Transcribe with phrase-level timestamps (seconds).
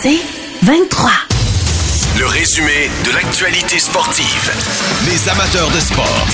[0.00, 0.20] C'est
[0.62, 1.10] 23.
[2.20, 4.52] Le résumé de l'actualité sportive.
[5.06, 6.26] Les amateurs de sport.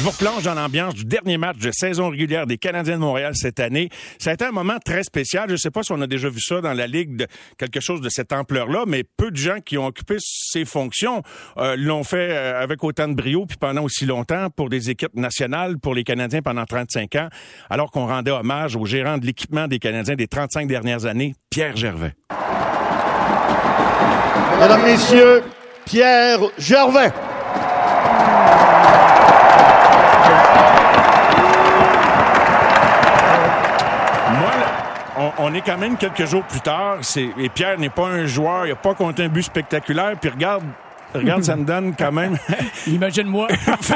[0.00, 3.34] Je vous replonge dans l'ambiance du dernier match de saison régulière des Canadiens de Montréal
[3.36, 3.90] cette année.
[4.18, 5.44] Ça a été un moment très spécial.
[5.48, 7.26] Je ne sais pas si on a déjà vu ça dans la Ligue, de
[7.58, 11.22] quelque chose de cette ampleur-là, mais peu de gens qui ont occupé ces fonctions
[11.58, 15.16] euh, l'ont fait euh, avec autant de brio puis pendant aussi longtemps pour des équipes
[15.16, 17.28] nationales, pour les Canadiens pendant 35 ans,
[17.68, 21.76] alors qu'on rendait hommage au gérant de l'équipement des Canadiens des 35 dernières années, Pierre
[21.76, 22.14] Gervais.
[24.58, 25.42] Mesdames, Messieurs,
[25.84, 27.12] Pierre Gervais.
[34.40, 34.52] Moi,
[35.18, 36.98] on, on est quand même quelques jours plus tard.
[37.16, 40.12] Et Pierre n'est pas un joueur, il n'a pas compté un but spectaculaire.
[40.20, 40.62] Puis regarde,
[41.14, 42.36] regarde, ça me donne quand même.
[42.86, 43.48] Imagine-moi.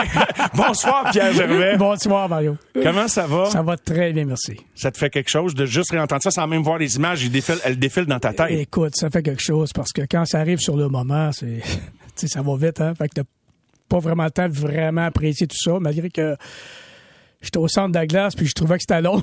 [0.54, 1.76] Bonsoir, Pierre Gervais.
[1.76, 2.56] Bonsoir, Mario.
[2.82, 3.46] Comment ça va?
[3.46, 4.56] Ça va très bien, merci.
[4.74, 7.60] Ça te fait quelque chose de juste réentendre ça sans même voir les images, défilent-
[7.64, 8.50] elles défilent dans ta tête.
[8.50, 11.60] Écoute, ça fait quelque chose parce que quand ça arrive sur le moment, c'est,
[12.28, 12.92] ça va vite, hein?
[12.96, 13.22] Fait que t'as
[13.94, 16.36] pas vraiment le temps de vraiment apprécier tout ça, malgré que
[17.40, 19.22] j'étais au centre de la glace puis je trouvais que c'était long.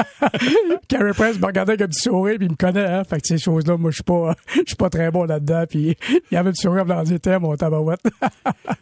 [0.88, 3.02] Carey Price me regardait avec un petit sourire puis il me connaît, hein.
[3.04, 5.94] Fait que ces choses-là, moi, je suis pas, je suis pas très bon là-dedans puis
[6.08, 8.00] il y avait petit sourire dans les thèmes, mon tabarouette.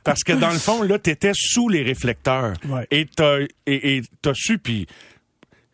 [0.05, 2.55] Parce que dans le fond, là, t'étais sous les réflecteurs.
[2.69, 2.87] Ouais.
[2.93, 4.87] Et t'as, et, et t'as su, puis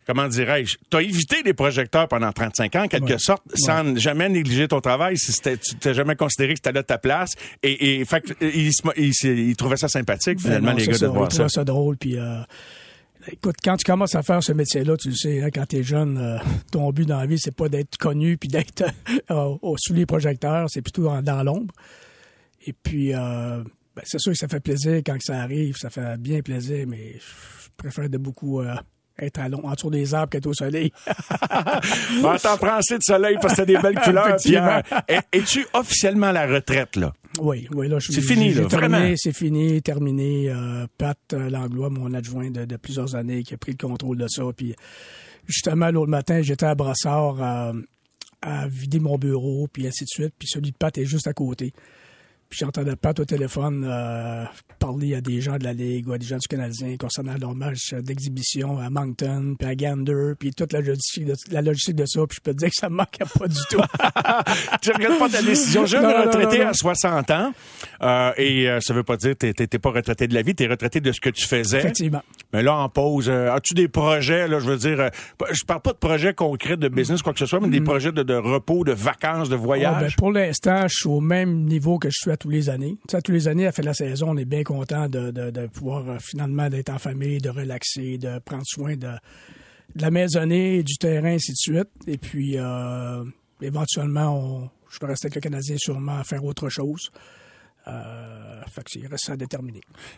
[0.07, 3.19] comment dirais-je, t'as évité les projecteurs pendant 35 ans, en quelque Ouais.
[3.19, 6.97] sorte, sans jamais négliger ton travail, si tu t'as jamais considéré que c'était là ta
[6.97, 7.33] place.
[7.61, 9.13] Et, et fait que, il, il,
[9.49, 11.35] il trouvait ça sympathique, finalement, Ben non, les gars, ça, de voir ils ça.
[11.37, 11.97] trouvaient ça drôle.
[11.97, 12.39] Puis, euh,
[13.31, 16.17] écoute, quand tu commences à faire ce métier-là, tu le sais, hein, quand t'es jeune,
[16.17, 16.37] euh,
[16.71, 18.83] ton but dans la vie, c'est pas d'être connu puis d'être
[19.31, 21.73] euh, sous les projecteurs, c'est plutôt dans, dans l'ombre.
[22.65, 23.61] Et puis, euh,
[23.95, 27.13] ben, c'est sûr que ça fait plaisir quand ça arrive, ça fait bien plaisir, mais
[27.19, 28.73] je préfère de beaucoup euh,
[29.19, 30.91] être à en dessous des arbres qu'être au soleil.
[32.21, 34.35] Bon, t'en prends assez de soleil parce que t'as des belles couleurs.
[34.37, 34.83] Pierre.
[35.07, 37.13] Es- Es-tu officiellement à la retraite, là?
[37.39, 39.13] Oui, oui, là, je C'est fini, là, terminé, vraiment.
[39.17, 40.49] C'est fini, terminé.
[40.49, 44.17] Euh, Pat euh, Langlois, mon adjoint de, de plusieurs années, qui a pris le contrôle
[44.17, 44.43] de ça.
[44.55, 44.75] Puis,
[45.45, 47.73] justement, l'autre matin, j'étais à Brassard euh,
[48.41, 50.33] à vider mon bureau, puis ainsi de suite.
[50.39, 51.73] Puis celui de Pat est juste à côté.
[52.49, 54.45] Puis j'entendais Pat au téléphone euh,
[54.79, 57.53] parler à des gens de la Ligue ou à des gens du Canadien concernant leur
[57.53, 62.05] match d'exhibition à Moncton, puis à Gander, puis toute la logistique de, la logistique de
[62.05, 62.21] ça.
[62.27, 63.81] Puis je peux te dire que ça me manquait pas du tout.
[64.81, 65.83] tu regrettes pas ta décision.
[65.83, 66.69] Non, non, retraité non, non.
[66.69, 67.53] à 60 ans.
[68.01, 70.67] Euh, et euh, ça veut pas dire que t'es- pas retraité de la vie, t'es
[70.67, 71.79] retraité de ce que tu faisais.
[71.79, 72.23] Effectivement.
[72.53, 75.09] Mais là, en pause, euh, as-tu des projets, là, je veux dire,
[75.51, 78.11] je parle pas de projets concrets de business, quoi que ce soit, mais des projets
[78.11, 80.15] de, de repos, de vacances, de Ah, ben, voyage?
[80.15, 82.97] pour l'instant, je suis au même niveau que je suis à tous les années.
[83.11, 85.67] À tous les années, à la fin de la saison, on est bien content de,
[85.67, 89.09] pouvoir euh, finalement d'être en famille, de relaxer, de prendre soin de,
[89.95, 91.89] la maisonnée, du terrain, ainsi de suite.
[92.07, 93.23] Et puis, euh,
[93.61, 97.11] éventuellement, je peux rester avec le Canadien sûrement à faire autre chose.
[97.87, 98.99] Euh, fait que.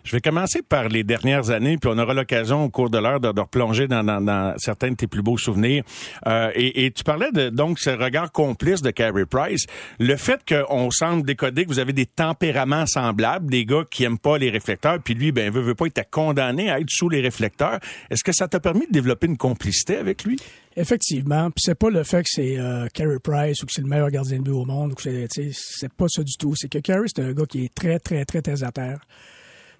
[0.03, 3.19] Je vais commencer par les dernières années, puis on aura l'occasion au cours de l'heure
[3.19, 5.83] de, replonger dans, dans- dans certains de tes plus beaux souvenirs.
[6.27, 9.65] Euh, et, et tu parlais de donc ce regard complice de Carey Price.
[9.99, 14.17] Le fait qu'on semble décoder que vous avez des tempéraments semblables, des gars qui aiment
[14.19, 17.21] pas les réflecteurs, puis lui, ben veut, veut pas, t'a condamné à être sous les
[17.21, 17.79] réflecteurs.
[18.09, 20.37] Est-ce que ça t'a permis de développer une complicité avec lui?
[20.79, 23.89] Effectivement, puis c'est pas le fait que c'est euh, Carey Price ou que c'est le
[23.89, 26.55] meilleur gardien de but au monde, ou que c'est, pas ça du tout.
[26.55, 29.01] C'est que Carey, c'est un gars qui est très, très, très terre à terre.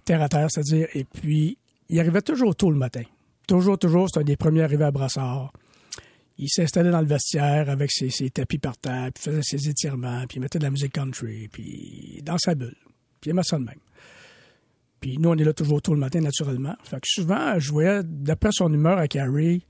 [0.04, 1.58] Terre à terre, c'est-à-dire, et puis,
[1.88, 3.04] il arrivait toujours tôt le matin.
[3.48, 5.54] Toujours, toujours, c'est un des premiers arrivés à Brassard.
[6.38, 10.26] Il s'installait dans le vestiaire avec ses, ses tapis par terre, puis faisait ses étirements,
[10.28, 12.76] puis il mettait de la musique country, puis dans sa bulle.
[13.22, 13.80] Puis il aimait ça de même.
[15.00, 16.76] Puis nous, on est là toujours tôt le matin, naturellement.
[16.84, 19.62] Fait que souvent, je voyais, d'après son humeur à Carey,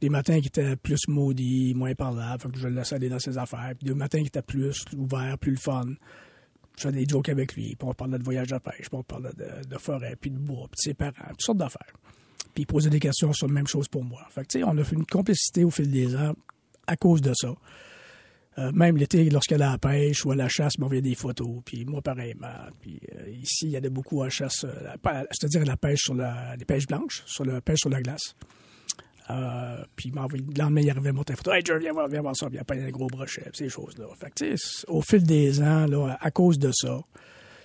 [0.00, 3.38] des matins qui étaient plus maudits, moins parlables, que je le laissais aller dans ses
[3.38, 3.72] affaires.
[3.78, 5.84] Puis des matins qui étaient plus ouverts, plus le fun.
[6.76, 9.02] Je faisais des jokes avec lui, puis on parlait de voyage à pêche, puis on
[9.02, 11.92] parlait de, de forêt, puis de bois, puis de ses parents, toutes sortes d'affaires.
[12.54, 14.26] Puis il posait des questions sur la même chose pour moi.
[14.30, 16.34] Fait que, tu sais, on a fait une complicité au fil des ans
[16.86, 17.54] à cause de ça.
[18.58, 21.14] Euh, même l'été, lorsqu'elle allait à la pêche ou à la chasse, il m'envoyait des
[21.14, 21.62] photos.
[21.64, 22.48] Puis moi, pareillement.
[22.80, 24.96] Puis euh, ici, il y avait beaucoup à chasse, euh,
[25.30, 28.34] c'est-à-dire la pêche sur la, les pêches blanches, sur la pêche sur la glace.
[29.30, 31.52] Euh, puis il m'a envoyé, le lendemain, il arrivait mon photo.
[31.52, 32.46] Hey, Jerry, viens voir, viens voir ça.
[32.46, 34.06] Puis il a pas un gros brochet, ces choses-là.
[34.18, 34.54] Fait que,
[34.90, 37.00] au fil des ans, là, à cause de ça,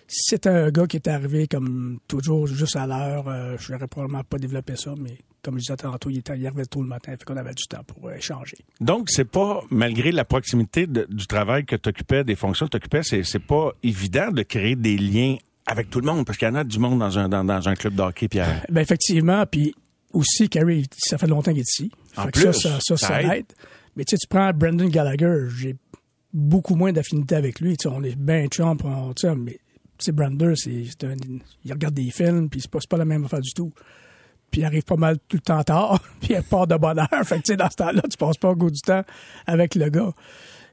[0.07, 3.87] si c'était un gars qui était arrivé comme toujours juste à l'heure, euh, je n'aurais
[3.87, 6.87] probablement pas développé ça, mais comme je disais tantôt, il, était, il arrivait tôt le
[6.87, 8.57] matin, fait qu'on avait du temps pour euh, échanger.
[8.79, 12.71] Donc, c'est pas, malgré la proximité de- du travail que tu occupais, des fonctions que
[12.71, 16.47] tu occupais, c'est, pas évident de créer des liens avec tout le monde, parce qu'il
[16.47, 18.65] y en a du monde dans un, dans, dans un club de hockey, Pierre.
[18.69, 19.73] Ben effectivement, puis
[20.13, 21.91] aussi, Carey, ça fait longtemps qu'il est ici.
[22.15, 23.31] En Fait plus, ça, ça, ça, aide.
[23.31, 23.45] aide.
[23.95, 25.75] Mais tu sais, tu prends Brendan Gallagher, j'ai
[26.33, 27.77] beaucoup moins d'affinité avec lui.
[27.77, 29.59] Tu sais, on est bien chum, on- tu sais, mais
[29.99, 31.15] sais, Brander, c'est, c'est un,
[31.65, 33.73] il regarde des films, puis c'est pas, c'est pas la même affaire du tout.
[34.51, 37.09] Puis il arrive pas mal tout le temps tard, puis il part de bonne heure.
[37.25, 39.03] Fait que tu sais, dans ce temps-là, tu passes pas au goût du temps
[39.47, 40.11] avec le gars.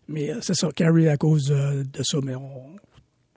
[0.07, 2.77] Mais euh, c'est ça, Carey à cause euh, de ça, mais on...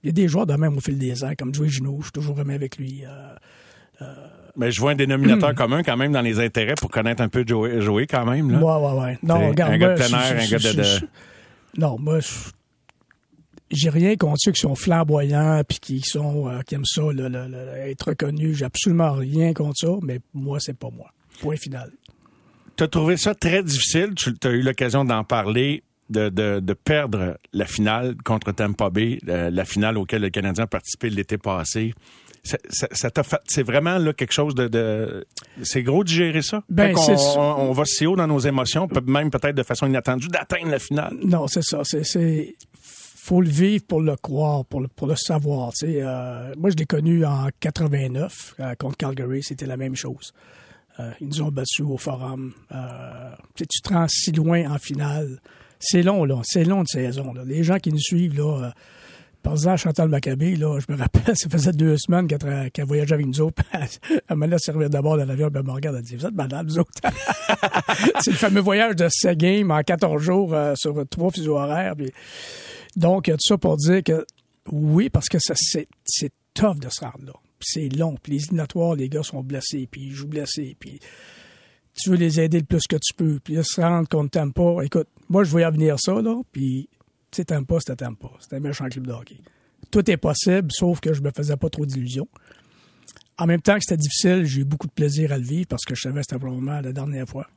[0.04, 2.04] Il y a des joueurs de même au fil des ans, comme Joey Gino, je
[2.06, 3.04] suis toujours aimé avec lui.
[3.06, 3.36] euh,
[4.58, 7.44] Mais je vois un dénominateur commun quand même dans les intérêts pour connaître un peu
[7.46, 8.50] Joey, Joey quand même.
[8.52, 8.58] Là.
[8.58, 9.20] Ouais, ouais, ouais.
[9.24, 11.08] Non, T'sais, regarde, un gars de plein air, un gars de-
[11.80, 12.28] Non, moi, je-
[13.70, 17.28] j'ai rien contre ceux qui sont flamboyants puis qui sont euh, qui aiment ça, le-
[17.28, 18.58] le- le- être reconnus.
[18.58, 21.12] J'ai absolument rien contre ça, mais moi, c'est pas moi.
[21.42, 21.92] Point final.
[22.78, 24.14] Tu as trouvé ça très difficile?
[24.16, 25.84] Tu as eu l'occasion d'en parler.
[26.10, 30.64] De, de, de perdre la finale contre Tampa Bay, euh, la finale auquel le Canadien
[30.64, 31.94] a participé l'été passé.
[32.48, 35.26] Ça- ça- ça t'a fait- c'est vraiment là, quelque chose de, de
[35.64, 36.64] c'est gros de gérer ça?
[36.70, 37.38] Ben, on, sûr.
[37.38, 40.80] on, on va si haut dans nos émotions, même peut-être de façon inattendue, d'atteindre la
[40.80, 41.16] finale.
[41.24, 41.82] Non, c'est ça.
[41.84, 45.72] C'est, c'est, faut le vivre pour le croire, pour le, pour le savoir.
[45.84, 49.44] Euh, moi, je l'ai connu en 89 euh, contre Calgary.
[49.44, 50.32] C'était la même chose.
[51.00, 52.54] Euh, ils nous ont battus au forum.
[53.56, 55.42] Tu te rends si loin en finale.
[55.80, 56.40] C'est long, là.
[56.44, 57.34] C'est long de saison.
[57.34, 57.44] Là.
[57.46, 58.72] Les gens qui nous suivent, là,
[59.48, 63.14] euh, par exemple, Chantal Maccabé, là, je me rappelle, ça faisait deux semaines qu'elle, voyageait
[63.14, 63.64] avec nous autres.
[64.30, 66.68] elle m'a laissé servir d'abord dans l'avion, elle me regarde, elle dit, vous êtes malade,
[66.68, 66.92] vous autres.
[68.22, 71.96] c'est le fameux voyage de 7 games en 14 jours euh, sur trois fuseaux horaires.
[71.96, 72.12] Puis...
[72.96, 74.26] Donc, tout ça pour dire que
[74.72, 75.88] oui, parce que c'est,
[76.54, 77.34] tough de se rendre là.
[77.60, 78.16] C'est long.
[78.22, 81.00] Puis les éliminatoires, les gars sont blessés, puis ils jouent blessés, puis
[81.94, 83.40] tu veux les aider le plus que tu peux.
[83.44, 84.82] Puis se rendre qu'on ne t'aime pas.
[84.84, 86.90] Écoute, moi, je voyais venir ça, là, puis
[87.32, 88.32] tu t'aimes pas, c'était t'aimes pas.
[88.40, 89.38] C'était un méchant club de hockey.
[89.92, 92.28] Tout est possible, sauf que je me faisais pas trop d'illusions.
[93.38, 95.86] En même temps que c'était difficile, j'ai eu beaucoup de plaisir à le vivre parce
[95.86, 97.48] que je savais que c'était probablement la dernière fois.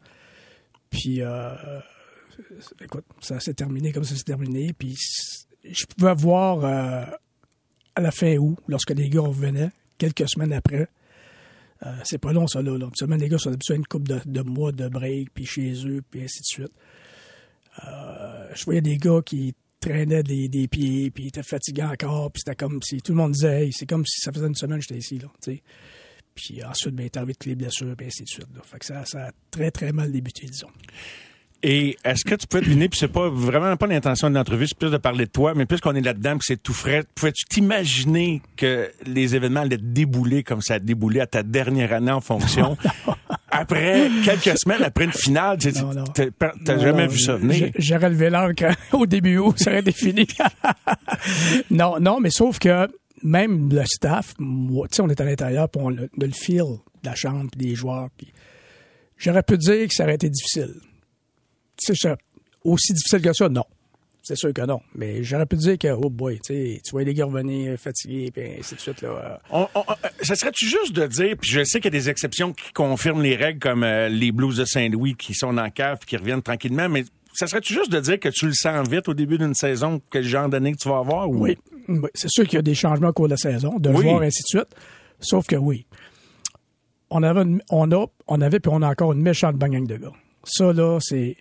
[0.90, 1.54] Puis, euh,
[2.82, 4.72] écoute, ça s'est terminé comme ça s'est terminé.
[4.72, 4.96] Puis,
[5.64, 7.04] je pouvais voir euh,
[7.94, 10.88] à la fin août, lorsque les gars revenaient, quelques semaines après,
[11.86, 12.76] euh, c'est pas long, ça, là.
[12.76, 12.86] là.
[12.86, 15.72] Habituellement, les gars sont habitués à une couple de, de mois de break, puis chez
[15.86, 16.72] eux, puis ainsi de suite.
[17.86, 22.42] Euh, je voyais des gars qui traînaient des, des pieds, puis étaient fatigués encore, puis
[22.44, 24.78] c'était comme si tout le monde disait, hey, c'est comme si ça faisait une semaine
[24.78, 25.62] que j'étais ici, là, tu sais.
[26.34, 28.46] Puis ensuite, ben, est arrivé toutes les blessures, puis ainsi de suite.
[28.54, 28.60] Là.
[28.62, 30.68] Fait que ça, ça a très, très mal débuté, disons.
[31.62, 34.78] Et est-ce que tu peux deviner, puis c'est pas vraiment pas l'intention de l'entrevue, c'est
[34.78, 38.40] plus de parler de toi, mais puisqu'on est là-dedans, puis c'est tout frais, pouvais-tu t'imaginer
[38.56, 42.78] que les événements allaient débouler comme ça a déboulé à ta dernière année en fonction?
[43.60, 47.70] après quelques semaines, après une finale, t'as jamais non, vu ça venir.
[47.76, 50.26] J'ai relevé l'encre au début où ça aurait été fini.
[51.70, 52.88] non, non, mais sauf que
[53.22, 56.32] même le staff, moi, tu sais, on est à l'intérieur, puis on le, de le
[56.32, 56.64] feel
[57.02, 58.32] de la chambre, puis des joueurs, puis
[59.16, 60.74] j'aurais pu dire que ça aurait été difficile.
[61.76, 62.14] Tu sais,
[62.64, 63.64] aussi difficile que ça, non.
[64.32, 64.80] C'est sûr que non.
[64.94, 68.76] Mais j'aurais pu dire que, oh boy, tu vois les gars revenir fatigués, puis ainsi
[68.76, 69.08] de suite, là.
[69.08, 71.98] euh, On, on- euh, ça serait-tu juste de dire, puis je sais qu'il y a
[71.98, 75.70] des exceptions qui confirment les règles, comme euh, les Blues de Saint-Louis qui sont la
[75.70, 78.88] cave puis qui reviennent tranquillement, mais ça serait-tu juste de dire que tu le sens
[78.88, 81.28] vite au début d'une saison, quel genre d'année que tu vas avoir?
[81.28, 81.42] Ou...
[81.42, 81.58] Oui.
[81.88, 82.08] Oui.
[82.14, 84.02] C'est sûr qu'il y a des changements au cours de la saison, de Oui.
[84.02, 84.76] joueurs, ainsi de suite.
[85.18, 85.86] Sauf que oui.
[87.10, 89.96] On avait, une- on a, on avait, puis on a encore une méchante gang de
[89.96, 90.12] gars.
[90.44, 91.36] Ça, là, c'est.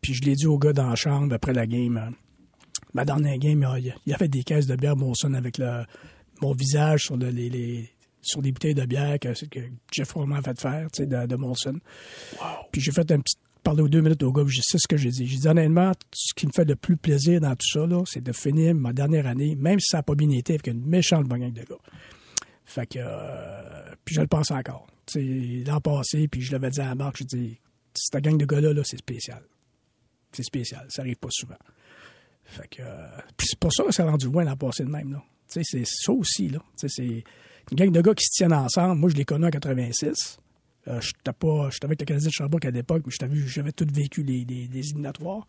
[0.00, 2.14] Puis je l'ai dit aux gars dans la chambre après la game.
[2.94, 5.84] Ma dernière game, il a- il y avait des caisses de bière Molson avec le,
[6.42, 7.90] mon visage sur, le- les, les-
[8.22, 9.60] sur des bouteilles de bière que, que
[9.92, 11.78] Jeff Roman a fait faire, tu sais, de, de Molson.
[12.72, 14.96] Puis j'ai fait un petit parler aux deux minutes au gars, je sais ce que
[14.96, 15.26] j'ai dit.
[15.26, 18.32] J'ai dit honnêtement, ce qui me fait le plus plaisir dans tout ça, c'est de
[18.32, 21.40] finir ma dernière année, même si ça n'a pas bien été, avec une méchante bonne
[21.40, 21.76] gang de gars.
[22.64, 24.86] Fait que, euh, puis je le pense encore.
[25.14, 27.58] L'an passé, puis je l'avais dit à Marc, j'ai dit,
[27.94, 29.42] cette gang de gars-là, là, c'est spécial.
[30.32, 31.56] C'est spécial, ça arrive pas souvent.
[32.50, 34.90] Fait que, euh, puis c'est pour ça que ça a rendu loin l'an passé de
[34.90, 35.22] même, là.
[35.48, 36.60] Tu sais, c'est ça aussi, là.
[36.78, 37.24] Tu sais, c'est
[37.70, 38.98] une gang de gars qui se tiennent ensemble.
[38.98, 40.38] Moi, je l'ai connu en 86.
[40.88, 43.86] Euh, j'étais pas, j'étais avec le Canadien de Sherbrooke à l'époque, mais j'avais, j'avais tout
[43.92, 45.46] vécu les, les, les éliminatoires.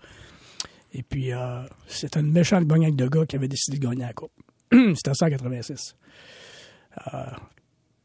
[0.94, 4.02] Et puis, euh, c'était une méchante bonne gang de gars qui avait décidé de gagner
[4.02, 4.32] la Coupe.
[4.72, 5.96] c'était ça en 86.
[7.14, 7.24] Euh,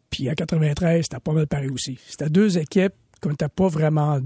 [0.09, 1.99] puis en 93, c'était pas mal pareil aussi.
[2.07, 4.21] C'était deux équipes qu'on n'était pas vraiment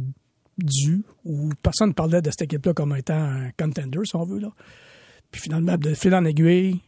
[0.62, 4.38] dues, où personne ne parlait de cette équipe-là comme étant un contender, si on veut.
[4.40, 4.50] Là.
[5.31, 6.81] Puis finalement, de fil en aiguille,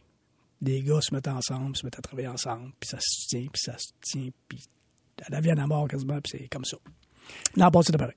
[0.61, 3.61] les gars se mettent ensemble, se mettent à travailler ensemble, puis ça se tient, puis
[3.63, 4.63] ça se tient, puis
[5.25, 6.77] à la vie à la mort quasiment, puis c'est comme ça.
[7.57, 8.15] L'an passé, c'était pareil.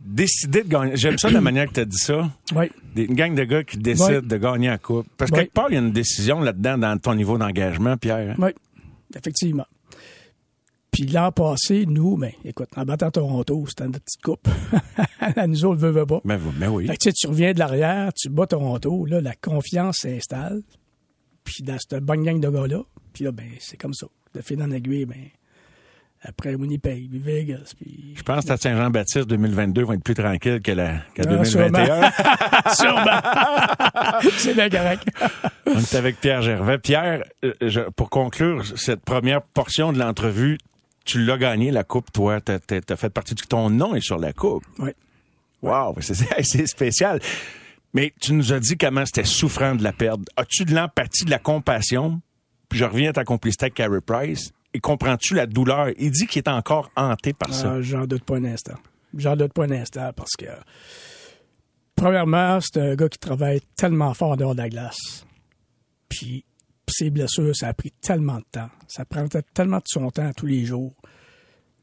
[0.00, 0.96] Décider de gagner.
[0.96, 2.30] J'aime ça la manière que tu as dit ça.
[2.54, 2.70] Oui.
[2.94, 5.06] Des- Une gang de gars qui décident de gagner la coupe.
[5.18, 8.30] Parce que quelque part, il y a une décision là-dedans dans ton niveau d'engagement, Pierre.
[8.30, 8.34] hein?
[8.38, 8.50] Oui,
[9.14, 9.66] effectivement.
[11.00, 14.46] Puis l'an passé, nous, ben, écoute, en battant Toronto, c'était une petite coupe.
[15.18, 16.20] à nous autres, veut, veut pas.
[16.26, 16.86] Ben, vous- ben oui.
[16.88, 20.60] Fait que, tu sais, tu reviens de l'arrière, tu bats Toronto, là, la confiance s'installe.
[21.42, 22.82] Puis dans cette bonne gang de gars-là,
[23.14, 24.08] puis là, ben, c'est comme ça.
[24.34, 25.16] De fil en aiguille, ben,
[26.22, 28.12] après Winnipeg, puis Vegas, puis...
[28.14, 32.10] Je pense que Saint-Jean-Baptiste 2022 vont être plus tranquilles que, la, Ah, 2021.
[32.74, 34.20] Sûrement.
[34.36, 35.04] c'est bien correct.
[35.64, 36.76] On est avec Pierre Gervais.
[36.78, 40.58] Pierre, euh, je- pour conclure cette première portion de l'entrevue,
[41.04, 42.40] tu l'as gagné la coupe, toi.
[42.40, 43.42] T'as, t'as fait partie du...
[43.44, 44.64] Ton nom est sur la coupe.
[44.78, 44.90] Oui.
[45.62, 47.20] Wow, c'est spécial.
[47.92, 50.24] Mais tu nous as dit comment c'était souffrant de la perdre.
[50.36, 52.20] As-tu de l'empathie, de la compassion?
[52.68, 54.52] Puis je reviens à ta complicité avec Carey Price.
[54.72, 55.88] Et comprends-tu la douleur?
[55.98, 57.72] Il dit qu'il est encore hanté par ça.
[57.74, 58.76] Ah, J'en doute pas un instant.
[59.16, 60.46] J'en doute pas un instant parce que,
[61.96, 65.26] premièrement, c'est un gars qui travaille tellement fort en dehors de la glace.
[66.08, 66.44] Puis,
[66.90, 68.70] ses blessures, ça a pris tellement de temps.
[68.88, 70.94] Ça prend tellement de son temps tous les jours.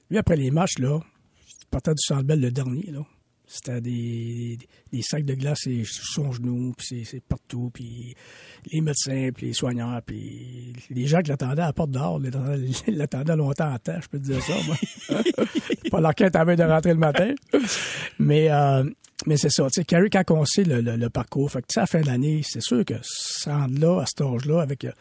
[0.09, 0.99] Lui, après les matchs, là,
[1.61, 3.01] il partait du Centre Bell le dernier, là.
[3.49, 4.57] C'était des,
[4.91, 8.13] des sacs de glace sur son genou, puis c'est- partout, puis
[8.73, 12.19] les médecins, puis les soignants, puis les gens qui l'attendaient à la porte dehors,
[12.87, 14.75] l'attendaient longtemps en temps, je peux te dire ça, moi.
[15.91, 17.33] pas leur quête avait de rentrer le matin.
[18.19, 18.83] Mais, euh,
[19.25, 19.65] mais c'est ça.
[19.67, 22.07] Tu sais, Carrie, quand on sait le, le- parcours, fait que, à la fin de
[22.07, 24.83] l'année, c'est sûr que se rendre là, à cet âge-là, avec.
[24.83, 24.91] euh,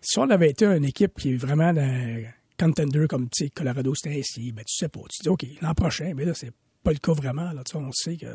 [0.00, 2.22] si on avait été une équipe qui est vraiment un
[2.58, 5.00] contender comme tu sais, Colorado, c'était ainsi, ben tu sais pas.
[5.10, 6.50] Tu dis, OK, l'an prochain, mais là, c'est
[6.82, 7.52] pas le cas vraiment.
[7.52, 8.26] Là, on sait que.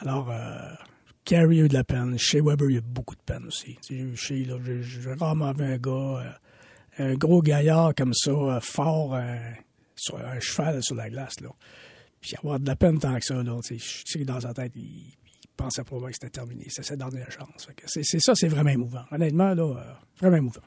[0.00, 0.72] Alors, euh,
[1.24, 2.18] Carrie a eu de la peine.
[2.18, 3.78] Shea Weber, il a eu beaucoup de peine aussi.
[4.14, 6.32] Shea, là, j'ai- rarement vu un gars, euh,
[6.98, 9.36] un gros gaillard comme ça, euh, fort, euh,
[9.96, 11.50] sur un cheval sur la glace, là.
[12.20, 14.82] Puis avoir de la peine tant que ça, là, je sais dans sa tête, il,
[14.82, 16.66] il pensait probablement que c'était terminé.
[16.68, 17.68] C'est sa dernière chance.
[17.86, 19.04] C'est, ça, c'est vraiment émouvant.
[19.10, 20.62] Honnêtement, là, vraiment émouvant.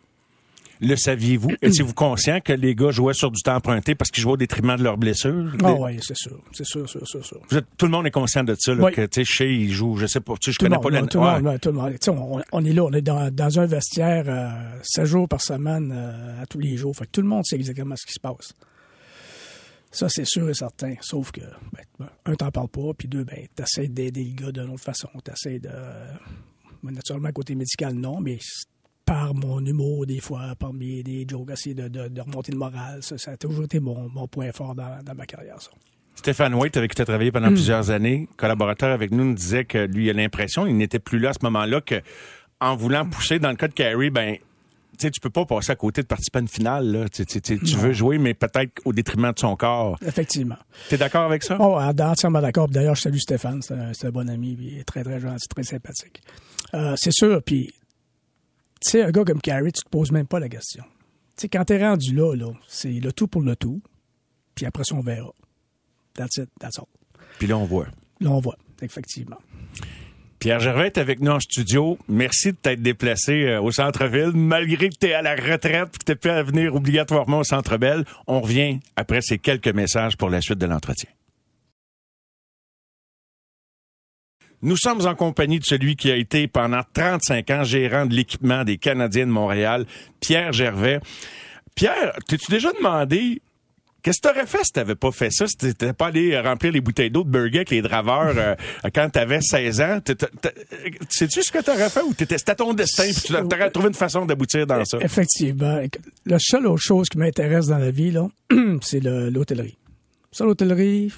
[0.82, 1.52] Le saviez-vous?
[1.62, 4.76] Étiez-vous conscient que les gars jouaient sur du temps emprunté parce qu'ils jouaient au détriment
[4.76, 5.52] de leurs blessures?
[5.64, 6.40] Ah Les- oui, c'est sûr.
[6.52, 7.40] C'est sûr, sûr, sûr, sûr.
[7.50, 8.92] Vous êtes- tout le monde est conscient de ça, là, Oui.
[8.92, 10.84] que, tu sais, Shea, il joue, je sais pas, tu sais, je Tout connais monde,
[10.84, 11.02] pas la...
[11.08, 11.42] tout le Ouais.
[11.42, 11.94] monde, tout le monde.
[12.10, 15.92] On, on est là, on est dans, dans un vestiaire euh, 7 jours par semaine
[15.96, 16.96] euh, à tous les jours.
[16.96, 18.54] Fait que tout le monde sait exactement ce qui se passe.
[19.92, 20.96] Ça, c'est sûr et certain.
[21.02, 24.52] Sauf que, ben, ben, un, t'en parles pas, puis deux, ben, t'essaies d'aider le gars
[24.52, 25.08] d'une autre façon.
[25.24, 25.70] T'essaies de.
[26.82, 28.40] ben, naturellement, côté médical, non, mais
[29.06, 32.58] par mon humour, des fois, par mes des jokes, essayer de, de, de remonter le
[32.58, 33.02] moral.
[33.04, 35.72] Ça, ça a toujours été mon, mon point fort dans, dans ma carrière, ça.
[36.16, 37.34] Stéphane White, avec qui tu as travaillé Mm.
[37.34, 41.00] pendant plusieurs années, collaborateur avec nous, nous disait que lui, il a l'impression, il n'était
[41.00, 42.02] plus là à ce moment-là, que
[42.62, 44.42] en voulant pousser dans le cas de Carey, ben, tu
[45.00, 47.10] sais, tu peux pas passer à côté de participer à une finale, là.
[47.10, 49.98] Tu, tu- tu- tu veux jouer, mais peut-être au détriment de son corps.
[50.06, 50.56] Effectivement.
[50.88, 51.58] T'es d'accord avec ça?
[51.60, 52.70] Oh, entièrement d'accord.
[52.70, 56.22] D'ailleurs, je salue Stéphane, c'est un, bon ami, il est très, très gentil, très sympathique.
[56.76, 57.74] Euh, c'est sûr, puis,
[58.84, 60.84] tu sais, un gars comme Carey, tu te poses même pas la question.
[60.84, 63.82] Tu sais, quand t'es rendu là, là, c'est le tout pour le tout,
[64.56, 65.32] puis après ça, on verra.
[66.14, 66.86] That's it, that's all.
[67.40, 67.88] Puis là, on voit.
[68.20, 69.38] Là, on voit, effectivement.
[70.40, 71.98] Pierre Gervais est avec nous en studio.
[72.10, 75.98] Merci de t'être déplacé euh, au Centre-Ville, malgré que tu es à la retraite et
[75.98, 78.04] que tu pas à venir obligatoirement au Centre Bell.
[78.28, 81.10] On revient après ces quelques messages pour la suite de l'entretien.
[84.64, 88.64] Nous sommes en compagnie de celui qui a été pendant 35 ans gérant de l'équipement
[88.64, 89.86] des Canadiens de Montréal,
[90.22, 91.00] Pierre Gervais.
[91.76, 93.42] Pierre, t'es-tu déjà demandé
[94.02, 96.82] Qu'est-ce que t'aurais fait si t'avais pas fait ça, si t'étais pas allé remplir les
[96.82, 98.56] bouteilles d'eau de burger avec les draveurs euh,
[98.94, 100.00] quand t'avais 16 ans?
[101.10, 104.26] Sais-tu ce que t'aurais fait ou c'était ton destin puis tu t'aurais trouvé une façon
[104.26, 104.98] d'aboutir dans ça?
[105.00, 105.80] Effectivement.
[106.26, 108.28] La seule autre chose qui m'intéresse dans la vie, là,
[108.82, 109.78] c'est le- l'hôtellerie.
[110.34, 111.14] Ça, l'hôtellerie,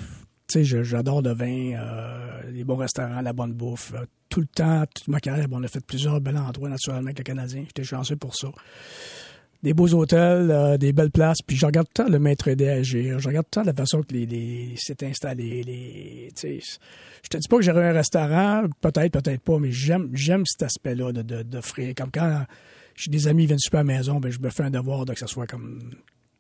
[0.48, 3.94] tu sais, j'adore le vin, euh, les bons restaurants, la bonne bouffe.
[3.94, 7.20] euh, tout le temps, toute ma carrière, on a fait plusieurs bels endroits, naturellement, avec
[7.20, 7.64] le Canadien.
[7.68, 8.50] J'étais chanceux pour ça.
[9.64, 11.42] Des beaux hôtels, euh, des belles places.
[11.46, 13.20] Puis je regarde tout le temps le maître aidé agir.
[13.20, 15.64] Je regarde tout le temps la façon que les, les c'est installé.
[15.64, 20.44] Les, je te dis pas que j'aurais un restaurant, peut-être, peut-être pas, mais j'aime, j'aime
[20.46, 21.96] cet aspect-là de, de, d'offrir.
[21.96, 22.46] Comme quand
[22.96, 25.06] j'ai des amis qui viennent super à la maison, ben, je me fais un devoir
[25.06, 25.92] de que ça soit comme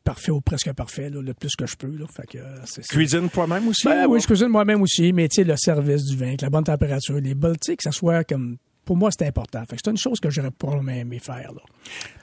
[0.05, 1.93] parfait ou presque parfait, là, le plus que je peux.
[1.93, 2.05] Là.
[2.07, 3.87] Fait que, euh, Cuisine toi-même aussi?
[3.87, 6.63] ben oui, je cuisine moi-même aussi, mais tu sais, le service du vin, la bonne
[6.63, 8.57] température, les bols, que ça soit comme.
[8.85, 9.59] Pour moi, c'est important.
[9.69, 11.51] Fait que c'est une chose que j'aurais probablement aimé faire.
[11.53, 11.61] Là.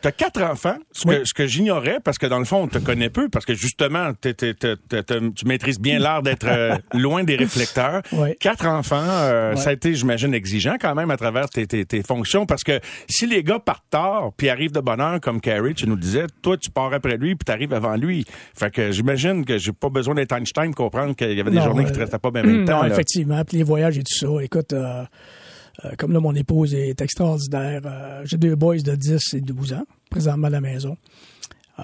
[0.00, 1.16] T'as quatre enfants, ce Oui.
[1.35, 5.45] que, j'ignorais, parce que dans le fond, on te connaît peu, parce que justement, tu
[5.47, 8.02] maîtrises bien l'art d'être euh, loin des réflecteurs.
[8.12, 8.35] Oui.
[8.40, 12.02] Quatre enfants, euh, ça a été, j'imagine, exigeant quand même à travers tes, tes- tes
[12.02, 15.75] fonctions, parce que si les gars partent tard, puis arrivent de bonne heure, comme Carrie,
[15.75, 18.25] tu nous le disais, toi, tu pars après lui, puis t'arrives avant lui.
[18.57, 21.57] Fait que j'imagine que j'ai pas besoin d'être Einstein pour comprendre qu'il y avait des
[21.59, 22.78] Non, journées qui te euh, restaient pas bien même temps.
[22.78, 22.88] Non, là.
[22.92, 23.45] effectivement.
[23.45, 24.42] Puis les voyages et tout ça.
[24.42, 24.73] Écoute,
[25.99, 27.81] comme là, mon épouse est extraordinaire.
[27.85, 30.97] Euh, J'ai deux boys de 10 et 12 ans, présentement à la maison.
[31.79, 31.83] Euh,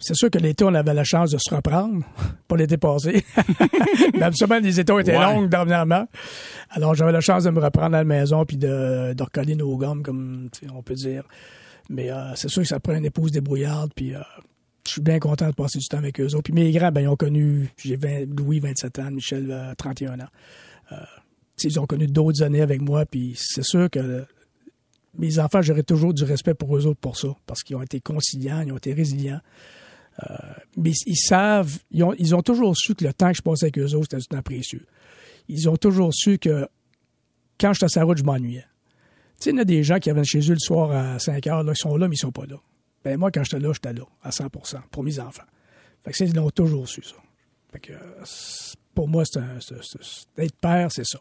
[0.00, 2.04] c'est sûr que l'été, on avait la chance de se reprendre,
[2.48, 3.24] pas l'été passé.
[4.14, 5.22] Mais absolument, les étés ont été Ouais.
[5.24, 6.06] longues dernièrement.
[6.70, 9.76] Alors, j'avais la chance de me reprendre à la maison puis de, de recoller nos
[9.78, 11.24] gommes, comme on peut dire.
[11.88, 14.20] Mais euh, c'est sûr que ça prend une épouse débrouillarde, puis euh,
[14.86, 16.42] je suis bien content de passer du temps avec eux autres.
[16.44, 20.20] Puis mes grands, ben, ils ont connu, j'ai 20 Louis, 27 ans, Michel, euh, 31
[20.20, 20.28] ans.
[21.62, 24.26] Ils ont connu d'autres années avec moi, puis c'est sûr que
[25.16, 28.00] mes enfants, j'aurai toujours du respect pour eux autres pour ça, parce qu'ils ont été
[28.00, 29.40] conciliants, ils ont été résilients.
[30.22, 30.36] Euh,
[30.76, 33.94] mais ils savent, ils ont, toujours su que le temps que je passais avec eux
[33.94, 34.86] autres, c'était du temps précieux.
[35.48, 36.68] Ils ont toujours su que
[37.58, 38.64] quand j'étais sur la route, je m'ennuyais.
[39.40, 41.46] Tu sais, il y a des gens qui viennent chez eux le soir à 5
[41.48, 42.56] heures, là, ils sont là, mais ils sont pas là.
[43.04, 45.42] Ben moi, quand j'étais là, j'étais là, à 100% pour mes enfants.
[46.04, 47.16] Fait que ils l'ont toujours su, ça.
[47.72, 48.24] Fait que, euh,
[48.94, 49.40] pour moi, c'est
[50.36, 51.18] d'être père, c'est ça.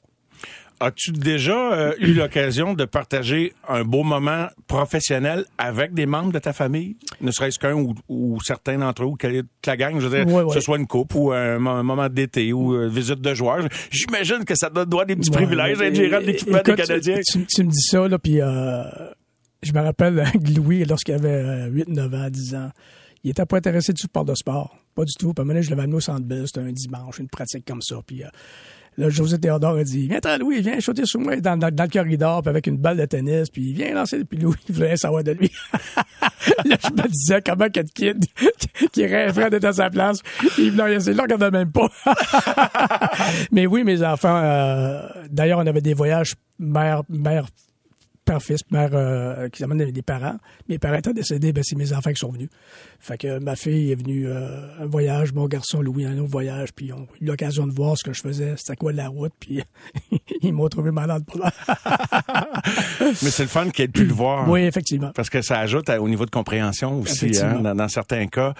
[0.80, 6.39] As-tu déjà euh, eu l'occasion de partager un beau moment professionnel avec des membres de
[6.39, 6.98] ta famille?
[7.22, 10.24] Ne serait-ce qu'un ou, ou certains d'entre eux, ou que toute la gang, je veux
[10.25, 13.22] dire, que ce soit une coupe ou un, mo- un moment d'été ou euh, visite
[13.22, 13.65] de joueurs.
[13.92, 17.20] J'imagine que ça te doit des petits Ouais, privilèges d'être gérant de l'équipement des Canadiens.
[17.25, 18.84] Tu, tu me dis ça, là, puis euh,
[19.62, 20.25] je me rappelle
[20.56, 22.70] Louis, lorsqu'il avait euh, 8, 9 ans, 10 ans,
[23.24, 24.75] il était pas intéressé du par le sport.
[24.96, 25.34] Pas du tout.
[25.34, 27.30] Puis à un moment donné, je l'avais amené au centre Bell, c'était un dimanche, une
[27.30, 27.96] pratique comme ça.
[28.06, 28.27] Puis euh,
[28.97, 32.41] là, José Théodore a dit Viens, Louis, viens shooter sur moi dans, dans, le corridor,
[32.41, 34.23] puis avec une balle de tennis, puis viens lancer.
[34.23, 35.51] Puis Louis, il voulait savoir de lui.
[36.65, 38.25] là, je me disais comment qu'un kid
[38.91, 40.21] qui rêverait d'être à sa place,
[40.57, 41.89] il venait, il le regardait même pas.
[43.51, 47.47] Mais oui, mes enfants, euh, d'ailleurs, on avait des voyages mère, mère,
[48.25, 50.38] père, fils, mère, euh, qui amènent des parents.
[50.70, 52.50] Mes parents étant décédés, ben, c'est mes enfants qui sont venus.
[53.00, 56.74] Fait que ma fille est venue euh, un voyage, mon garçon Louis un autre voyage,
[56.74, 59.34] puis on a eu l'occasion de voir ce que je faisais, c'était quoi la route,
[59.39, 59.62] puis
[60.42, 61.51] ils m'ont trouvé malade pour là.
[63.01, 64.50] Mais c'est le fun qu'il ait pu le voir.
[64.50, 65.12] oui, effectivement.
[65.13, 68.53] Parce que ça ajoute à- au niveau de compréhension aussi, hein, dans, dans certains cas.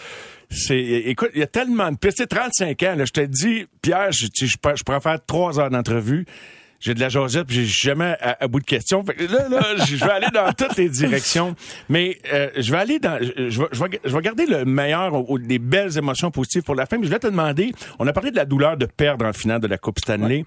[0.50, 2.18] C'est, écoute, il y a tellement de pistes.
[2.18, 5.70] Tu sais, 35 ans, là, je te dis, Pierre, je, je pourrais faire trois heures
[5.72, 6.26] d'entrevue.
[6.86, 9.06] J'ai de la jasette, puis j'ai jamais à, à bout de questions.
[9.06, 11.56] Fait que là, là, je vais aller dans toutes les directions.
[11.88, 15.30] Mais euh, je vais aller dans, je vais, je vais, je vais garder le meilleur,
[15.32, 16.98] ou- des belles émotions positives pour la fin.
[16.98, 19.62] Mais je vais te demander, on a parlé de la douleur de perdre en finale
[19.62, 20.44] de la Coupe Stanley.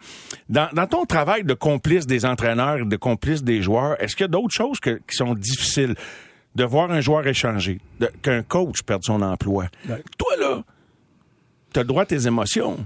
[0.51, 4.25] Dans, dans ton travail de complice des entraîneurs, et de complice des joueurs, est-ce qu'il
[4.25, 5.95] y a d'autres choses que- qui sont difficiles?
[6.55, 7.81] De voir un joueur échanger,
[8.23, 9.67] qu'un coach perde son emploi.
[9.89, 10.03] Ouais.
[10.19, 10.63] Toi, là,
[11.73, 12.79] t'as le droit à tes émotions.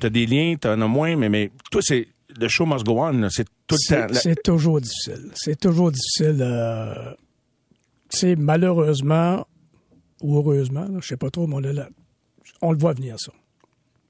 [0.00, 2.06] T'as des liens, t'en as moins, mais, mais toi, c'est
[2.38, 3.28] le show must go on.
[3.30, 4.14] C'est tout le temps.
[4.14, 5.30] C'est c'est toujours difficile.
[5.34, 6.38] C'est toujours difficile.
[6.40, 7.14] Euh,
[8.10, 9.46] tu sais, malheureusement
[10.24, 11.56] ou heureusement, là, je sais pas trop, mais
[12.62, 13.30] on, le voit venir, ça.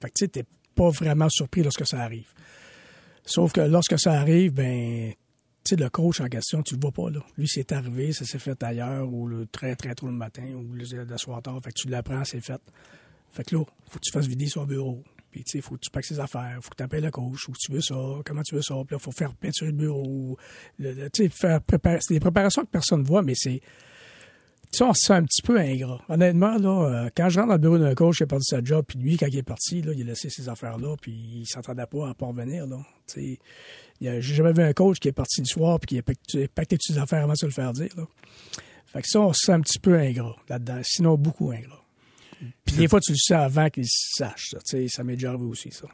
[0.01, 2.29] Fait que tu t'es pas vraiment surpris lorsque ça arrive.
[3.25, 5.13] Sauf que lorsque ça arrive, ben,
[5.65, 7.21] tu sais, le coach en question, tu le vois pas, là.
[7.37, 10.73] Lui, c'est arrivé, ça s'est fait ailleurs, ou le très, très tôt le matin, ou
[10.75, 11.59] le, le soir tard.
[11.65, 12.61] Fait que tu l'apprends, c'est fait.
[13.31, 15.03] Fait que là, faut que tu fasses vider son bureau.
[15.35, 17.49] Puis, tu sais, faut que tu packes ses affaires, faut que tu appelles le coach,
[17.49, 18.77] où tu veux ça, comment tu veux ça.
[18.87, 20.39] Puis là, faut faire peinturer le bureau.
[20.79, 21.99] Tu sais, faire préparer.
[22.03, 23.59] C'est des préparations que personne ne voit, mais c'est.
[23.59, 26.01] Tu sais, on se sent un petit peu ingrat.
[26.09, 28.63] Honnêtement, là, euh, quand je rentre dans le bureau d'un coach qui a perdu sa
[28.63, 31.47] job, puis lui, quand il est parti, là, il a laissé ses affaires-là, puis il
[31.47, 32.79] s'entendait pas à pas revenir, là.
[33.13, 33.37] Tu
[34.01, 36.77] sais, j'ai jamais vu un coach qui est parti le soir, puis qui a pacté
[36.77, 37.91] toutes ses affaires avant de se le faire dire.
[38.87, 40.81] Fait que ça, on se sent un petit peu ingrat là-dedans.
[40.85, 41.84] Sinon, beaucoup ingrat.
[42.65, 44.59] Puis des fois, tu le sais avant qu'ils sachent, ça.
[44.59, 45.87] Tu sais, ça m'est déjà arrivé aussi, ça.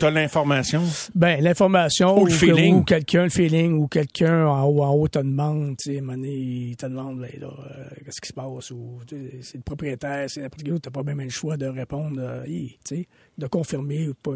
[0.00, 0.82] T'as l'information?
[1.14, 2.74] ben, l'information Ou le que- feeling?
[2.76, 6.76] ou quelqu'un, le feeling, ou quelqu'un en haut, en haut te demande, tu sais, il
[6.76, 9.00] te demande, ben, là, euh, qu'est-ce qui se passe, ou
[9.42, 12.76] c'est le propriétaire, c'est n'importe qui t'as pas même le choix de répondre, euh, tu
[12.84, 13.08] sais,
[13.38, 14.32] de confirmer, ou pas,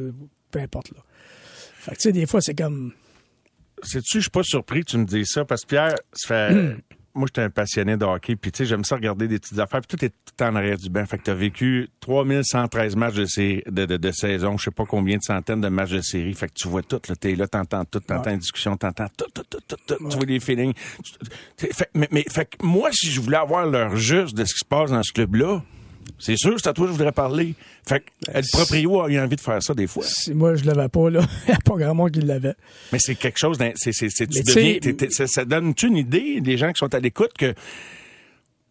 [0.51, 1.03] peu importe, là.
[1.81, 2.93] Fait que, tu sais, des fois, c'est comme,
[3.83, 6.77] Sais-tu, je suis pas surpris que tu me dises ça parce que Pierre, ça fait.
[7.19, 9.81] Moi, j'étais un passionné de hockey, puis tu sais, j'aime ça regarder des petites affaires,
[9.81, 11.05] puis tout est tout en arrière du banc.
[11.05, 14.85] Fait que t'as vécu 3113 matchs de, sé- de, de, de saison, je sais pas
[14.87, 16.33] combien de centaines de matchs de série.
[16.35, 19.27] Fait que tu vois tout, là, t'es là, t'entends tout, t'entends une discussion, t'entends tout,
[19.35, 20.75] tout, tout, tout, tout, tu vois des feelings.
[21.57, 24.61] Fait, mais, mais, fait que moi, si je voulais avoir l'heure juste de ce qui
[24.61, 25.63] se passe dans ce club-là,
[26.19, 27.55] c'est sûr, c'est à toi que je voudrais parler.
[27.87, 30.05] Fait que le proprio a eu envie de faire ça des fois.
[30.07, 32.55] si moi, je l'avais pas, là, il n'y a pas grand monde qui l'avait.
[32.93, 37.01] Mais c'est quelque chose, c'est, ça, ça donne-tu une idée des gens qui sont à
[37.01, 37.55] l'écoute que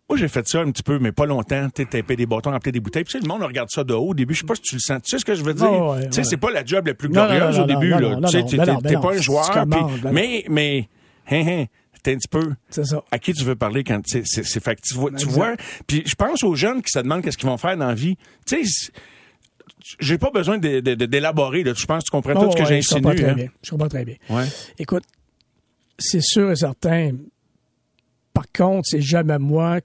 [0.10, 1.68] moi, j'ai fait ça un petit peu, mais pas longtemps.
[1.76, 3.04] Tu sais, taper des bâtons, remplir des bouteilles.
[3.04, 4.34] Puis, tu sais, le monde regarde ça de haut au début.
[4.34, 5.02] Je sais pas si tu le sens.
[5.04, 5.70] Tu sais ce que je veux dire?
[5.70, 6.24] Oh, ouais, tu sais, ouais.
[6.24, 7.90] c'est pas la job la plus Non, non, glorieuse non, au début.
[7.90, 8.16] là.
[8.24, 9.66] tu sais, t'es, pas un joueur.
[9.70, 10.88] puis- mais, mais,
[11.30, 11.66] hein, hein,
[12.08, 12.54] t'es un petit peu.
[12.70, 13.04] C'est ça.
[13.12, 15.56] À qui tu veux parler quand c'est, c'est, c'est fait que tu vois, tu vois.
[15.88, 18.16] Puis je pense aux jeunes qui se demandent qu'est-ce qu'ils vont faire dans la vie.
[18.46, 18.92] Tu sais, c'est-
[20.00, 21.64] j'ai pas besoin d'élaborer.
[21.64, 21.74] Là.
[21.76, 23.24] Je pense que tu comprends tout Oh, ce que ouais, je comprends j'insinue.
[23.24, 23.36] très hein.
[23.36, 23.48] bien.
[23.64, 24.16] Je comprends très bien.
[24.30, 24.46] Ouais.
[24.80, 25.04] Écoute,
[26.00, 27.12] c'est sûr et certain.
[28.34, 29.80] Par contre, c'est jamais moi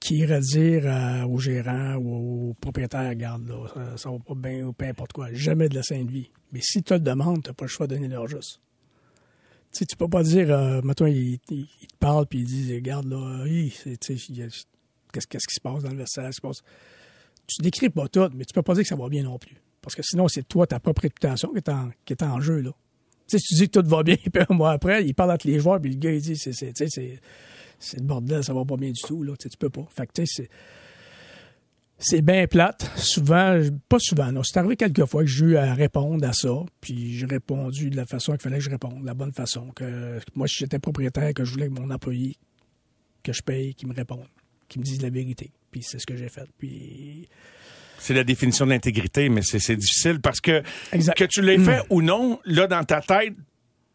[0.00, 4.34] qui irait dire euh, au gérant ou au propriétaire, regarde, là, ça, ça va pas
[4.34, 5.28] bien ou peu importe quoi.
[5.32, 6.30] Jamais de la sainte vie.
[6.52, 8.60] Mais si tu le demandes, tu n'as pas le choix de donner leur juste.
[9.72, 13.44] Tu sais, tu peux pas dire, euh, il, te parle puis il dit, regarde, là,
[13.46, 16.58] qu'est-ce qui se passe dans le vestiaire, se passe?
[17.46, 19.56] Tu décris pas tout, mais tu peux pas dire que ça va bien non plus.
[19.80, 22.70] Parce que sinon, c'est toi, ta propre réputation qui est en, jeu, là.
[23.26, 25.32] Tu sais, si tu dis que tout va bien, puis un mois après, il parle
[25.32, 28.64] entre les joueurs, puis le gars, il dit, c'est, c'est, c'est, le bordel, ça va
[28.66, 29.34] pas bien du tout, là.
[29.38, 29.86] Tu peux pas.
[29.90, 30.50] Fait que, tu sais,
[32.02, 32.90] c'est, bien plate.
[32.96, 34.42] Souvent, pas souvent, non.
[34.42, 37.96] C'est arrivé quelques fois que j'ai eu à répondre à ça, puis j'ai répondu de
[37.96, 39.68] la façon qu'il fallait que je réponde, de la bonne façon.
[39.74, 42.36] Que moi, si j'étais propriétaire, que je voulais que mon employé
[43.22, 44.26] que je paye, qu'il me réponde,
[44.68, 45.50] qu'il me dise la vérité.
[45.70, 46.48] Puis c'est ce que j'ai fait.
[46.58, 47.28] Puis
[47.98, 50.62] C'est la définition de l'intégrité, mais c'est difficile parce que
[50.92, 51.16] Exact.
[51.16, 53.34] que tu l'aies fait ou non, là, dans ta tête,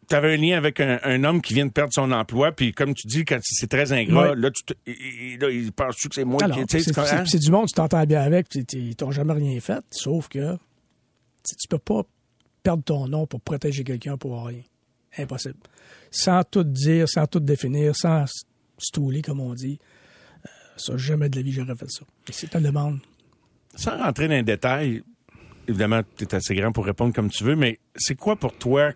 [0.08, 2.72] tu avais un lien avec un, un homme qui vient de perdre son emploi, puis
[2.72, 6.08] comme tu dis, quand c'est très ingrat, là, tu te, il- il, là, il pense-tu
[6.08, 6.64] que c'est moi Alors, qui...
[6.68, 9.58] c'est, c'est- c'est- c'est du monde, tu t'entends bien avec, puis ils t'ont jamais rien
[9.60, 10.56] fait, sauf que
[11.44, 12.02] tu peux pas
[12.62, 14.62] perdre ton nom pour protéger quelqu'un pour rien.
[15.16, 15.56] Impossible.
[16.10, 18.24] Sans tout dire, sans tout définir, sans
[18.78, 19.78] stouler, comme on dit.
[20.44, 22.02] Euh, ça, jamais de la vie, j'aurais fait ça.
[22.26, 22.98] Tu le demandes,
[23.74, 25.02] Sans rentrer dans les détails,
[25.68, 28.90] évidemment, tu es assez grand pour répondre comme tu veux, mais c'est quoi pour toi,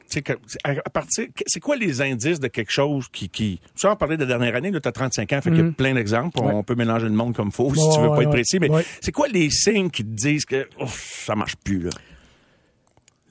[0.64, 4.22] à partir, c'est quoi les indices de quelque chose qui, qui, tu en parler de
[4.22, 6.46] la dernière année, là, tu as 35 ans, fait qu'il y a plein d'exemples, on-
[6.46, 6.54] Ouais.
[6.54, 8.70] on peut mélanger le monde comme faut, si tu veux pas ouais, être précis, mais
[8.70, 8.85] Ouais.
[9.00, 11.90] c'est quoi les signes qui te disent que, ouf, ça marche plus, là?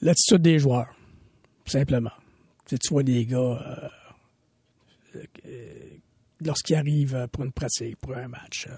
[0.02, 0.88] l'attitude des joueurs,
[1.66, 2.12] simplement.
[2.68, 5.74] Tu, sais, tu vois des gars, euh, euh,
[6.44, 8.76] lorsqu'ils arrivent pour une pratique, pour un match, euh,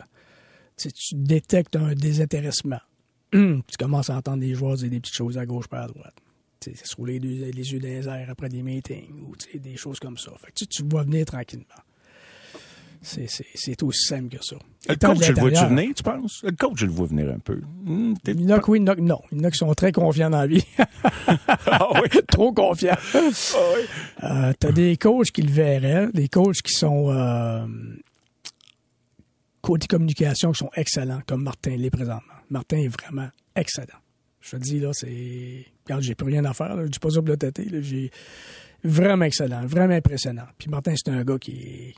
[0.77, 2.79] tu, sais, tu détectes un désintéressement.
[3.33, 6.15] Tu commences à entendre des joueurs dire des petites choses à gauche pas à droite.
[6.59, 9.99] Tu sais, se rouler les, yeux dans les airs après des meetings ou des choses
[9.99, 10.31] comme ça.
[10.39, 11.65] Fait que tu, vois venir tranquillement.
[13.01, 14.55] C'est, c'est, c'est aussi simple que ça.
[14.87, 16.41] Le coach, je le vois-tu venir, tu penses?
[16.41, 17.59] Le coach, je le vois venir un peu.
[18.23, 19.21] T'es- Il y en a que oui, il y en a que non.
[19.31, 20.65] Il y en a qui sont très confiants dans la vie.
[21.65, 22.09] Ah oui?
[22.27, 22.95] Trop confiants.
[24.23, 27.65] Euh, T'as des coachs qui le verraient, des coachs qui sont euh,
[29.61, 32.32] côté communication qui sont excellents, comme Martin l'est présentement.
[32.53, 33.99] Martin est vraiment excellent.
[34.39, 35.65] Je te dis, là, c'est.
[35.85, 36.85] Regarde, j'ai plus rien à faire, là.
[36.85, 37.19] Je dis pas ça.
[37.81, 38.11] J'ai
[38.83, 40.47] vraiment excellent, vraiment impressionnant.
[40.57, 41.95] Puis Martin, c'est un gars qui est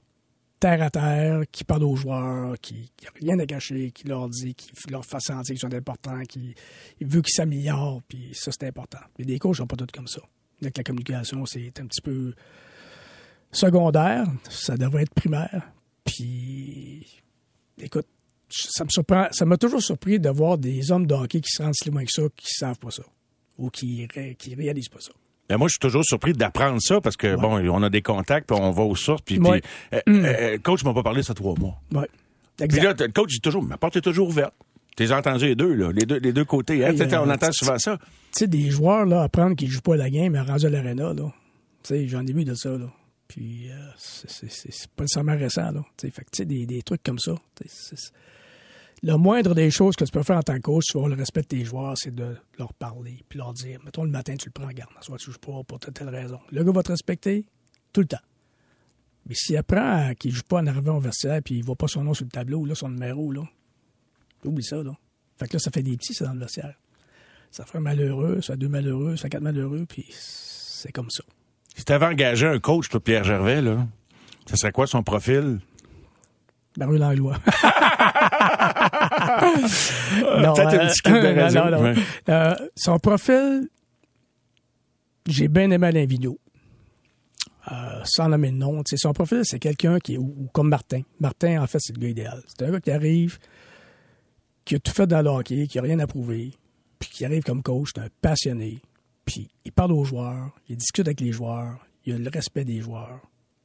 [0.59, 4.55] terre à terre, qui parle aux joueurs, qui n'a rien à cacher, qui leur dit,
[4.55, 6.55] qui leur fait sentir qu'ils sont importants, qui
[6.99, 8.99] il veut qu'ils s'améliorent, puis ça, c'est important.
[9.19, 10.21] Mais des coachs sont pas tous comme ça.
[10.61, 12.33] Donc, la communication, c'est un petit peu
[13.51, 15.69] secondaire, ça devrait être primaire.
[16.05, 17.21] Puis,
[17.77, 18.07] écoute,
[18.49, 21.61] ça me surprend, ça m'a toujours surpris de voir des hommes de hockey qui se
[21.63, 23.03] rendent si loin que ça, qui savent pas ça,
[23.57, 25.11] ou qui, qui réalisent pas ça.
[25.47, 28.47] Ben, moi, je suis toujours surpris d'apprendre ça parce que, bon, on a des contacts,
[28.47, 29.61] puis on va aux sources, puis, Ouais.
[29.61, 31.79] puis, euh, euh, le coach m'a pas parlé ça trois mois.
[31.93, 32.07] Ouais.
[32.67, 34.53] Puis là, le coach dit toujours, ma porte est toujours ouverte.
[34.95, 36.85] T'es entendu les deux, là, les deux, les deux côtés.
[36.85, 36.93] hein?
[36.95, 37.97] Hey, on euh, entend souvent ça.
[37.97, 38.05] tu
[38.39, 41.13] sais, des joueurs, là, apprendre qu'ils jouent pas à la game, mais rendu à l'aréna,
[41.13, 41.33] là.
[41.83, 42.87] Tu sais, j'en ai vu de ça, là.
[43.27, 45.81] Puis, euh, c'est- pas nécessairement récent, là.
[45.97, 47.35] Tu sais, fait que, tu sais, des, des trucs comme ça.
[49.03, 51.15] Le moindre des choses que tu peux faire en tant que coach, tu avoir le
[51.15, 54.47] respect de tes joueurs, c'est de leur parler, puis leur dire, mettons, le matin, tu
[54.47, 56.39] le prends en garde, soit tu joues pas pour telle, telle raison.
[56.51, 57.45] Le gars va te respecter
[57.93, 58.17] tout le temps.
[59.27, 62.03] Mais s'il apprend qu'il joue pas en arrivant au vestiaire, puis il voit pas son
[62.03, 63.43] nom sur le tableau, là, son numéro, là,
[64.43, 64.95] oublie ça, là.
[65.37, 66.75] Fait que là, ça fait des petits, ça, dans le vestiaire.
[67.51, 71.09] Ça fait un malheureux, ça fait deux malheureux, ça fait quatre malheureux, puis c'est comme
[71.09, 71.23] ça.
[71.75, 73.85] Si t'avais engagé un coach, toi, Pierre Gervais, là,
[74.45, 75.59] ça serait quoi son profil?
[76.77, 77.37] Baru Langlois.
[81.05, 81.83] Radio, non, non, non.
[81.83, 81.95] ouais.
[82.29, 83.69] Euh, son profil,
[85.27, 86.39] j'ai bien aimé Alain Vigneault.
[87.71, 88.83] Euh, sans nommer de nom.
[88.85, 91.01] Son profil, c'est quelqu'un qui est ou, ou comme Martin.
[91.19, 92.43] Martin, en fait, c'est le gars idéal.
[92.47, 93.39] C'est un gars qui arrive,
[94.63, 96.51] qui a tout fait dans le hockey, qui a rien à prouver,
[96.99, 98.81] puis qui arrive comme coach, c'est un passionné.
[99.25, 102.81] Puis il parle aux joueurs, il discute avec les joueurs, il a le respect des
[102.81, 103.21] joueurs,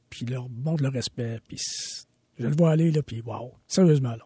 [0.09, 1.59] puis il leur montre le respect, puis
[2.39, 4.25] je le vois aller, là, puis wow, sérieusement, là.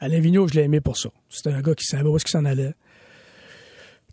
[0.00, 1.10] Alain Vigneault, je l'ai aimé pour ça.
[1.28, 2.74] C'était un gars qui savait où est-ce qu'il s'en allait.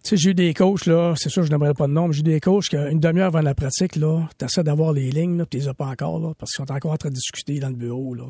[0.04, 2.14] Tu sais, j'ai eu des coachs, là, c'est sûr, je n'aimerais pas de nom, mais
[2.14, 5.46] j'ai eu des coachs qu'une demi-heure avant la pratique, là, t'essaies d'avoir les lignes, là,
[5.46, 7.60] puis tu les as pas encore, là, parce qu'ils sont encore en train de discuter
[7.60, 8.26] dans le bureau, là.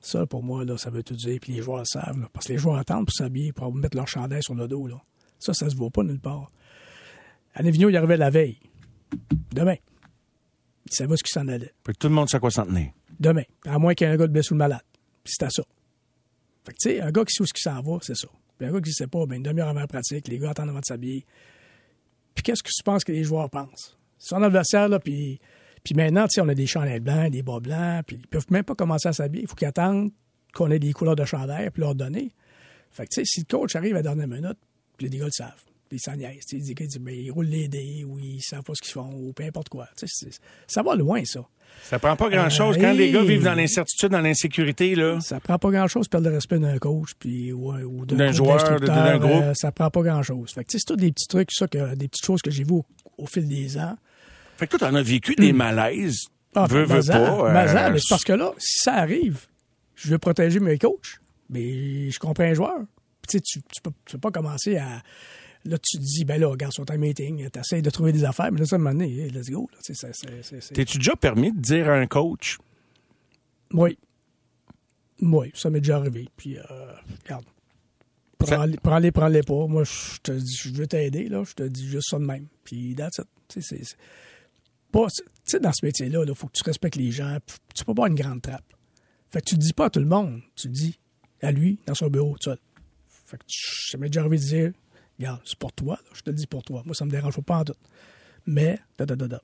[0.00, 2.46] Ça, pour moi, là, ça veut tout dire, puis les joueurs le savent, là, parce
[2.46, 5.00] que les joueurs attendent pour s'habiller, pour mettre leur chandail sur le dos, là.
[5.38, 6.50] Ça, ça se voit pas nulle part.
[7.54, 8.58] Alain Vigneault, il arrivait la veille.
[9.52, 9.76] Demain.
[10.86, 11.72] Il savait où est-ce qu'il s'en allait.
[11.84, 12.90] Puis tout le monde sait à quoi s'en tenir.
[13.18, 13.44] Demain.
[13.66, 14.82] À moins qu'il y ait un gars de blessé ou de malade.
[15.22, 15.62] Puis c'était ça.
[16.64, 18.28] Fait que, tu sais, un gars qui sait où est-ce qu'il s'en va, c'est ça.
[18.58, 20.50] Puis un gars qui ne sait pas, ben, une demi-heure avant la pratique, les gars
[20.50, 21.26] attendent avant de s'habiller.
[22.34, 23.98] Puis qu'est-ce que tu penses que les joueurs pensent?
[24.18, 25.40] Son adversaire, là, puis,
[25.82, 28.46] puis maintenant, tu sais, on a des chandails blancs, des bas blancs, puis ils peuvent
[28.50, 29.44] même pas commencer à s'habiller.
[29.44, 30.12] Il faut qu'ils attendent
[30.54, 32.32] qu'on ait des couleurs de chandail puis leur donner.
[32.90, 34.58] Fait que, tu sais, si le coach arrive à la dernière minute,
[34.96, 38.04] puis les gars le savent, ils s'en niaisent, ils disent, ben, ils roulent les dés,
[38.06, 39.88] ou ils savent pas ce qu'ils font, ou peu importe quoi.
[40.66, 41.40] Ça va loin, ça.
[41.84, 42.76] Ça prend pas grand-chose.
[42.76, 46.28] Euh, Quand les gars vivent dans l'incertitude, dans l'insécurité, là, Ça prend pas grand-chose perdre
[46.28, 49.42] le respect d'un coach puis ouais, ou d'un joueur, d'un groupe.
[49.42, 50.52] euh, ça prend pas grand-chose.
[50.52, 52.72] Fait que c'est tous des petits trucs, ça, que, des petites choses que j'ai vues
[52.74, 52.84] au,
[53.16, 53.96] au fil des ans.
[54.58, 56.26] fait que toi, t'en as vécu des malaises.
[56.54, 56.98] Ah, veux, pas.
[57.48, 59.46] euh, Mazan, mais c'est parce que là, si ça arrive,
[59.94, 62.76] je veux protéger mes coachs, mais je comprends un joueur.
[63.26, 65.02] Tu sais, tu, tu peux, tu peux pas commencer à.
[65.64, 68.24] Là, tu te dis, ben là, regarde, sur un meeting, tu essaies de trouver des
[68.24, 69.68] affaires, mais là, ça, à un moment donné, hey, let's go.
[70.74, 72.58] T'es-tu déjà permis de dire à un coach,
[73.72, 73.96] Oui.
[75.20, 76.28] Oui, ça m'est déjà arrivé.
[76.36, 76.62] Puis, euh,
[77.24, 77.44] regarde.
[78.38, 79.66] Prends-les, prends-les, prends-les pas.
[79.68, 81.44] Moi, je te dis, je veux t'aider, là.
[81.44, 82.48] Je te dis juste ça de même.
[82.64, 83.26] Puis, that's it.
[83.46, 83.96] Tu sais, c'est-
[84.90, 87.38] pas- tu sais, dans ce métier-là, il faut que tu respectes les gens.
[87.72, 88.64] Tu peux pas avoir une grande trappe.
[89.28, 90.42] Fait que tu dis pas à tout le monde.
[90.56, 90.98] Tu le dis
[91.40, 92.58] à lui, dans son bureau, tout seul.
[93.26, 94.72] Fait que ça m'est déjà arrivé de dire,
[95.44, 96.10] c'est pour toi, là.
[96.14, 96.82] Je te dis pour toi.
[96.84, 97.74] Moi, ça me dérange pas en tout.
[98.46, 99.40] Mais, da, da, da.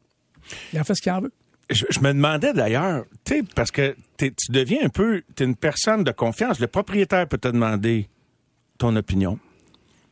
[0.72, 1.32] Il en fait ce qu'il en veut.
[1.70, 5.46] Je, je me demandais d'ailleurs, tu sais, parce que tu deviens un peu, tu es
[5.46, 6.60] une personne de confiance.
[6.60, 8.08] Le propriétaire peut te demander
[8.78, 9.38] ton opinion.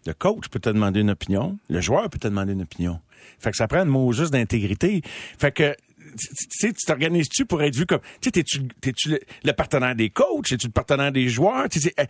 [0.06, 1.58] Le coach peut te demander une opinion.
[1.68, 3.00] Le joueur peut te demander une opinion.
[3.38, 5.02] Fait que ça prend un mot juste d'intégrité.
[5.38, 5.74] Fait que,
[6.16, 9.94] tu tu tu t'organises-tu pour être vu comme, tu sais, t'es-tu, t'es-tu le, le partenaire
[9.94, 10.50] des coachs?
[10.52, 11.68] Es-tu le partenaire des joueurs?
[11.68, 12.04] Tu euh,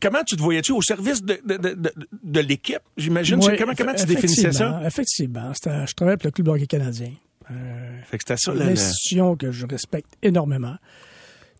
[0.00, 3.36] comment tu te voyais-tu au service de, de, de, de, de l'équipe, j'imagine?
[3.42, 4.80] Oui, comment, comment tu définissais ça?
[4.84, 5.52] effectivement,
[5.86, 7.12] Je travaillais pour le Club hockey canadien.
[7.50, 8.64] Euh, Fait que c'était ça, là.
[8.64, 10.76] une institution que je respecte énormément.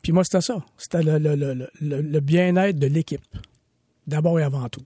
[0.02, 0.64] Puis moi, c'était ça.
[0.78, 3.20] C'était le, le- le- le- le bien-être de l'équipe,
[4.06, 4.82] d'abord et avant tout.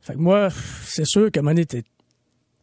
[0.00, 0.48] Fait que moi,
[0.84, 1.84] c'est sûr moment donné, t'es-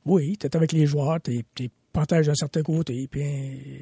[0.09, 3.21] oui, tu es avec les joueurs, tu es protège d'un certain côté, puis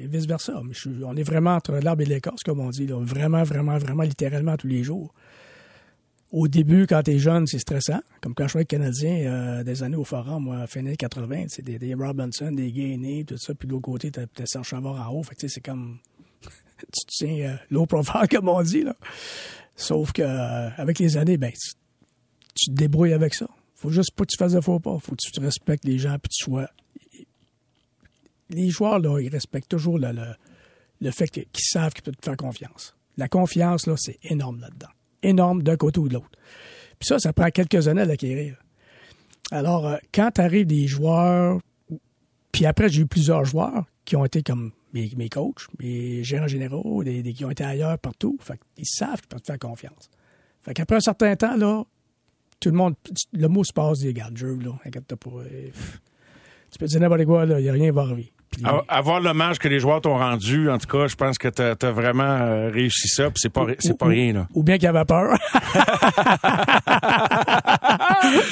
[0.08, 0.62] vice-versa.
[0.72, 2.86] Suis- on est vraiment entre l'arbre et l'écorce, comme on dit.
[2.86, 5.12] Vraiment, vraiment, vraiment, littéralement tous les jours.
[6.30, 8.00] Au début, quand t'es jeune, c'est stressant.
[8.20, 11.44] Comme quand je le Canadien euh, des années au Forum, moi, fin des années 80,
[11.48, 13.54] c'est des, des Robinson, des Gainey, tout ça.
[13.54, 15.22] Puis de l'autre côté, t'as t'as Serge Chavard en haut.
[15.22, 15.98] Fait que tu c'est comme...
[16.78, 18.94] tu tiens euh, low profile, comme on dit, là.
[19.74, 21.70] Sauf que euh, avec les années, ben, tu,
[22.54, 23.48] tu te débrouilles avec ça.
[23.78, 24.98] Faut juste pas que tu fasses de faux pas.
[24.98, 26.68] Faut que tu respectes les gens puis tu sois...
[28.50, 30.10] Les joueurs, là, ils respectent toujours le,
[31.00, 32.96] le, fait qu'ils savent qu'ils peuvent te faire confiance.
[33.16, 34.88] La confiance, là, c'est énorme là-dedans.
[35.22, 36.30] Énorme d'un côté ou de l'autre.
[36.98, 38.56] Puis ça, ça prend quelques années à l'acquérir.
[39.50, 41.60] Alors, euh, quand arrivent des joueurs,
[42.50, 46.48] puis après, j'ai eu plusieurs joueurs qui ont été comme mes, mes coachs, mes gérants
[46.48, 48.38] généraux, des, qui ont été ailleurs partout.
[48.40, 50.10] Fait qu'ils savent qu'ils peuvent te faire confiance.
[50.62, 51.84] Fait qu'après un certain temps, là,
[52.60, 52.94] tout le monde,
[53.32, 55.30] le mot se passe, dit, regarde, Joe, là, inquiète-toi pas.
[55.30, 55.70] euh,
[56.70, 58.32] tu peux dire n'importe quoi, là, il n'y a rien va arriver.
[58.50, 61.74] Puis- Avoir l'hommage que les joueurs t'ont rendu, en tout cas, je pense que t'as
[61.80, 64.48] as vraiment euh, réussi ça, puis c'est pas, pas ou- rien, là.
[64.54, 65.36] Ou bien qu'il avait peur.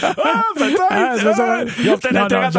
[0.02, 1.74] Ah, peut-être!
[1.82, 2.50] Ils ont peut-être intérêt à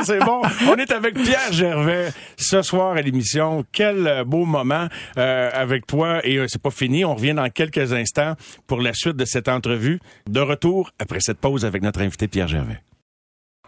[0.04, 0.42] c'est bon.
[0.68, 3.64] On est avec Pierre Gervais ce soir à l'émission.
[3.72, 6.20] Quel euh, beau moment euh, avec toi.
[6.24, 7.04] Et euh, c'est pas fini.
[7.04, 8.34] On revient dans quelques instants
[8.66, 10.00] pour la suite de cette entrevue.
[10.28, 12.80] De retour après cette pause avec notre invité Pierre Gervais.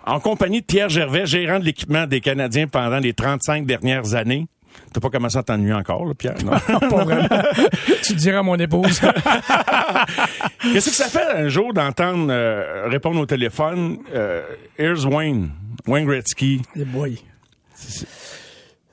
[0.05, 4.47] En compagnie de Pierre Gervais, gérant de l'équipement des Canadiens pendant les 35 dernières années.
[4.93, 6.37] T'as pas commencé à t'ennuyer encore, là, Pierre?
[6.45, 6.51] Non?
[6.91, 7.29] pas vraiment.
[8.03, 9.01] tu diras à mon épouse.
[10.61, 14.43] Qu'est-ce que ça fait un jour d'entendre euh, répondre au téléphone euh,
[14.79, 15.51] Here's Wayne,
[15.87, 16.61] Wayne Gretzky.
[16.77, 17.19] Eh boy.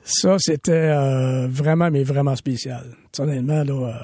[0.02, 2.84] Ça, c'était euh, vraiment, mais vraiment spécial.
[2.90, 3.94] Tu sais, Honnêtement, là,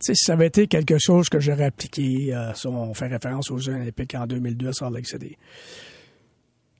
[0.00, 3.74] si ça avait été quelque chose que j'aurais appliqué, ça, on fait référence aux Jeux
[3.74, 5.36] olympiques en 2002 à Salt Lake City.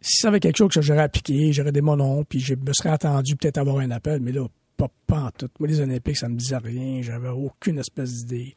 [0.00, 2.72] Si ça avait quelque chose que j'aurais appliqué, j'aurais des mon nom, puis je me
[2.72, 5.48] serais attendu peut-être avoir un appel, mais là, pas, pas en tout.
[5.58, 8.54] Moi, les Olympiques, ça me disait rien, j'avais aucune espèce d'idée.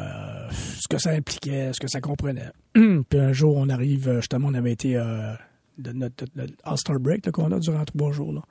[0.00, 2.50] Euh, ce que ça impliquait, ce que ça comprenait.
[2.72, 5.34] puis un jour, on arrive, euh, justement, on avait été euh,
[5.78, 6.24] de notre,
[6.64, 8.32] All-Star Break qu'on a durant trois jours.
[8.32, 8.42] Là.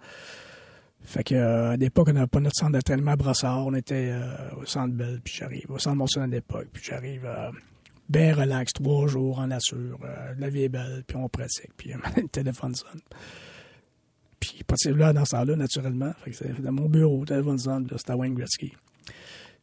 [1.04, 3.65] Fait que euh, à l'époque, on n'avait pas notre centre d'entraînement à Brossard.
[3.65, 4.28] On était euh,
[4.62, 5.70] au centre Bell, puis j'arrive.
[5.70, 7.26] Au centre Monson à l'époque, puis j'arrive
[8.10, 10.00] bien relax, trois jours en nature.
[10.04, 11.72] Euh, la vie est belle, puis on pratique.
[11.76, 13.02] Puis euh, le téléphone sonne.
[14.39, 16.13] Puis pas de là dans ce temps-là, naturellement.
[16.24, 18.74] Fait que c'est dans mon bureau, le téléphone sonne, là, c'était Wayne Gretzky.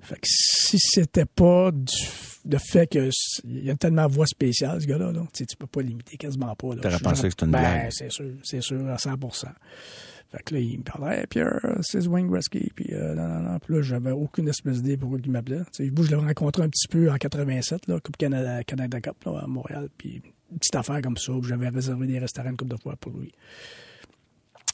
[0.00, 1.94] Fait que si c'était pas du
[2.44, 3.08] de fait que
[3.44, 5.80] il y a tellement de voix spéciale, ce gars-là, là, tu sais, tu peux pas
[5.80, 6.74] l'imiter quasiment pas.
[6.74, 6.82] là.
[6.82, 7.88] T'aurais pensé que c'était une ben, blague.
[7.90, 9.16] c'est sûr, c'est sûr, à 100
[10.34, 13.40] Fait que là, il me parlait, hey, Pierre, c'est Wayne Gretzky, puis euh, non, non,
[13.40, 13.58] non.
[13.58, 15.62] Puis là, j'avais aucune espèce d'idée pourquoi il m'appelait.
[15.78, 19.46] Je l'avais rencontré un petit peu en 87, là, Coupe Canada, Canada Cup, là, à
[19.46, 22.80] Montréal, puis une petite affaire comme ça, où j'avais réservé des restaurants une couple de
[22.80, 23.32] fois pour lui.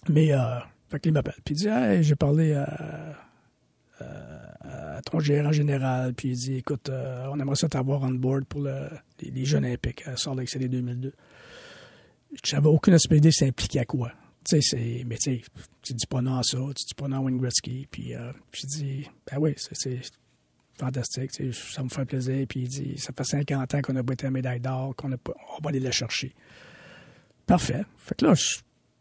[0.08, 3.16] Mais, euh, fait il m'appelle, puis il dit, hey, j'ai parlé à,
[4.02, 8.44] euh, ton gérant général, puis il dit Écoute, euh, on aimerait ça t'avoir on board
[8.44, 8.88] pour le,
[9.20, 11.12] les, Jeux Olympiques à Salt Lake City 2002.
[12.44, 14.12] J'avais aucune idée c'est impliqué à quoi.
[14.44, 15.04] Tu sais, c'est.
[15.06, 15.42] Mais tu sais,
[15.82, 17.86] tu dis pas non à ça, tu dis pas non à Wayne Gretzky.
[17.90, 20.00] Puis euh, je dis Ben oui, c'est
[20.78, 22.46] fantastique, ça me fait plaisir.
[22.48, 25.62] Puis il dit Ça fait 50 ans qu'on a battu la médaille d'or, qu'on on
[25.62, 26.34] va aller la chercher.
[27.46, 27.84] Parfait.
[27.98, 28.60] Fait que là, je,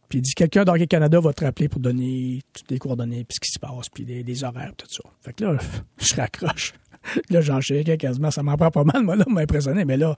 [0.09, 3.35] puis il dit quelqu'un d'Hockey Canada va te rappeler pour donner toutes les coordonnées, puis
[3.35, 5.03] ce qui se passe, puis les, horaires, tout ça.
[5.21, 5.57] Fait que là,
[5.99, 6.73] je raccroche.
[7.29, 8.31] là, j'enchaîne quasiment.
[8.31, 9.85] Ça m'en prend pas mal, moi, là, m'a impressionné.
[9.85, 10.15] Mais là,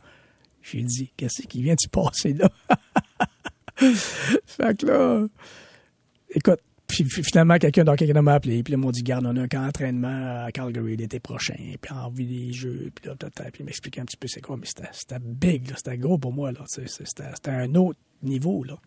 [0.61, 2.49] j'ai dit, qu'est-ce qui vient de se passer là?
[4.45, 5.27] fait que là,
[6.29, 9.41] écoute, puis finalement, quelqu'un d'Hockey Canada m'a appelé, puis ils m'ont dit, garde, on a
[9.41, 13.65] un camp d'entraînement à Calgary l'été prochain, puis envie des jeux, puis là, puis il
[13.65, 16.65] m'expliquait un petit peu c'est quoi, mais c'était big, c'était gros pour moi, là.
[16.67, 18.77] C'était un autre niveau, là.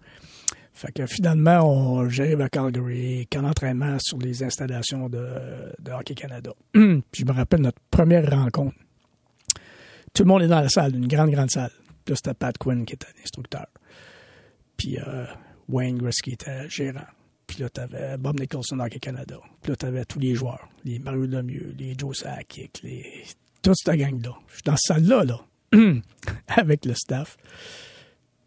[0.74, 5.24] Fait que finalement, j'arrive à Calgary, qu'en entraînement sur les installations de,
[5.88, 6.50] Hockey Canada.
[6.72, 8.76] Puis je me rappelle notre première rencontre.
[10.12, 11.70] Tout le monde est dans la salle, une grande, grande salle.
[12.04, 13.66] Puis là, c'était Pat Quinn qui était l'instructeur.
[14.76, 15.24] Puis euh,
[15.68, 17.06] Wayne Gretzky était gérant.
[17.46, 19.36] Puis là, t'avais Bob Nicholson Hockey Canada.
[19.62, 20.68] Puis là, t'avais tous les joueurs.
[20.84, 23.24] Les Mario Lemieux, les Joe Sakic, les...
[23.62, 24.34] toute cette gang-là.
[24.48, 25.40] Je suis dans cette salle-là, là,
[26.48, 27.36] avec le staff.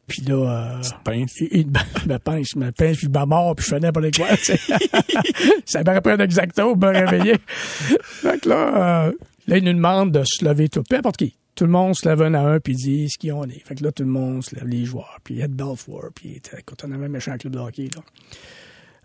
[0.07, 1.33] Puis là, euh, pince.
[1.51, 4.27] Il, me pince, me pince, puis je mort, puis je fais n'importe quoi.
[5.65, 7.35] ça me rappelle un exacto pour me réveiller.
[8.01, 9.11] fait que là, euh,
[9.47, 11.35] là, il nous demande de se lever tout, peu importe qui.
[11.57, 13.65] Tout le monde se lève un à un, puis dit ce qui on est.
[13.65, 16.85] Fait que là, tout le monde se lève, les joueurs, puis Ed Belfour, puis quand
[16.85, 18.03] on avait un méchant club de hockey, là.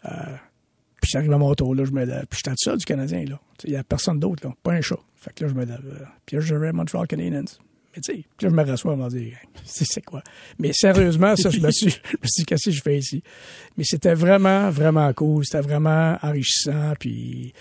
[0.05, 0.37] Euh,
[1.01, 2.27] puis j'arrive à mon tour, là, je me lève.
[2.29, 3.41] Puis j'étais tout seul du Canadien, là.
[3.65, 4.55] Il n'y a personne d'autre, là.
[4.63, 4.99] Pas un chat.
[5.17, 5.81] Fait que là, je me lève.
[5.83, 7.41] Euh, puis là, je vais Montreal Canadiens.
[7.41, 10.23] Mais tu sais, je me rassois, on va dire, c'est quoi?
[10.59, 13.23] Mais sérieusement, ça, je me suis, je me suis cassé, je fais ici?
[13.79, 15.47] Mais c'était vraiment, vraiment cool.
[15.47, 16.93] C'était vraiment enrichissant.
[17.01, 17.55] Puis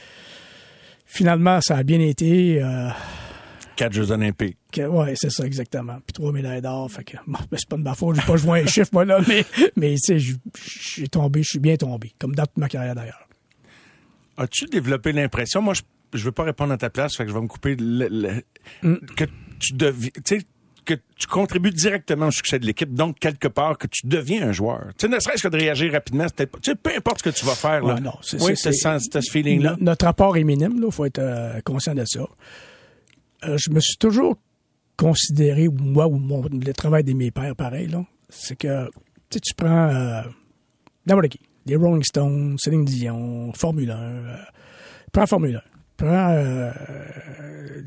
[1.05, 2.61] finalement, ça a bien été.
[2.61, 2.89] Euh,
[3.75, 4.57] Quatre Jeux olympiques.
[4.77, 5.97] Oui, c'est ça, exactement.
[6.05, 6.89] Puis trois médailles d'or.
[6.91, 8.15] Fait que, bon, c'est pas de ma faute.
[8.15, 9.19] J'ai pas joué un chiffre, moi, là.
[9.27, 10.35] Mais, mais tu sais,
[10.95, 12.13] j'ai tombé, je suis bien tombé.
[12.19, 13.27] Comme dans toute ma carrière, d'ailleurs.
[14.37, 15.81] As-tu développé l'impression, moi, je
[16.13, 18.43] je veux pas répondre à ta place, fait que je vais me couper le,
[18.83, 18.95] mm.
[19.15, 19.25] que
[19.59, 20.09] tu deviens,
[20.83, 24.51] que tu contribues directement au succès de l'équipe, donc quelque part que tu deviens un
[24.51, 24.87] joueur.
[24.97, 27.45] Tu sais, ne serait-ce que de réagir rapidement, tu sais, peu importe ce que tu
[27.45, 27.83] vas faire.
[27.83, 27.99] Là.
[27.99, 29.77] non, c'est oui, c'est ce feeling-là.
[29.79, 32.27] Notre rapport est minime, il faut être euh, conscient de ça.
[33.43, 34.37] Euh, je me suis toujours
[34.97, 38.89] considéré, moi ou le travail de mes pères, pareil, là, c'est que
[39.29, 40.21] tu prends euh,
[41.27, 41.39] qui?
[41.65, 44.35] Les Rolling Stones, Céline Dion, Formule 1, euh,
[45.11, 46.71] prends Formule 1 prends euh,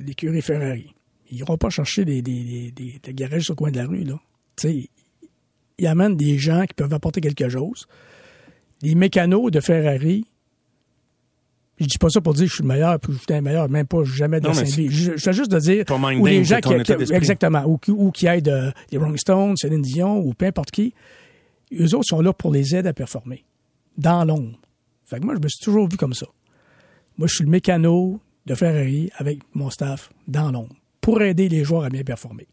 [0.07, 0.95] l'écurie Ferrari.
[1.31, 2.23] Ils n'iront pas chercher des,
[3.09, 4.05] garages sur le coin de la rue.
[4.05, 4.21] Là.
[4.57, 4.89] sais,
[5.79, 7.87] ils amènent des gens qui peuvent apporter quelque chose.
[8.83, 10.27] Les mécanos de Ferrari,
[11.79, 13.41] je dis pas ça pour dire que je suis le meilleur, puis je suis le
[13.41, 14.89] meilleur, même pas jamais dans sa vie.
[14.91, 15.85] Je, je juste de dire,
[16.21, 16.73] ou les gens qui,
[17.13, 20.95] exactement, ou, ou qui aident euh, les Rolling Stones, Céline Dion, ou peu importe qui,
[21.73, 23.45] eux autres sont là pour les aider à performer,
[23.99, 24.59] dans l'ombre.
[25.03, 26.27] Fait que moi, je me suis toujours vu comme ça.
[27.19, 31.65] Moi, je suis le mécano de Ferrari avec mon staff dans l'ombre pour aider les
[31.65, 32.47] joueurs à bien performer.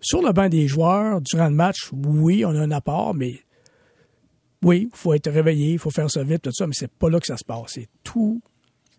[0.00, 3.40] Sur le banc des joueurs, durant le match, oui, on a un apport, mais
[4.64, 7.10] oui, il faut être réveillé, il faut faire ça vite, tout ça, mais c'est pas
[7.10, 7.72] là que ça se passe.
[7.74, 8.40] C'est tous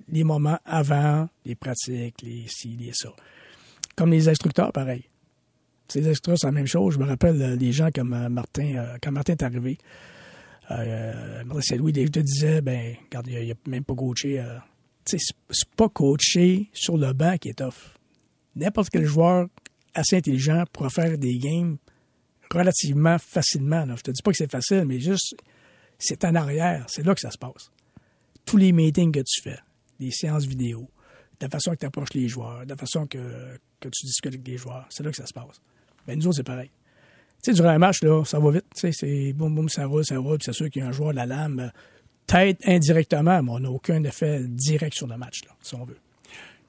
[0.09, 3.09] les moments avant les pratiques, les ci, les ça.
[3.95, 5.09] Comme les instructeurs, pareil.
[5.87, 6.93] Ces instructeurs, c'est la même chose.
[6.95, 9.77] Je me rappelle euh, des gens comme euh, Martin, euh, quand Martin est arrivé,
[10.71, 14.39] euh, Louis, je te disais, ben, regarde, il a même pas coaché.
[14.39, 14.57] Euh,
[15.05, 15.19] c'est
[15.75, 17.97] pas coaché sur le banc qui est tough.
[18.55, 19.47] N'importe quel joueur
[19.93, 21.77] assez intelligent pourra faire des games
[22.51, 23.85] relativement facilement.
[23.85, 23.95] Là.
[23.97, 25.35] Je te dis pas que c'est facile, mais juste,
[25.97, 26.85] c'est en arrière.
[26.87, 27.71] C'est là que ça se passe.
[28.45, 29.59] Tous les meetings que tu fais,
[29.99, 30.89] les séances vidéo,
[31.41, 34.57] la façon que tu approches les joueurs, la façon que, que tu discutes avec les
[34.57, 35.61] joueurs, c'est là que ça se passe.
[36.05, 36.71] Ben, nous autres, c'est pareil
[37.45, 38.65] sais, durant un match, là, ça va vite.
[38.73, 40.39] C'est boum, boum, ça roule, ça roule.
[40.41, 41.69] c'est sûr qu'il y a un joueur de la lame, euh,
[42.27, 45.97] peut-être indirectement, mais on n'a aucun effet direct sur le match, là, si on veut.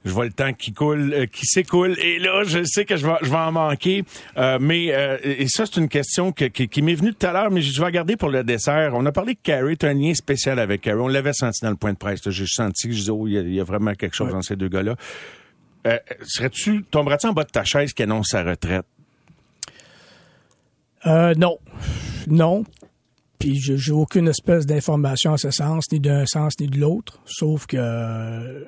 [0.06, 3.06] Je vois le temps qui coule, euh, qui s'écoule, et là, je sais que je
[3.06, 4.04] vais, je vais en manquer.
[4.38, 4.86] Euh, mais
[5.22, 8.16] et ça, c'est une question qui, m'est venue tout à l'heure, mais je vais garder
[8.16, 8.92] pour le dessert.
[8.94, 11.00] On a parlé de Carey, tu as un lien spécial avec Carey.
[11.00, 12.20] On l'avait senti dans le point de presse.
[12.30, 14.96] J'ai senti, je disais, oh, il y, a vraiment quelque chose dans ces deux gars-là.
[16.22, 18.86] serais-tu, tomberais-tu en bas de ta chaise qui annonce sa retraite?
[21.06, 21.58] Euh, non.
[22.26, 22.64] Non.
[23.38, 27.20] Puis j'ai aucune espèce d'information en ce sens, ni d'un sens ni de l'autre.
[27.26, 28.66] Sauf que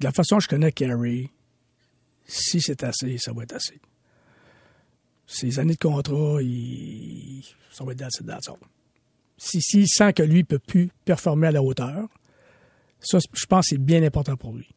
[0.00, 1.30] de la façon que je connais Kerry,
[2.26, 3.80] si c'est assez, ça va être assez.
[5.26, 7.42] Ces années de contrat, il,
[7.72, 8.24] ça va être assez
[9.36, 12.08] Si, s'il sent que lui ne peut plus performer à la hauteur,
[13.00, 14.68] Ça, je pense que c'est bien important pour lui.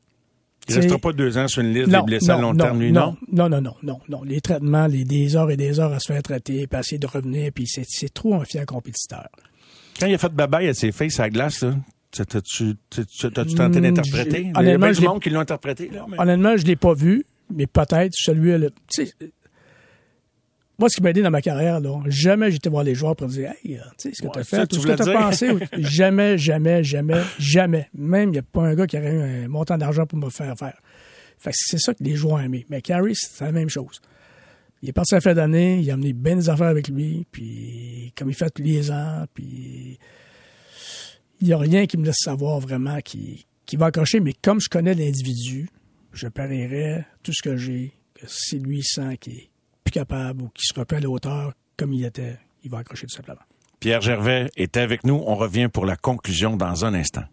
[0.68, 2.92] Il ne restera pas deux ans sur une liste des blessés à long terme, lui,
[2.92, 3.18] non?
[3.32, 4.24] Non, non, non, non, non.
[4.24, 7.08] Les traitements, les, des heures et des heures à se faire traiter, puis essayer de
[7.08, 9.28] revenir, puis c'est trop un fier compétiteur.
[10.00, 11.66] Quand il a fait babaille à ses filles à la glace,
[12.12, 12.76] T'as-tu
[13.32, 14.51] tenté hmm, d'interpréter?
[14.60, 15.89] Il y a bien du monde qui l'ont interprété.
[15.89, 18.68] Là, Honnêtement, je ne l'ai pas vu, mais peut-être celui là.
[20.80, 23.28] Moi, ce qui m'a aidé dans ma carrière, là, jamais j'étais voir les joueurs pour
[23.28, 25.14] dire Hey, euh, tu sais, ce que tu as fait, tout ce que tu as
[25.14, 25.49] pensé.
[25.78, 27.89] jamais, jamais, jamais, jamais.
[27.93, 30.30] Même, il n'y a pas un gars qui aurait eu un montant d'argent pour me
[30.30, 30.80] faire faire.
[31.38, 32.66] Fait c'est ça que les joueurs aimé.
[32.70, 34.01] Mais Carrie, c'est la même chose.
[34.82, 37.26] Il est parti à la fin d'année, il a amené bien des affaires avec lui,
[37.30, 39.99] puis comme il fait tous les ans, puis
[41.40, 44.70] il n'y a rien qui me laisse savoir vraiment qui, va accrocher, mais comme je
[44.70, 45.70] connais l'individu,
[46.12, 49.50] je parierais tout ce que j'ai, que si lui sent qu'il est
[49.84, 53.08] plus capable ou qu'il se plus à la hauteur comme il était, il va accrocher
[53.08, 53.42] tout simplement.
[53.80, 55.24] Pierre Gervais est avec nous.
[55.26, 57.24] On revient pour la conclusion dans un instant.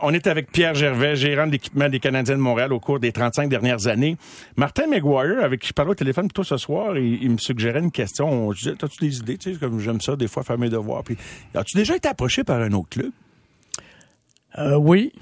[0.00, 3.12] On est avec Pierre Gervais, gérant de l'équipement des Canadiens de Montréal au cours des
[3.12, 4.16] 35 dernières années.
[4.56, 7.90] Martin McGuire, avec qui je parlais au téléphone plutôt ce soir, il, me suggérait une
[7.90, 8.52] question.
[8.52, 9.38] Je disais, as-tu des idées?
[9.38, 11.04] Tu sais, comme j'aime ça, des fois, faire mes devoirs.
[11.04, 11.16] Puis,
[11.54, 13.12] as-tu déjà été approché par un autre club?
[14.58, 15.12] Euh, oui.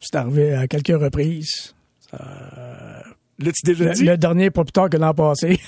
[0.00, 1.74] C'est arrivé à quelques reprises.
[2.12, 3.00] Euh,
[3.38, 4.04] L'as-tu déjà dit?
[4.04, 5.58] Le dernier, pas plus tard que l'an passé.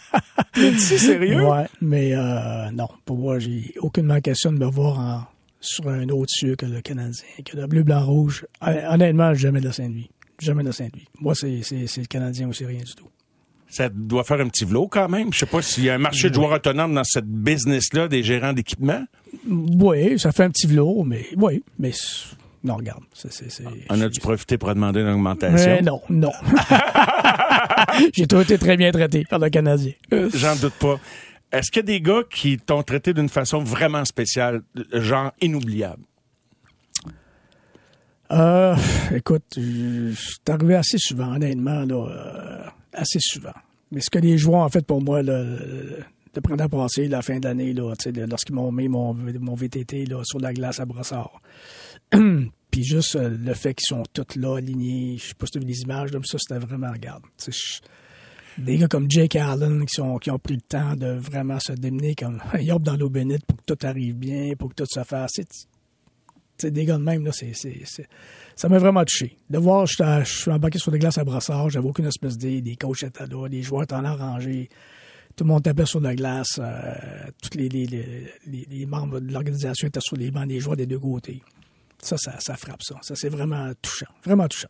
[0.54, 1.46] T'es sérieux?
[1.46, 5.24] Ouais, mais euh, non, pour moi, j'ai aucunement question de me voir en,
[5.60, 8.46] sur un autre cieux que le Canadien, que le bleu, blanc, rouge.
[8.60, 10.10] Honnêtement, jamais de Saint-Louis.
[10.40, 11.06] Jamais de Saint-Louis.
[11.20, 13.08] Moi, c'est le Canadien ou c'est rien du tout.
[13.68, 15.32] Ça doit faire un petit vlot quand même.
[15.32, 18.22] Je sais pas s'il y a un marché de joueurs autonomes dans cette business-là des
[18.22, 19.02] gérants d'équipement.
[19.48, 21.92] Oui, ça fait un petit vlot, mais oui, mais
[22.64, 23.02] non, regarde.
[23.90, 25.80] On a dû profiter pour demander une augmentation?
[25.82, 26.32] non, non.
[28.14, 29.92] J'ai toujours été très bien traité par le Canadien.
[30.34, 30.98] J'en doute pas.
[31.52, 36.02] Est-ce qu'il y a des gars qui t'ont traité d'une façon vraiment spéciale, genre inoubliable?
[38.30, 38.74] Euh,
[39.14, 43.52] écoute, c'est arrivé assez souvent, honnêtement, là, euh, assez souvent.
[43.90, 45.42] Mais ce que les joueurs ont fait pour moi, là,
[46.34, 50.40] le printemps passé, la fin de l'année, lorsqu'ils m'ont mis mon, mon VTT là, sur
[50.40, 51.42] la glace à Brossard.
[52.70, 55.58] Puis juste euh, le fait qu'ils sont tous là, alignés, je sais pas si tu
[55.58, 57.22] as vu les images, comme ça, c'était vraiment, regarde.
[58.58, 62.14] Des gars comme Jake Allen qui, qui ont pris le temps de vraiment se démener
[62.14, 65.32] comme yop dans l'eau bénite pour que tout arrive bien, pour que tout se fasse.
[66.58, 67.52] C'est des gars de même, là, c'est,
[68.54, 69.36] ça m'a vraiment touché.
[69.50, 72.76] De voir, je, suis embarqué sur des glaces à brassard, j'avais aucune espèce d'idée, des
[72.76, 74.68] coachs étaient là, les joueurs étaient en rangée,
[75.34, 76.94] tout le monde tapait sur la glace, euh,
[77.42, 80.86] tous les, les, les, les, membres de l'organisation étaient sur les bancs des joueurs des
[80.86, 81.42] deux côtés.
[82.02, 82.96] Ça, ça, frappe ça.
[83.02, 84.10] Ça, c'est vraiment touchant.
[84.24, 84.68] Vraiment touchant.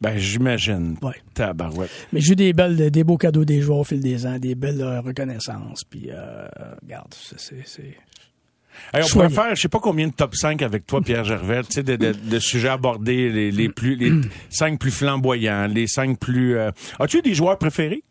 [0.00, 0.96] Ben, j'imagine.
[1.00, 1.14] Ouais.
[1.32, 1.90] Tabarouette.
[2.12, 4.54] Mais j'ai eu des belles, des beaux cadeaux des joueurs au fil des ans, des
[4.54, 5.82] belles euh, reconnaissances.
[5.88, 6.46] Puis, euh,
[6.82, 7.96] regarde, c'est.
[8.92, 11.72] on pourrait faire, je sais pas combien de top 5 avec toi, Pierre Gervais, tu
[11.72, 14.12] sais, de, de, sujets abordés, les, les plus, les
[14.50, 16.58] cinq plus flamboyants, les cinq plus.
[16.58, 18.02] Euh, as-tu des joueurs préférés?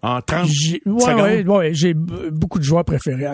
[0.00, 1.48] En 30 secondes?
[1.48, 3.26] Oui, j'ai beaucoup de joueurs préférés.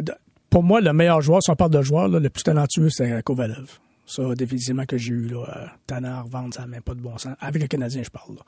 [0.48, 3.66] Pour moi, le meilleur joueur, si on parle de joueur, le plus talentueux, c'est Kovalev.
[4.08, 7.18] Ça, définitivement, que j'ai eu, là, euh, Tanner, Vance, ça n'a même pas de bon
[7.18, 7.36] sens.
[7.40, 8.42] Avec le Canadien, je parle, là.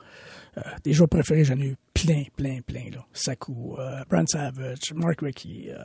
[0.57, 3.05] Euh, des joueurs préférés, j'en ai eu plein, plein, plein, là.
[3.13, 5.83] Saku, euh, Brent Savage, Mark Rickey, euh,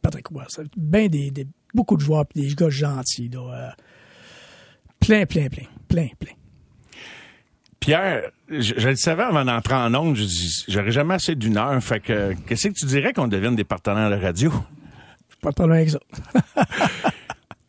[0.00, 0.62] Patrick West.
[0.78, 3.76] Ben des, des, beaucoup de joueurs, des gars gentils, là.
[4.98, 6.32] plein, plein, plein, plein, plein.
[7.78, 10.16] Pierre, je, le savais avant d'entrer en ondes,
[10.68, 11.80] j'aurais jamais assez d'une heure.
[11.82, 14.50] Fait que, qu'est-ce que tu dirais qu'on devienne des partenaires de radio?
[15.42, 16.00] Pas de problème avec ça.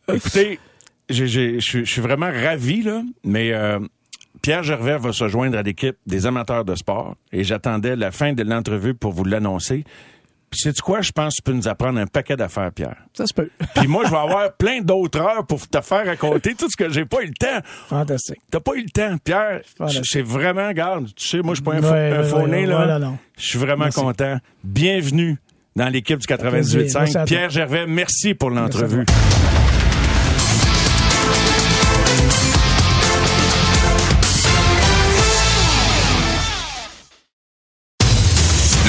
[0.14, 0.58] Écoutez,
[1.08, 3.78] je suis vraiment ravi, là, mais euh,
[4.42, 8.32] Pierre Gervais va se joindre à l'équipe des amateurs de sport et j'attendais la fin
[8.32, 9.84] de l'entrevue pour vous l'annoncer.
[10.50, 11.02] Puis sais-tu quoi?
[11.02, 12.96] Je pense que tu peux nous apprendre un paquet d'affaires, Pierre.
[13.12, 13.50] Ça se peut.
[13.74, 16.88] Puis moi, je vais avoir plein d'autres heures pour te faire raconter tout ce que
[16.88, 17.60] j'ai pas eu le temps.
[17.88, 18.38] Fantastique.
[18.50, 19.60] T'as pas eu le temps, Pierre.
[20.04, 23.12] C'est vraiment, garde, tu sais, moi, je suis pas un, ouais, là.
[23.36, 24.38] Je suis vraiment content.
[24.64, 25.36] Bienvenue
[25.76, 27.26] dans l'équipe du 98.5.
[27.26, 29.04] Pierre Gervais, merci pour l'entrevue.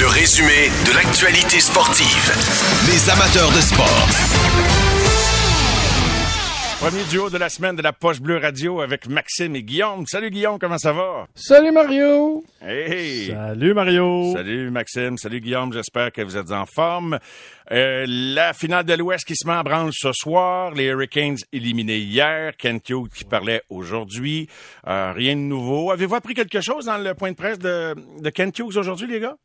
[0.10, 2.34] Résumé de l'actualité sportive.
[2.88, 4.08] Les amateurs de sport.
[6.80, 10.06] Premier duo de la semaine de la Poche Bleue Radio avec Maxime et Guillaume.
[10.08, 11.28] Salut Guillaume, comment ça va?
[11.36, 12.44] Salut Mario!
[12.62, 13.28] Hey!
[13.28, 14.32] Salut Mario!
[14.34, 17.20] Salut Maxime, salut Guillaume, j'espère que vous êtes en forme.
[17.72, 21.98] Euh, la finale de l'Ouest qui se met en branle ce soir, les Hurricanes éliminés
[21.98, 24.48] hier, Ken Hughes qui parlait aujourd'hui,
[24.88, 25.92] euh, rien de nouveau.
[25.92, 29.20] Avez-vous appris quelque chose dans le point de presse de, de Ken Hughes aujourd'hui les
[29.20, 29.36] gars?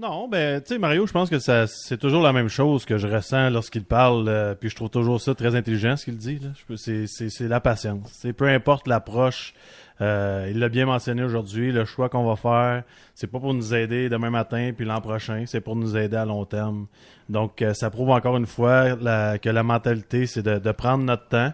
[0.00, 2.96] Non, ben, tu sais, Mario, je pense que ça, c'est toujours la même chose que
[2.96, 6.40] je ressens lorsqu'il parle, euh, puis je trouve toujours ça très intelligent ce qu'il dit.
[6.76, 8.10] C'est, c'est, c'est la patience.
[8.14, 9.52] C'est peu importe l'approche.
[10.00, 11.70] euh, il l'a bien mentionné aujourd'hui.
[11.70, 12.84] Le choix qu'on va faire,
[13.14, 16.24] c'est pas pour nous aider demain matin puis l'an prochain, c'est pour nous aider à
[16.24, 16.86] long terme.
[17.28, 18.92] Donc, euh, ça prouve encore une fois
[19.38, 21.52] que la mentalité, c'est de, prendre notre temps.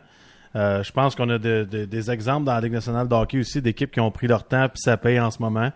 [0.54, 3.60] Je pense qu'on a de- de- des exemples dans la Ligue nationale de hockey aussi
[3.60, 5.70] d'équipes qui ont pris leur temps puis ça paye en ce moment.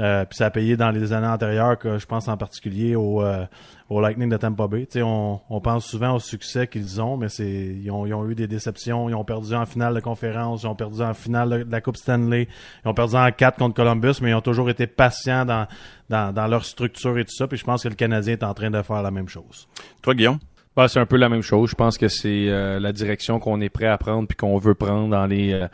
[0.00, 3.22] Euh, puis ça a payé dans les années antérieures, que je pense en particulier au,
[3.22, 3.44] euh,
[3.90, 4.86] au Lightning de Tampa Bay.
[4.86, 8.14] Tu sais, on, on pense souvent au succès qu'ils ont, mais c'est ils ont, ils
[8.14, 9.10] ont eu des déceptions.
[9.10, 11.80] Ils ont perdu en finale de conférence, ils ont perdu en finale de, de la
[11.82, 12.48] Coupe Stanley,
[12.84, 15.66] ils ont perdu en 4 contre Columbus, mais ils ont toujours été patients dans,
[16.08, 17.46] dans, dans leur structure et tout ça.
[17.46, 19.68] Puis je pense que le Canadien est en train de faire la même chose.
[20.00, 20.38] Toi, Guillaume?
[20.74, 21.70] Bah, c'est un peu la même chose.
[21.70, 24.74] Je pense que c'est euh, la direction qu'on est prêt à prendre puis qu'on veut
[24.74, 25.68] prendre dans les euh,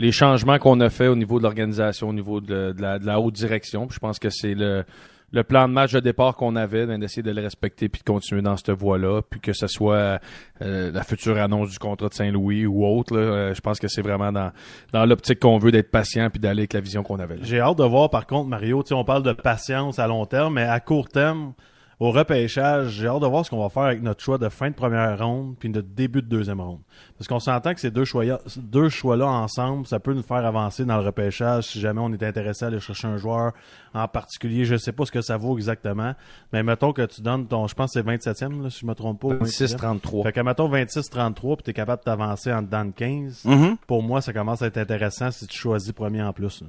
[0.00, 3.04] les changements qu'on a fait au niveau de l'organisation, au niveau de, de la, de
[3.04, 3.86] la haute direction.
[3.90, 4.84] Je pense que c'est le
[5.32, 8.04] le plan de match de départ qu'on avait, ben, d'essayer de le respecter puis de
[8.04, 10.18] continuer dans cette voie-là, puis que ce soit
[10.60, 13.14] euh, la future annonce du contrat de Saint-Louis ou autre.
[13.14, 14.50] là, euh, je pense que c'est vraiment dans
[14.92, 17.38] dans l'optique qu'on veut d'être patient puis d'aller avec la vision qu'on avait.
[17.42, 20.64] J'ai hâte de voir, par contre, Mario, on parle de patience à long terme, mais
[20.64, 21.52] à court terme,
[22.00, 24.70] au repêchage, j'ai hâte de voir ce qu'on va faire avec notre choix de fin
[24.70, 26.80] de première ronde puis notre début de deuxième ronde.
[27.18, 28.24] Parce qu'on s'entend que ces deux choix
[28.56, 32.22] deux choix-là ensemble, ça peut nous faire avancer dans le repêchage si jamais on est
[32.22, 33.52] intéressé à aller chercher un joueur
[33.94, 34.64] en particulier.
[34.64, 36.14] Je sais pas ce que ça vaut exactement,
[36.52, 38.94] mais mettons que tu donnes ton, je pense que c'est 27e, là, si je me
[38.94, 39.28] trompe pas.
[39.28, 39.76] ou 26e.
[39.76, 40.22] 6-33.
[40.24, 43.44] Fait que mettons 26-33 puis t'es capable de t'avancer en dedans de 15.
[43.44, 43.76] Mhm.
[43.86, 46.60] Pour moi, ça commence à être intéressant si tu choisis premier en plus.
[46.62, 46.66] là.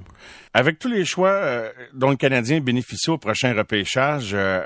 [0.54, 4.62] Avec tous les choix euh, dont le Canadien bénéficie au prochain repêchage, euh,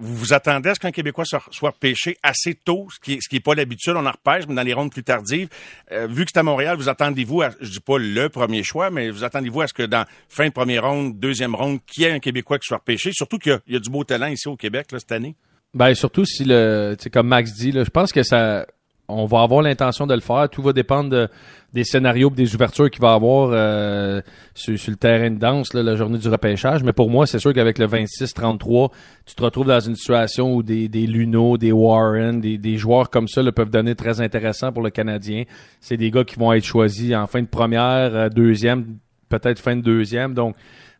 [0.00, 3.18] vous vous attendez à ce qu'un Québécois soit, soit repêché assez tôt, ce qui, est-
[3.20, 5.48] ce qui est pas l'habitude, on en repêche, mais dans les rondes plus tardives.
[5.92, 8.90] Euh, vu que c'est à Montréal, vous attendez-vous, à, je dis pas le premier choix,
[8.90, 12.06] mais vous attendez-vous à ce que dans fin de première ronde, deuxième ronde, qu'il y
[12.06, 14.56] un Québécois qui soit repêché, surtout qu'il y y a du beau talent ici au
[14.56, 15.34] Québec là, cette année.
[15.74, 18.64] Ben surtout si le, comme Max dit, là, je pense que ça,
[19.08, 20.48] on va avoir l'intention de le faire.
[20.48, 21.28] Tout va dépendre de-
[21.72, 24.20] des scénarios, des ouvertures qu'il va avoir euh,
[24.54, 26.84] sur, sur le terrain de danse là, la journée du repêchage.
[26.84, 28.90] Mais pour moi, c'est sûr qu'avec le 26-33,
[29.26, 33.10] tu te retrouves dans une situation où des, des Luno, des Warren, des, des joueurs
[33.10, 35.42] comme ça là, peuvent donner très intéressant pour le Canadien.
[35.80, 39.74] C'est des gars qui vont être choisis en fin de première, euh, deuxième, peut-être fin
[39.74, 40.34] de deuxième.
[40.34, 40.54] Donc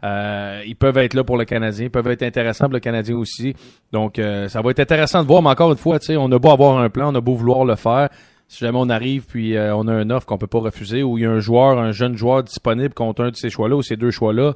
[0.05, 3.17] euh, ils peuvent être là pour le Canadien, ils peuvent être intéressants pour le Canadien
[3.17, 3.55] aussi.
[3.93, 6.51] Donc, euh, ça va être intéressant de voir, mais encore une fois, on a beau
[6.51, 8.11] avoir un plan, on a beau vouloir le faire.
[8.47, 11.17] Si jamais on arrive puis euh, on a un offre qu'on peut pas refuser ou
[11.17, 13.83] il y a un joueur, un jeune joueur disponible contre un de ces choix-là ou
[13.83, 14.53] ces deux choix-là,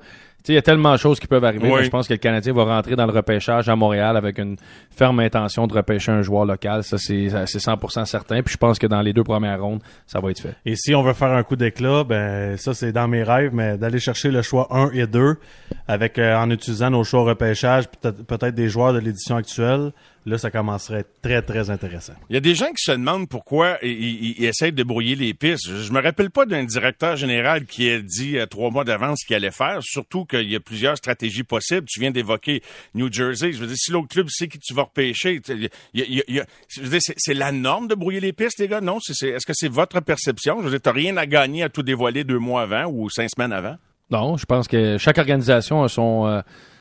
[0.46, 1.68] il y a tellement de choses qui peuvent arriver.
[1.68, 1.78] Oui.
[1.78, 4.56] mais je pense que le Canadien va rentrer dans le repêchage à Montréal avec une
[4.90, 6.84] ferme intention de repêcher un joueur local.
[6.84, 8.42] Ça, c'est c'est 100% certain.
[8.42, 10.54] Puis je pense que dans les deux premières rondes, ça va être fait.
[10.64, 13.76] Et si on veut faire un coup d'éclat, ben ça c'est dans mes rêves, mais
[13.76, 15.36] d'aller chercher le choix 1 et 2
[15.86, 19.92] avec euh, en utilisant nos choix repêchage, peut-être peut-être des joueurs de l'édition actuelle,
[20.26, 22.12] là ça commencerait à être très très intéressant.
[22.30, 25.14] Il y a des gens qui se demandent pourquoi ils, ils- ils essayent de brouiller
[25.14, 25.68] les pistes.
[25.68, 29.26] Je, me rappelle pas d'un directeur général qui ait dit euh, trois mois d'avance ce
[29.26, 31.86] qu'il allait faire, surtout qu'il y a plusieurs stratégies possibles.
[31.88, 32.62] Tu viens d'évoquer
[32.94, 33.52] New Jersey.
[33.52, 35.52] Je veux dire, si l'autre club sait qui tu vas repêcher, tu-
[35.94, 37.52] il y a- il y a- il y a- je veux dire, c'est, c'est la
[37.52, 38.80] norme de brouiller les pistes, les gars?
[38.80, 38.98] Non?
[38.98, 40.58] Est-ce que c'est votre perception?
[40.58, 43.28] Je veux dire, t'as rien à gagner à tout dévoiler deux mois avant ou cinq
[43.34, 43.76] semaines avant?
[44.10, 46.40] Non, je pense que chaque organisation a son euh,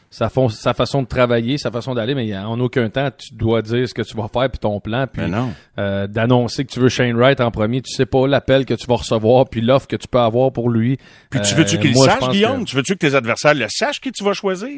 [0.09, 3.87] sa, sa façon de travailler, sa façon d'aller, mais en aucun temps tu dois dire
[3.87, 5.21] ce que tu vas faire puis ton plan, puis
[5.79, 7.81] euh, d'annoncer que tu veux Shane Wright en premier.
[7.81, 10.69] Tu sais pas l'appel que tu vas recevoir puis l'offre que tu peux avoir pour
[10.69, 10.97] lui.
[11.29, 12.63] Puis tu Euh, veux-tu qu'il moi, je sache, Guillaume?
[12.63, 14.69] que- Tu veux-tu que tes adversaires le sachent qui tu vas choisir?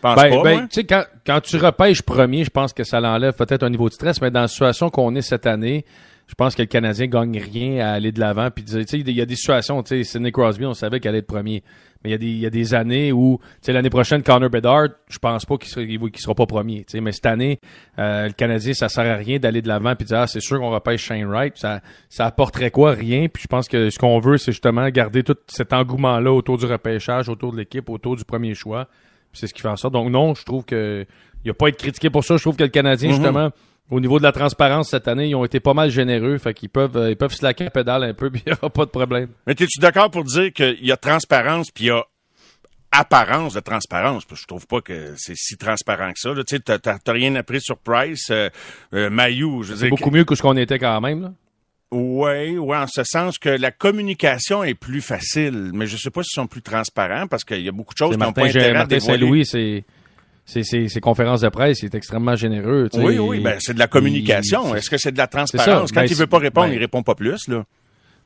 [0.00, 0.62] Pense Ben, pas, ben, moi.
[0.70, 3.88] tu sais, quand, quand tu repêches premier, je pense que ça l'enlève peut-être un niveau
[3.88, 5.84] de stress, mais dans la situation qu'on est cette année,
[6.28, 8.48] je pense que le Canadien gagne rien à aller de l'avant.
[8.50, 11.10] Puis, tu sais, il y a des situations, tu sais, Sidney Crosby, on savait qu'elle
[11.10, 11.64] allait être premier.
[12.04, 14.22] Mais il y, a des, il y a des années où, tu sais, l'année prochaine,
[14.22, 16.84] Connor Bedard, je pense pas qu'il sera, qu'il sera pas premier.
[16.84, 17.58] Tu sais, mais cette année,
[17.98, 20.40] euh, le Canadien, ça sert à rien d'aller de l'avant puis de dire, ah, c'est
[20.40, 21.56] sûr qu'on repêche Shane Wright.
[21.56, 22.92] Ça, ça apporterait quoi?
[22.92, 23.26] Rien.
[23.28, 26.66] Puis je pense que ce qu'on veut, c'est justement garder tout cet engouement-là autour du
[26.66, 28.86] repêchage, autour de l'équipe, autour du premier choix.
[29.32, 29.92] C'est ce qui fait en sorte.
[29.92, 31.04] Donc non, je trouve que
[31.44, 32.36] il a pas à être critiqué pour ça.
[32.36, 33.50] Je trouve que le Canadien, justement,
[33.90, 36.38] au niveau de la transparence cette année, ils ont été pas mal généreux.
[36.38, 38.70] Fait qu'ils peuvent, euh, ils peuvent slacker la pédale un peu, puis il n'y aura
[38.70, 39.28] pas de problème.
[39.46, 42.04] Mais es-tu d'accord pour dire qu'il y a transparence puis il y a
[42.90, 44.24] apparence de transparence?
[44.24, 46.30] Parce que je trouve pas que c'est si transparent que ça.
[46.34, 48.50] Tu sais, t'as- rien appris sur Price, euh,
[48.94, 51.22] euh, veux C'est beaucoup mieux que ce qu'on était quand même.
[51.22, 51.32] Là.
[51.90, 56.22] Oui, ouais, en ce sens que la communication est plus facile, mais je sais pas
[56.22, 58.58] s'ils sont plus transparents parce qu'il y a beaucoup de choses qui n'ont pas Martin,
[58.58, 59.00] intérêt à Martin.
[59.00, 59.84] Saint-Louis, c'est
[60.48, 62.88] c'est- c'est- ses conférences de presse, il est extrêmement généreux.
[62.90, 63.04] tu sais.
[63.04, 64.74] Oui, oui, ben c'est de la communication.
[64.74, 65.92] Est-ce que c'est de la transparence?
[65.92, 67.64] Quand Ben, il veut pas répondre, ben- il répond pas plus, là.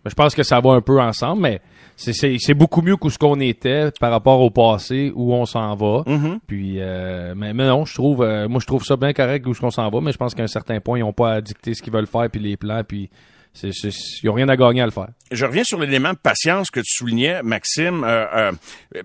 [0.05, 1.61] Je pense que ça va un peu ensemble, mais
[1.97, 5.47] c'est- c'est c'est beaucoup mieux que ce qu'on était par rapport au passé où on
[5.47, 6.03] s'en va.
[6.07, 6.39] Mhm.
[6.47, 9.55] Puis, euh, mais, mais non, je trouve, euh, moi je trouve ça bien correct où
[9.55, 11.41] ce qu'on s'en va, mais je pense qu'à un certain point, ils n'ont pas à
[11.41, 13.11] dicter ce qu'ils veulent faire puis les plans, puis
[13.63, 13.73] ils
[14.25, 15.09] n'ont rien à gagner à le faire.
[15.31, 18.05] Je reviens sur l'élément de patience que tu soulignais, Maxime.
[18.05, 18.53] Euh, euh,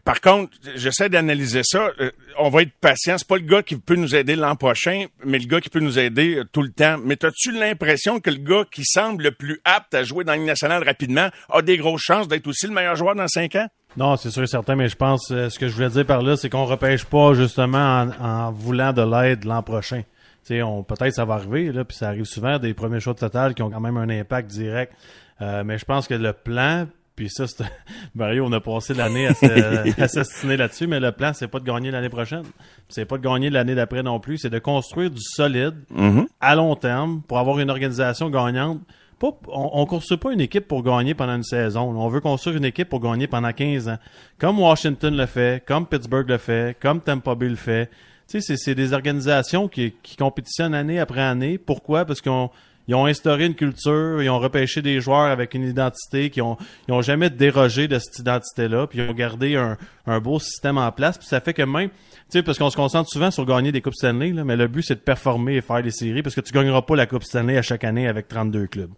[0.03, 1.89] par contre, j'essaie d'analyser ça.
[1.99, 3.17] Euh, on va être patient.
[3.17, 5.79] C'est pas le gars qui peut nous aider l'an prochain, mais le gars qui peut
[5.79, 6.97] nous aider euh, tout le temps.
[7.03, 10.43] Mais as-tu l'impression que le gars qui semble le plus apte à jouer dans Ligue
[10.45, 13.67] nationale rapidement a des grosses chances d'être aussi le meilleur joueur dans cinq ans?
[13.95, 16.21] Non, c'est sûr et certain, mais je pense, euh, ce que je voulais dire par
[16.21, 20.03] là, c'est qu'on repêche pas justement en, en voulant de l'aide l'an prochain.
[20.47, 23.13] Tu sais, on, peut-être ça va arriver, là, puis ça arrive souvent, des premiers choix
[23.13, 24.93] de total qui ont quand même un impact direct.
[25.41, 27.65] Euh, mais je pense que le plan, puis ça, c'est,
[28.15, 31.59] Mario, on a passé l'année à, se- à s'astiner là-dessus, mais le plan, c'est pas
[31.59, 32.43] de gagner l'année prochaine.
[32.87, 35.75] C'est pas de gagner l'année d'après non plus, c'est de construire du solide
[36.39, 38.79] à long terme pour avoir une organisation gagnante.
[39.19, 41.81] Pas, on, on construit pas une équipe pour gagner pendant une saison.
[41.89, 43.97] On veut construire une équipe pour gagner pendant 15 ans.
[44.37, 47.89] Comme Washington le fait, comme Pittsburgh le fait, comme Tampa Bay le fait.
[48.29, 51.57] Tu sais, c'est- des organisations qui, qui compétitionnent année après année.
[51.57, 52.05] Pourquoi?
[52.05, 52.49] Parce qu'on
[52.89, 56.57] ils ont instauré une culture, ils ont repêché des joueurs avec une identité, qui ont,
[56.87, 60.77] ils ont jamais dérogé de cette identité-là, puis ils ont gardé un, un beau système
[60.77, 61.95] en place, puis ça fait que même, tu
[62.29, 64.83] sais, parce qu'on se concentre souvent sur gagner des Coupes Stanley, là, mais le but
[64.83, 67.57] c'est de performer et faire les séries, parce que tu gagneras pas la Coupe Stanley
[67.57, 68.91] à chaque année avec 32 clubs.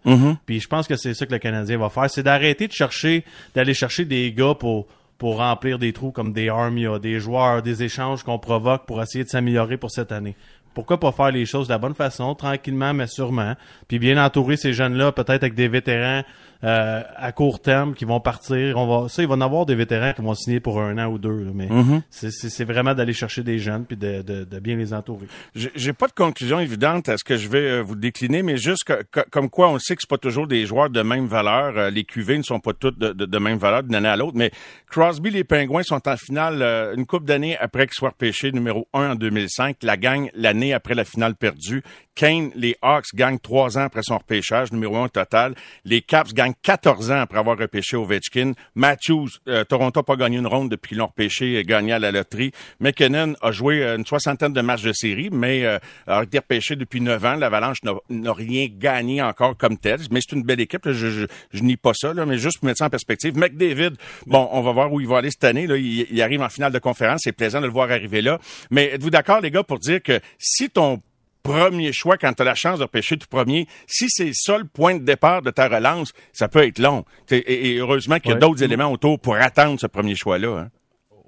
[0.46, 3.24] Puis je pense que c'est ça que le Canadien va faire, c'est d'arrêter de chercher,
[3.56, 4.86] d'aller chercher des gars pour
[5.20, 9.22] pour remplir des trous comme des Armia, des joueurs, des échanges qu'on provoque pour essayer
[9.22, 10.34] de s'améliorer pour cette année.
[10.72, 13.54] Pourquoi pas faire les choses de la bonne façon, tranquillement mais sûrement,
[13.86, 16.22] puis bien entourer ces jeunes-là, peut-être avec des vétérans
[16.62, 18.76] euh, à court terme qui vont partir.
[18.76, 21.06] On va, ça, il va en avoir des vétérans qui vont signer pour un an
[21.10, 21.68] ou deux, là, mais
[22.10, 25.26] c'est- c'est c'est vraiment d'aller chercher des jeunes puis de, de, de bien les entourer.
[25.54, 28.56] J'ai j'ai pas de conclusion évidente à ce que je vais euh, vous décliner, mais
[28.56, 31.26] juste que- que- comme quoi on sait que c'est pas toujours des joueurs de même
[31.26, 31.76] valeur.
[31.78, 34.16] Euh, les QV ne sont pas toutes de, de- de même valeur d'une année à
[34.16, 34.50] l'autre, mais
[34.90, 38.86] Crosby, les Pingouins sont en finale euh, une coupe d'années après qu'ils soient repêchés numéro
[38.92, 39.76] 1 en 2005.
[39.82, 41.82] La gagne l'année après la finale perdue.
[42.14, 45.54] Kane, les Hawks gagnent trois ans après son repêchage, numéro 1 au total.
[45.84, 48.52] Les Caps gagnent 14 ans après avoir repêché Ovechkin.
[48.74, 51.98] Matthews, euh, Toronto n'a pas gagné une ronde depuis qu'ils l'ont repêché et gagné à
[51.98, 52.52] la loterie.
[52.80, 56.76] McKinnon a joué euh, une soixantaine de matchs de série, mais euh, a été repêché
[56.76, 57.34] depuis 9 ans.
[57.36, 59.98] L'Avalanche n'a- rien gagné encore comme tel.
[60.10, 60.82] Mais c'est une belle équipe.
[60.90, 63.36] Je, je, je nie pas ça, là, mais juste pour mettre ça en perspective.
[63.36, 63.92] McDavid,
[64.26, 65.66] bon, on va voir où il va aller cette année.
[65.66, 65.76] Là.
[65.76, 67.20] Il, il arrive en finale de conférence.
[67.24, 68.38] C'est plaisant de le voir arriver là.
[68.70, 71.00] Mais êtes-vous d'accord, les gars, pour dire que si ton
[71.42, 73.66] premier choix quand tu as la chance de repêcher tout premier.
[73.86, 77.04] Si c'est ça le point de départ de ta relance, ça peut être long.
[77.26, 78.40] T'sais, Et, et heureusement qu'il y a Ouais.
[78.40, 80.58] d'autres éléments autour pour attendre ce premier choix-là.
[80.58, 80.68] hein.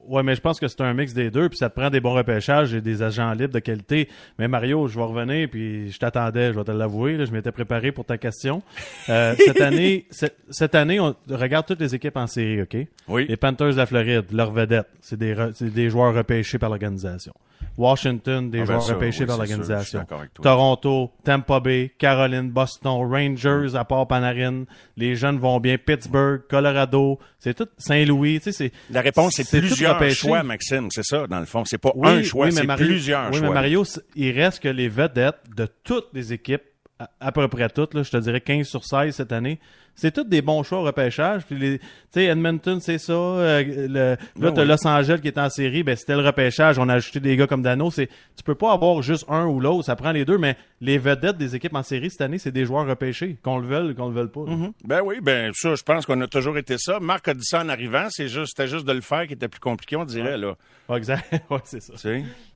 [0.08, 2.00] Ouais, mais je pense que c'est un mix des deux, puis ça te prend des
[2.00, 4.08] bons repêchages et des agents libres de qualité.
[4.36, 7.92] Mais Mario, je vais revenir, puis je t'attendais, je vais te l'avouer, je m'étais préparé
[7.92, 8.62] pour ta question.
[9.08, 10.06] Euh, cette année,
[10.50, 12.76] cette, année, on regarde toutes les équipes en série, ok?
[13.06, 13.26] Oui.
[13.28, 17.32] Les Panthers de la Floride, leur vedette, c'est des, re- des joueurs repêchés par l'organisation.
[17.76, 20.04] Washington, des Ah ben joueurs ça, repêchés oui, par l'organisation.
[20.42, 24.64] Toronto, Tampa Bay, Caroline, Boston, Rangers, à part Panarin,
[24.96, 29.58] les jeunes vont bien, Pittsburgh, Colorado, c'est tout Saint-Louis, tu sais, c'est La réponse, c'est
[29.58, 30.88] plusieurs choix, Maxime.
[30.90, 31.64] C'est ça, dans le fond.
[31.64, 33.48] C'est pas Oui, un choix, oui, mais c'est plusieurs oui, choix.
[33.48, 33.84] mais Mario,
[34.14, 36.62] il reste que les vedettes de toutes les équipes,
[36.98, 39.58] à, à peu près toutes, là, je te dirais 15 sur 16 cette année,
[39.94, 41.44] c'est tous des bons choix au repêchage.
[41.44, 43.12] Puis les, tu sais, Edmonton, c'est ça.
[43.12, 44.64] euh, le, là, Ben t'as.
[44.64, 46.78] Los Angeles qui est en série, ben c'était le repêchage.
[46.78, 47.90] On a ajouté des gars comme Dano.
[47.90, 49.84] C'est, tu peux pas avoir juste un ou l'autre.
[49.84, 50.38] Ça prend les deux.
[50.38, 53.66] Mais les vedettes des équipes en série cette année, c'est des joueurs repêchés, qu'on le
[53.66, 54.40] veuille, qu'on le veuille pas.
[54.46, 54.52] là.
[54.84, 56.98] Ben oui, ben ça, je pense qu'on a toujours été ça.
[57.00, 58.06] Marc a dit ça en arrivant.
[58.10, 60.54] C'est juste, c'était juste de le faire qui était plus compliqué, on dirait, là.
[60.88, 61.32] Ouais, exact.
[61.50, 61.92] ouais, c'est ça.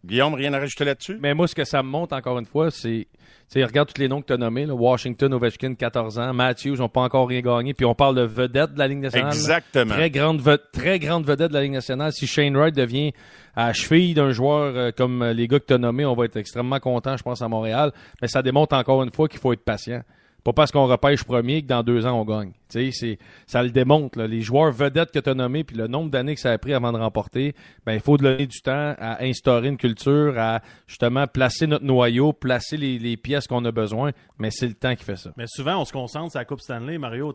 [0.07, 1.19] Guillaume, rien à rajouter là-dessus?
[1.21, 3.07] Mais moi, ce que ça me montre, encore une fois, c'est.
[3.49, 4.67] Tu sais, regarde tous les noms que tu as nommés.
[4.67, 4.75] là.
[4.75, 6.33] Washington, Ovechkin, 14 ans.
[6.35, 7.75] Matthews, n'ont pas encore rien gagné.
[7.75, 9.33] Puis on parle de vedette de la Ligue nationale.
[9.33, 9.95] Exactement.
[9.95, 12.13] Très grande, ve- très grande vedette de la Ligue nationale.
[12.13, 13.13] Si Shane Wright devient
[13.55, 16.37] à cheville d'un joueur euh, comme les gars que tu as nommés, on va être
[16.37, 17.93] extrêmement content, je pense, à Montréal.
[18.21, 20.03] Mais ça démontre encore une fois qu'il faut être patient.
[20.47, 22.53] Pas parce qu'on repêche premier que dans deux ans, on gagne.
[22.69, 24.23] C'est, ça le démontre.
[24.23, 26.73] Les joueurs vedettes que tu as nommés, puis le nombre d'années que ça a pris
[26.73, 31.27] avant de remporter, ben il faut donner du temps à instaurer une culture, à justement
[31.27, 34.13] placer notre noyau, placer les, pièces qu'on a besoin.
[34.39, 35.31] Mais c'est le temps qui fait ça.
[35.37, 37.33] Mais souvent, on se concentre sur la Coupe Stanley, Mario.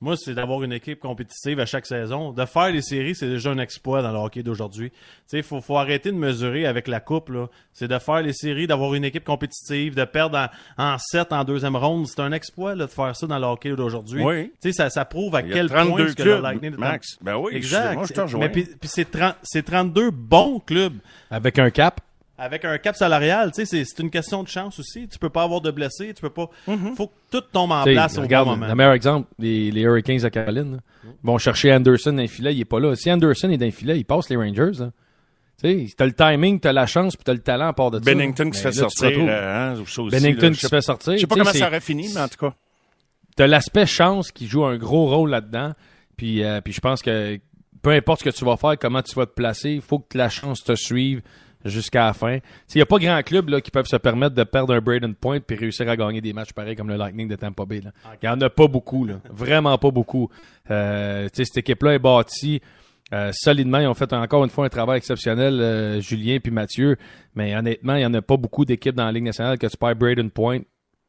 [0.00, 2.32] Moi, c'est d'avoir une équipe compétitive à chaque saison.
[2.32, 4.92] De faire les séries, c'est déjà un exploit dans le hockey d'aujourd'hui.
[5.26, 7.32] Sais, faut, faut arrêter de mesurer avec la Coupe.
[7.72, 11.44] C'est de faire les séries, d'avoir une équipe compétitive, de perdre en, en 7 en
[11.44, 12.06] deuxième ronde.
[12.06, 14.22] C'est un exploit, là, de faire ça dans le hockey d'aujourd'hui.
[14.22, 14.52] Oui.
[14.62, 16.40] Tu sais, ça, ça prouve à Il y a quel 32 point que clubs, le
[16.42, 16.74] Lightning...
[16.76, 17.16] Max.
[17.22, 17.94] Ben oui, exact.
[17.94, 18.40] moi, je te rejoins.
[18.40, 20.94] Mais puis, puis c'est 30 c'est 32 bons clubs.
[21.30, 22.00] Avec un cap.
[22.36, 25.06] avec un cap salarial, tu sais, c'est- c'est une question de chance aussi.
[25.08, 26.48] Tu peux pas avoir de blessés, tu peux pas.
[26.96, 28.66] Faut que tout tombe en T'sais, place au bon moment.
[28.66, 30.72] le meilleur exemple, les, les Hurricanes de Caroline.
[30.72, 30.78] là.
[31.04, 32.96] Ils vont chercher Anderson dans le filet, il est pas là.
[32.96, 34.80] Si Anderson est dans le filet, il passe les Rangers.
[34.82, 34.90] hein.
[35.62, 37.98] Tu sais, t'as le timing, t'as la chance, puis t'as le talent à part de
[37.98, 38.04] ça.
[38.04, 39.10] Bennington qui se fait tu sortir.
[39.18, 41.12] euh, hein, aussi, Bennington là, qui se fait sortir.
[41.14, 42.54] Je sais pas Tu comment ça aurait fini, mais en tout cas.
[43.36, 45.72] T'as l'aspect chance qui joue un gros rôle là-dedans.
[46.16, 47.38] Puis, euh, puis je pense que
[47.82, 50.16] peu importe ce que tu vas faire, comment tu vas te placer, il faut que
[50.16, 51.20] la chance te suive
[51.64, 52.34] jusqu'à la fin.
[52.36, 55.14] Il n'y a pas grand club là, qui peuvent se permettre de perdre un Braden
[55.14, 57.80] Point puis réussir à gagner des matchs pareils comme le Lightning de Tampa Bay.
[57.80, 59.04] Il n'y en a pas beaucoup.
[59.06, 59.14] Là.
[59.30, 60.28] Vraiment pas beaucoup.
[60.70, 62.60] Euh, tu sais, cette équipe-là est bâtie
[63.12, 63.78] euh, solidement.
[63.78, 66.96] Ils ont fait encore une fois un travail exceptionnel, euh, Julien puis Mathieu.
[67.34, 69.76] Mais honnêtement, il n'y en a pas beaucoup d'équipes dans la Ligue nationale que tu
[69.76, 70.60] perds Braden Point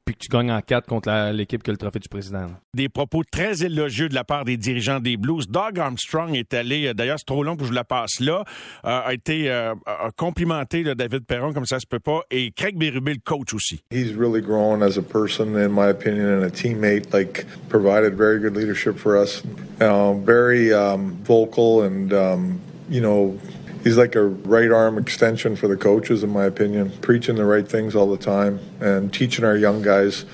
[0.06, 2.47] puis que tu gagnes en 4 contre l'équipe qui a le trophée du président.
[2.76, 5.47] Des propos très élogieux de la part des dirigeants des Blues.
[5.49, 8.43] Doug Armstrong est allé, euh, d'ailleurs c'est trop long que je la passe là,
[8.86, 12.51] euh, a été euh, a complimenté là, David Perron comme ça se peut pas et
[12.51, 13.84] Craig Berube le coach aussi.
[13.91, 17.14] He's really grown as a person, in my opinion, and a teammate.
[17.14, 19.43] Like, provided very good leadership for us.
[19.82, 23.38] Um, very um, vocal, and um, you know,
[23.86, 26.91] he's like a right arm extension for the coaches, in my opinion.
[26.99, 30.25] Preaching the right things all the time and teaching our young guys,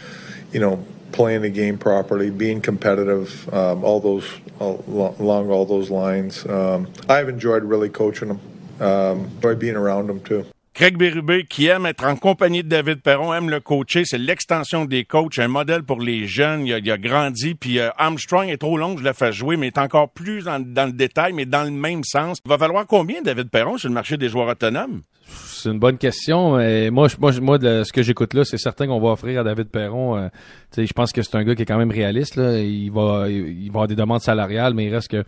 [0.52, 4.26] you know, playing the game properly, being competitive, um, all those
[4.60, 4.84] all,
[5.20, 6.48] along all those lines.
[6.48, 8.40] Um, I've enjoyed really coaching him.
[8.80, 10.46] Um, enjoyed being around him too.
[10.74, 14.86] Craig Berube, qui aime être en compagnie de David Perron, aime le coacher, c'est l'extension
[14.86, 18.78] des coachs, un modèle pour les jeunes, il a, grandi, puis euh, Armstrong est trop
[18.78, 21.72] long, je le fais jouer, mais est encore plus dans, le détail, mais dans le
[21.72, 22.40] même sens.
[22.46, 25.02] Il va falloir combien, David Perron, sur le marché des joueurs autonomes?
[25.28, 26.58] C'est une bonne question.
[26.58, 29.44] Mais moi, moi, moi, de ce que j'écoute là, c'est certain qu'on va offrir à
[29.44, 30.18] David Perron.
[30.18, 30.30] euh,
[30.76, 32.38] je pense que c'est un gars qui est quand même réaliste.
[32.38, 35.24] Il va, il va avoir des demandes salariales, mais il reste que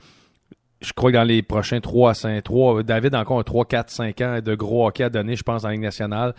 [0.84, 3.66] je crois que dans les prochains 3 à 5, 3, David a encore un 3,
[3.66, 6.34] 4, 5 ans de gros hockey à donner, je pense, la Ligue nationale.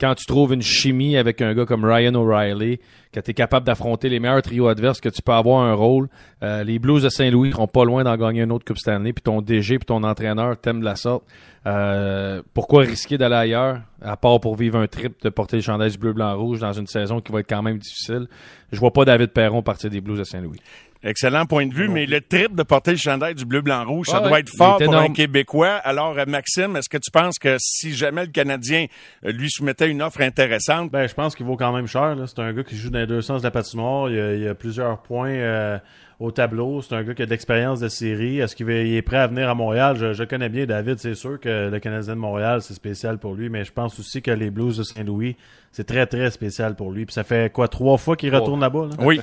[0.00, 2.78] Quand tu trouves une chimie avec un gars comme Ryan O'Reilly,
[3.12, 6.08] que tu es capable d'affronter les meilleurs trios adverses, que tu peux avoir un rôle,
[6.42, 9.20] euh, les Blues de Saint-Louis seront pas loin d'en gagner un autre Coupe Stanley, puis
[9.20, 11.24] ton DG puis ton entraîneur t'aiment de la sorte.
[11.66, 15.94] Euh, pourquoi risquer d'aller ailleurs, à part pour vivre un trip de porter le chandail
[15.98, 18.26] bleu-blanc-rouge dans une saison qui va être quand même difficile?
[18.72, 20.60] Je vois pas David Perron partir des Blues de Saint-Louis.
[21.02, 24.28] Excellent point de vue, mais le trip de porter le chandail du bleu-blanc-rouge, ça Ouais,
[24.28, 25.08] doit être fort pour un.
[25.10, 25.76] Québécois.
[25.82, 28.84] Alors, euh, Maxime, est-ce que tu penses que si jamais le Canadien
[29.24, 32.14] euh, lui soumettait une offre intéressante, Ben, je pense qu'il vaut quand même cher.
[32.16, 32.26] là.
[32.26, 34.10] C'est un gars qui joue dans les deux sens de la patinoire.
[34.10, 35.78] Il y a, il y a plusieurs points euh,
[36.18, 36.82] au tableau.
[36.82, 38.38] C'est un gars qui a de l'expérience de série.
[38.40, 39.96] Est-ce qu'il est prêt à venir à Montréal?
[39.98, 40.98] Je, je connais bien David.
[40.98, 43.48] C'est sûr que le Canadien de Montréal, c'est spécial pour lui.
[43.48, 45.36] Mais je pense aussi que les Blues de Saint-Louis,
[45.72, 47.06] c'est très, très spécial pour lui.
[47.06, 48.88] Puis ça fait quoi, trois fois qu'il retourne là-bas?
[48.90, 48.96] là?
[49.04, 49.20] oui,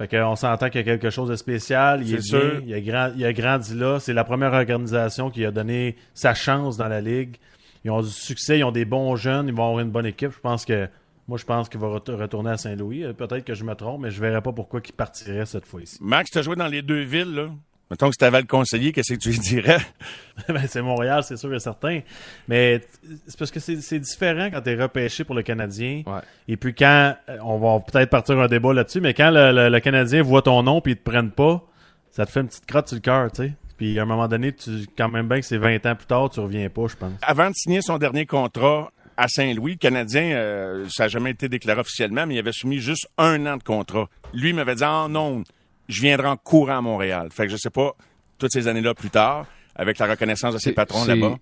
[0.00, 2.00] Fait qu'on s'entend qu'il y a quelque chose de spécial.
[2.02, 2.62] Il est, bien, sûr.
[2.64, 4.00] Il a, grand- il a grandi là.
[4.00, 7.36] C'est la première organisation qui a donné sa chance dans la ligue.
[7.84, 10.30] Ils ont du succès, ils ont des bons jeunes, ils vont avoir une bonne équipe.
[10.32, 10.88] Je pense que
[11.28, 13.04] moi, je pense qu'il va ret- retourner à Saint-Louis.
[13.04, 15.98] Euh, Peut-être que je me trompe, mais je verrais pas pourquoi il partirait cette fois-ci.
[16.00, 17.48] Max, tu as joué dans les deux villes, là.
[17.90, 19.78] Mettons que si t'avais le conseiller, qu'est-ce que tu lui dirais?
[20.48, 22.00] Ben, c'est Montréal, c'est sûr et certain.
[22.48, 22.80] Mais
[23.26, 26.02] c'est parce que c'est différent quand tu es repêché pour le Canadien.
[26.06, 26.20] Ouais.
[26.48, 29.68] Et puis quand, euh, on va peut-être partir un débat là-dessus, mais quand le, le-
[29.68, 31.62] le Canadien voit ton nom puis ils te prennent pas,
[32.10, 33.52] ça te fait une petite crotte sur le cœur, tu sais.
[33.76, 36.30] Puis à un moment donné, tu quand même bien que c'est 20 ans plus tard,
[36.30, 37.12] tu reviens pas, je pense.
[37.22, 41.48] Avant de signer son dernier contrat à Saint-Louis, le Canadien, euh, ça n'a jamais été
[41.48, 44.08] déclaré officiellement, mais il avait soumis juste un an de contrat.
[44.32, 45.42] Lui il m'avait dit, ah non,
[45.90, 47.28] je viendrai en courant à Montréal.
[47.30, 47.94] Fait que je sais pas,
[48.38, 51.36] toutes ces années-là plus tard, avec la reconnaissance de ses patrons là-bas.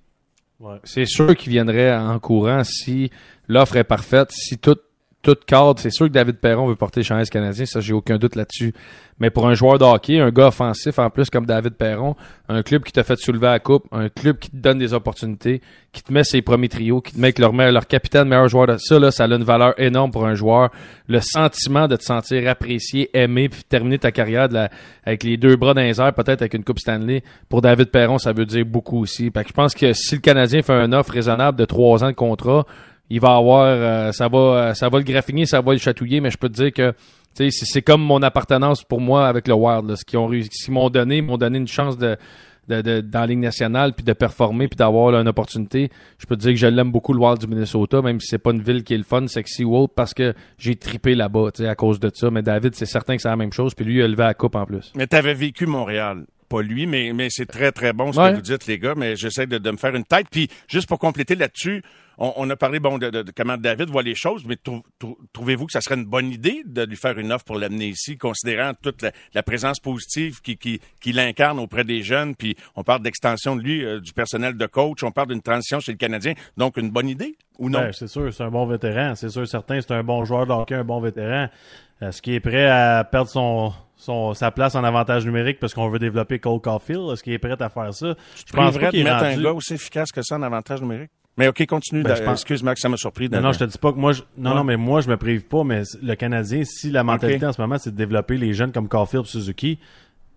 [0.83, 3.11] C'est sûr qu'il viendrait en courant si
[3.47, 4.79] l'offre est parfaite, si tout,
[5.23, 5.79] tout cadre.
[5.79, 8.73] C'est sûr que David Perron veut porter le chandail canadien, ça j'ai aucun doute là-dessus.
[9.21, 12.15] Mais pour un joueur de hockey, un gars offensif en plus comme David Perron,
[12.49, 15.61] un club qui t'a fait soulever la coupe, un club qui te donne des opportunités,
[15.93, 18.77] qui te met ses premiers trios, qui te met leur, leur capitaine meilleur joueur de
[18.79, 20.71] ça, là, ça a une valeur énorme pour un joueur.
[21.09, 24.49] Le sentiment de te sentir apprécié, aimé, puis terminer ta carrière
[25.05, 28.19] avec les deux bras dans les airs, peut-être avec une Coupe Stanley, pour David Perron,
[28.19, 29.31] ça veut dire beaucoup aussi.
[29.33, 32.09] Fait que je pense que si le Canadien fait une offre raisonnable de trois ans
[32.09, 32.67] de contrat,
[33.11, 36.31] il va avoir, euh, ça va, ça va le graffiner, ça va le chatouiller, mais
[36.31, 36.93] je peux te dire que,
[37.37, 39.97] tu sais, c'est- comme mon appartenance pour moi avec le Wild, là.
[39.97, 42.17] ce qu'ils ont réussi, ce qu'ils m'ont donné, m'ont donné une chance de,
[42.69, 45.89] de, de- dans la Ligue nationale, puis de performer, puis d'avoir une opportunité.
[46.19, 48.39] Je peux te dire que je l'aime beaucoup le Wild du Minnesota, même si c'est
[48.39, 51.51] pas une ville qui est le fun, sexy ou autre, parce que j'ai tripé là-bas,
[51.55, 52.31] tu sais, à cause de ça.
[52.31, 54.35] Mais David, c'est certain que c'est la même chose, puis lui, il a levé la
[54.35, 54.93] coupe en plus.
[54.97, 56.27] Mais t'avais vécu Montréal.
[56.51, 58.31] Pas lui, mais, mais c'est très, très bon ce Ouais.
[58.31, 60.27] que vous dites, les gars, mais j'essaie de, de me faire une tête.
[60.31, 61.83] Puis, juste pour compléter là-dessus,
[62.19, 64.57] on, a parlé bon de, comment David voit les choses, mais
[65.33, 68.19] trouvez-vous que ça serait une bonne idée de lui faire une offre pour l'amener ici,
[68.19, 69.05] considérant toute
[69.35, 73.63] la, présence positive qu'il qui, qui, incarne auprès des jeunes, puis on parle d'extension de
[73.63, 76.91] lui, euh, du personnel de coach, on parle d'une transition chez le Canadien, donc une
[76.91, 77.81] bonne idée ou non?
[77.81, 80.53] Ben, c'est sûr, c'est un bon vétéran, c'est sûr, certain, c'est un bon joueur de
[80.53, 81.49] hockey, un bon vétéran.
[82.01, 85.89] Est-ce qu'il est prêt à perdre son, son, sa place en avantage numérique parce qu'on
[85.89, 87.11] veut développer Cole Caulfield?
[87.13, 88.15] Est-ce qu'il est prêt à faire ça?
[88.35, 91.11] Je pense pas qu'il mettre un gars aussi efficace que ça en avantage numérique?
[91.39, 92.03] Mais OK, continue.
[92.03, 93.29] Ben, Excuse, Max, ça m'a surpris.
[93.29, 94.23] Non, non, je te dis pas que moi, je...
[94.37, 97.53] non, non, mais moi, je me prive pas, mais le Canadien, si la mentalité en
[97.53, 99.79] ce moment, c'est de développer les jeunes comme Caulfield Suzuki,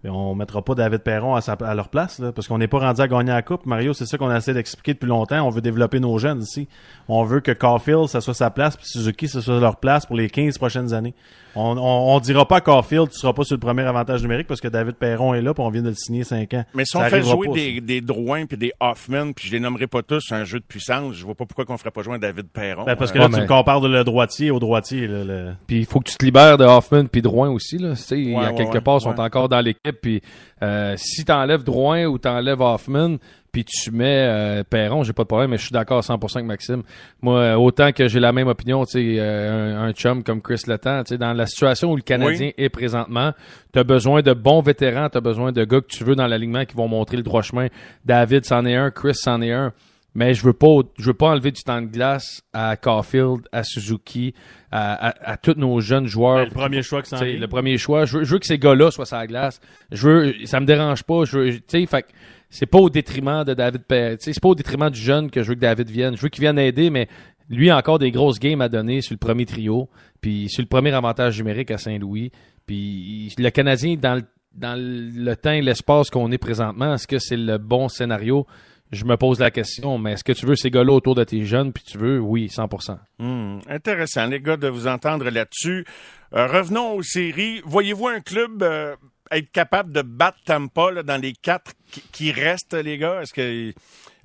[0.04, 3.08] on mettra pas David Perron à, leur place, là, parce qu'on n'est pas rendu à
[3.08, 3.66] gagner la coupe.
[3.66, 5.46] Mario, c'est ça qu'on a essayé d'expliquer depuis longtemps.
[5.46, 6.68] On veut développer nos jeunes ici.
[7.08, 10.16] On veut que Caulfield, ça soit sa place, puis Suzuki, ça soit leur place pour
[10.16, 11.14] les 15 prochaines années.
[11.56, 14.62] On, on, dira pas à Caulfield, tu seras pas sur le premier avantage numérique parce
[14.62, 16.66] que David Perron est là, puis on vient de le signer 5 ans.
[16.74, 19.88] Mais si on fait jouer des, des Drouin puis des Hoffman, puis je les nommerai
[19.88, 22.48] pas tous un jeu de puissance, je vois pas pourquoi qu'on ferait pas jouer David
[22.48, 22.86] Perron.
[22.86, 25.08] Ben, parce que là, tu compares de le droitier au droitier.
[25.08, 25.54] le...
[25.68, 27.78] Puis il faut que tu te libères de Hoffman puis Drouin aussi.
[27.78, 27.96] Là.
[27.96, 30.00] Tu sais, quelque part, ils sont encore dans l'équipe.
[30.02, 30.22] Puis
[30.64, 33.18] euh, si t'enlèves Drouin ou t'enlèves Hoffman,
[33.52, 36.36] puis tu mets euh, Perron, j'ai pas de problème, mais je suis d'accord à 100%
[36.36, 36.84] avec Maxime.
[37.22, 40.62] Moi, euh, autant que j'ai la même opinion, tu sais, euh, un, chum comme Chris
[40.68, 43.34] Letang, tu sais, dans la situation où le Canadien est présentement,
[43.74, 46.28] tu as besoin de bons vétérans, tu as besoin de gars que tu veux dans
[46.28, 47.68] l'alignement qui vont montrer le droit chemin.
[48.06, 49.74] David c'en est un, Chris c'en est un.
[50.14, 53.64] Mais je veux pas, je veux pas enlever du temps de glace à Caulfield, à
[53.64, 54.34] Suzuki,
[54.70, 56.40] à, à, tous nos jeunes joueurs.
[56.40, 58.04] Ben, le premier choix que ça Le premier choix.
[58.04, 59.62] Je veux, je veux que ces gars-là soient sur la glace.
[59.90, 61.24] Je veux, ça me dérange pas.
[61.24, 62.06] Je veux, tu sais, fait
[62.52, 63.82] c'est pas au détriment de David
[64.20, 66.16] C'est pas au détriment du jeune que je veux que David vienne.
[66.18, 67.08] Je veux qu'il vienne aider, mais
[67.50, 69.90] lui a encore des grosses games à donner sur le premier trio,
[70.20, 72.32] puis sur le premier avantage numérique à Saint-Louis.
[72.68, 74.24] Puis le Canadien, dans le,
[74.54, 78.46] dans le temps et l'espace qu'on est présentement, est-ce que c'est le bon scénario?
[78.92, 81.46] Je me pose la question, mais est-ce que tu veux ces gars-là autour de tes
[81.46, 82.20] jeunes, puis tu veux?
[82.20, 82.98] Oui, 100%.
[83.20, 85.86] Hmm, intéressant, les gars, de vous entendre là-dessus.
[86.34, 87.62] Euh, revenons aux séries.
[87.66, 88.96] Voyez-vous un club euh,
[89.32, 91.74] être capable de battre Tampa dans les quatre
[92.12, 93.22] qui, restent, les gars?
[93.22, 93.74] Est-ce que.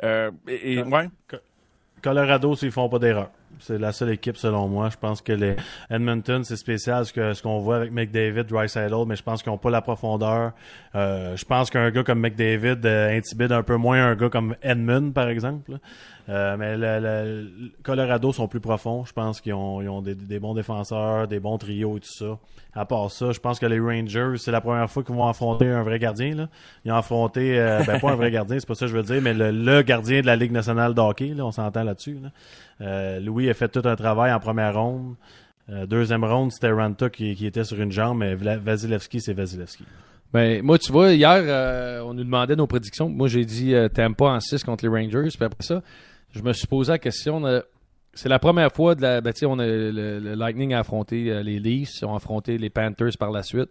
[0.02, 1.09] Euh, et, ouais?
[2.02, 3.30] Colorado, s'ils font pas d'erreur.
[3.59, 4.90] C'est la seule équipe selon moi.
[4.90, 5.57] Je pense que les
[5.90, 9.52] Edmonton, c'est spécial ce que ce qu'on voit avec McDavid, Dreisaitl, mais je pense qu'ils
[9.52, 10.52] n'ont pas la profondeur.
[10.94, 14.57] Euh, je pense qu'un gars comme McDavid euh, intimide un peu moins un gars comme
[14.62, 15.78] Edmund, par exemple.
[16.28, 19.04] Euh, mais le, Colorado sont plus profonds.
[19.04, 22.12] Je pense qu'ils ont, ils ont des, des, bons défenseurs, des bons trios et tout
[22.12, 22.38] ça.
[22.74, 25.68] À part ça, je pense que les Rangers, c'est la première fois qu'ils vont affronter
[25.68, 26.34] un vrai gardien.
[26.34, 26.48] Là.
[26.84, 29.04] Ils ont affronté, euh, ben pas un vrai gardien, c'est pas ça que je veux
[29.04, 31.28] dire, mais le, le gardien de la Ligue nationale de hockey.
[31.28, 32.18] Là, on s'entend là-dessus.
[32.20, 32.30] Là.
[32.81, 35.14] Euh, Louis a fait tout un travail en première ronde.
[35.68, 39.85] Euh, deuxième ronde, c'était Ranta qui, qui, était sur une jambe, mais Vasilevski, c'est Vasilevski.
[40.33, 43.09] Ben, moi, tu vois, hier, on nous demandait nos prédictions.
[43.09, 45.29] Moi, j'ai dit Tampa en 6 contre les Rangers.
[45.35, 45.83] Puis après ça,
[46.33, 47.43] je me suis posé la question.
[48.16, 49.20] C'est la première fois de la.
[49.20, 53.31] Ben, on a, le, Lightning a affronté euh, les Leafs, ont affronté les Panthers par
[53.31, 53.68] la suite.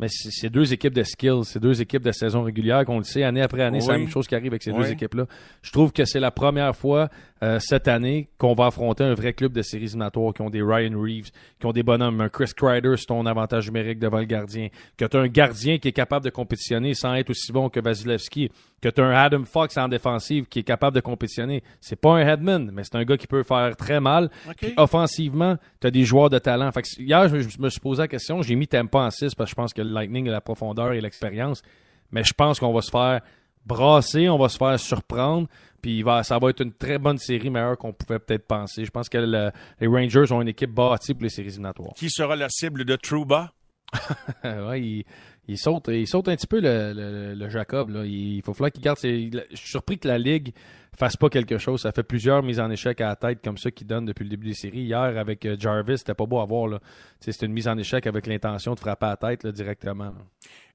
[0.00, 3.24] Mais c'est deux équipes de skills, c'est deux équipes de saison régulière, qu'on le sait,
[3.24, 5.26] année après année, c'est la même chose qui arrive avec ces deux équipes-là.
[5.60, 7.08] Je trouve que c'est la première fois
[7.42, 10.62] euh, cette année qu'on va affronter un vrai club de séries éliminatoires qui ont des
[10.62, 11.30] Ryan Reeves,
[11.60, 15.04] qui ont des bonhommes, un Chris Kreider c'est ton avantage numérique devant le gardien, que
[15.04, 18.50] tu as un gardien qui est capable de compétitionner sans être aussi bon que Vasilevski,
[18.82, 21.62] que tu as un Adam Fox en défensive qui est capable de compétitionner.
[21.80, 24.30] C'est pas un headman, mais c'est un gars qui peut faire très mal.
[24.56, 26.72] Puis offensivement, tu as des joueurs de talent.
[26.72, 29.50] Fait hier, je me suis posé la question, j'ai mis Tempa en 6 parce que
[29.50, 31.62] je pense que le Lightning a la profondeur et l'expérience,
[32.10, 33.20] mais je pense qu'on va se faire
[33.68, 35.46] brasser, on va se faire surprendre.
[35.80, 38.84] Puis va, ça va être une très bonne série, meilleure qu'on pouvait peut-être penser.
[38.84, 41.94] Je pense que les Rangers ont une équipe bâtie pour les séries éliminatoires.
[41.94, 43.52] Qui sera la cible de Trouba?
[44.44, 45.04] ouais, il,
[45.48, 45.88] il saute
[46.28, 47.90] un petit peu le, Jacob.
[47.90, 48.04] Là.
[48.04, 48.98] Il, faut falloir qu'il garde.
[49.02, 50.52] Je suis surpris que la Ligue
[50.98, 51.80] fasse pas quelque chose.
[51.82, 54.30] Ça fait plusieurs mises en échec à la tête comme ça qu'il donne depuis le
[54.30, 54.82] début des séries.
[54.82, 56.80] Hier, avec euh, Jarvis, c'était pas beau à voir.
[57.20, 60.12] C'était une mise en échec avec l'intention de frapper à la tête directement.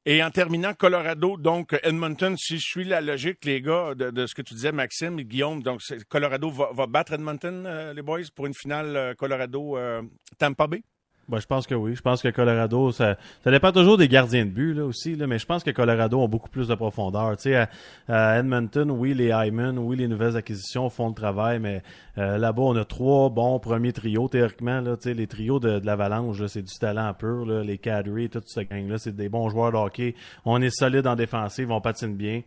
[0.05, 4.36] Et en terminant, Colorado, donc Edmonton, si je suis la logique, les gars, de, ce
[4.36, 8.53] que tu disais, Maxime Guillaume, donc Colorado va, battre Edmonton, euh, les boys, pour une
[8.53, 10.84] finale euh, Colorado-Tampa Bay?
[11.30, 11.95] Ben, je pense que oui.
[11.95, 15.26] Je pense que Colorado, ça, ça dépend toujours des gardiens de but là aussi, là,
[15.26, 17.38] mais je pense que Colorado ont beaucoup plus de profondeur.
[17.38, 17.67] Tu sais,
[18.09, 21.82] à, Edmonton, oui, les Hyman, oui, les nouvelles acquisitions font le travail, mais
[22.17, 24.82] euh, là-bas, on a trois bons premiers trios théoriquement.
[24.82, 27.45] Là, tu sais, les trios de, de l'Avalanche, c'est du talent pur.
[27.45, 30.15] Là, les Cadry, toute cette gang-là, c'est des bons joueurs de hockey.
[30.43, 32.41] On est solide en défensive, on patine bien.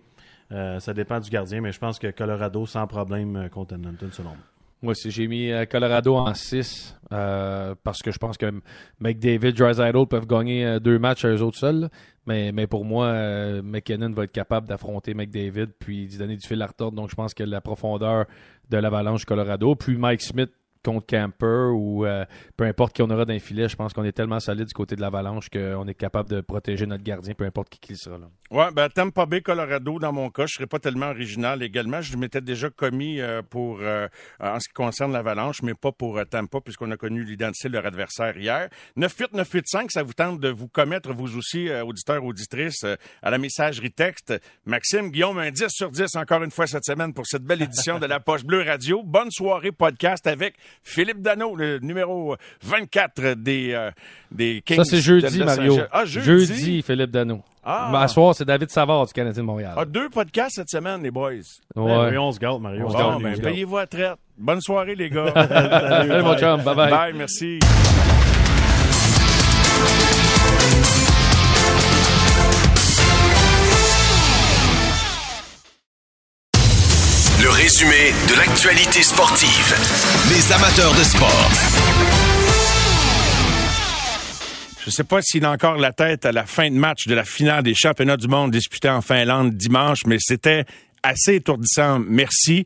[0.52, 4.10] Euh, ça dépend du gardien, mais je pense que Colorado sans problème euh, contre Edmonton
[4.12, 4.55] selon moi.
[4.82, 8.52] Moi aussi, j'ai mis euh, Colorado en 6 euh, parce que je pense que
[9.00, 11.88] McDavid, Drysdale peuvent gagner euh, deux matchs à eux autres seuls.
[12.26, 13.12] Mais, mais pour moi,
[13.62, 16.96] McKinnon va être capable d'affronter McDavid puis d'y donner du fil à retordre.
[16.96, 18.26] Donc je pense que la profondeur
[18.68, 19.76] de l'avalanche Colorado.
[19.76, 20.50] Puis Mike Smith
[20.86, 22.24] contre Camper ou euh,
[22.56, 24.94] peu importe qui on aura d'un filet, je pense qu'on est tellement solide du côté
[24.94, 28.26] de l'avalanche qu'on est capable de protéger notre gardien, peu importe qui qu'il sera là.
[28.50, 32.00] Ouais, ben Tampa Bay, Colorado, dans mon cas, je serais pas tellement original également.
[32.00, 34.06] Je m'étais déjà commis euh, pour euh,
[34.38, 37.86] en ce qui concerne l'avalanche, mais pas pour Tampa, puisqu'on a connu l'identité de leur
[37.86, 38.68] adversaire hier.
[38.96, 42.86] 9-8, 9-8-5, ça vous tente de vous commettre, vous aussi, auditeurs, auditrices,
[43.22, 44.32] à la messagerie texte.
[44.64, 47.98] Maxime, Guillaume, un 10 sur 10 encore une fois cette semaine pour cette belle édition
[47.98, 49.02] de la Poche Bleue Radio.
[49.02, 53.90] Bonne soirée podcast avec Philippe Dano, le numéro 24 des, euh,
[54.30, 54.76] des Kings.
[54.76, 55.78] Ça, c'est jeudi, Mario.
[55.92, 56.26] Ah, jeudi?
[56.26, 57.42] jeudi, Philippe Dano.
[57.64, 57.90] Ah.
[58.00, 59.74] À soir, c'est David Savard du Canadien de Montréal.
[59.76, 61.32] Ah, deux podcasts cette semaine, les boys.
[61.74, 62.10] Ouais.
[62.10, 62.82] Ben, on se gâte, Mario.
[62.82, 63.42] Bon, On se ben, gâte.
[63.42, 64.14] payez-vous à traite.
[64.38, 65.32] Bonne soirée, les gars.
[65.34, 66.62] Salut, mon chum.
[66.62, 66.90] Bye bye.
[66.90, 67.58] Bye, merci.
[77.66, 79.74] Résumé de l'actualité sportive.
[80.30, 81.50] Les amateurs de sport.
[84.78, 87.14] Je ne sais pas s'il a encore la tête à la fin de match de
[87.16, 90.64] la finale des championnats du monde disputés en Finlande dimanche, mais c'était
[91.06, 92.00] assez étourdissant.
[92.00, 92.64] Merci.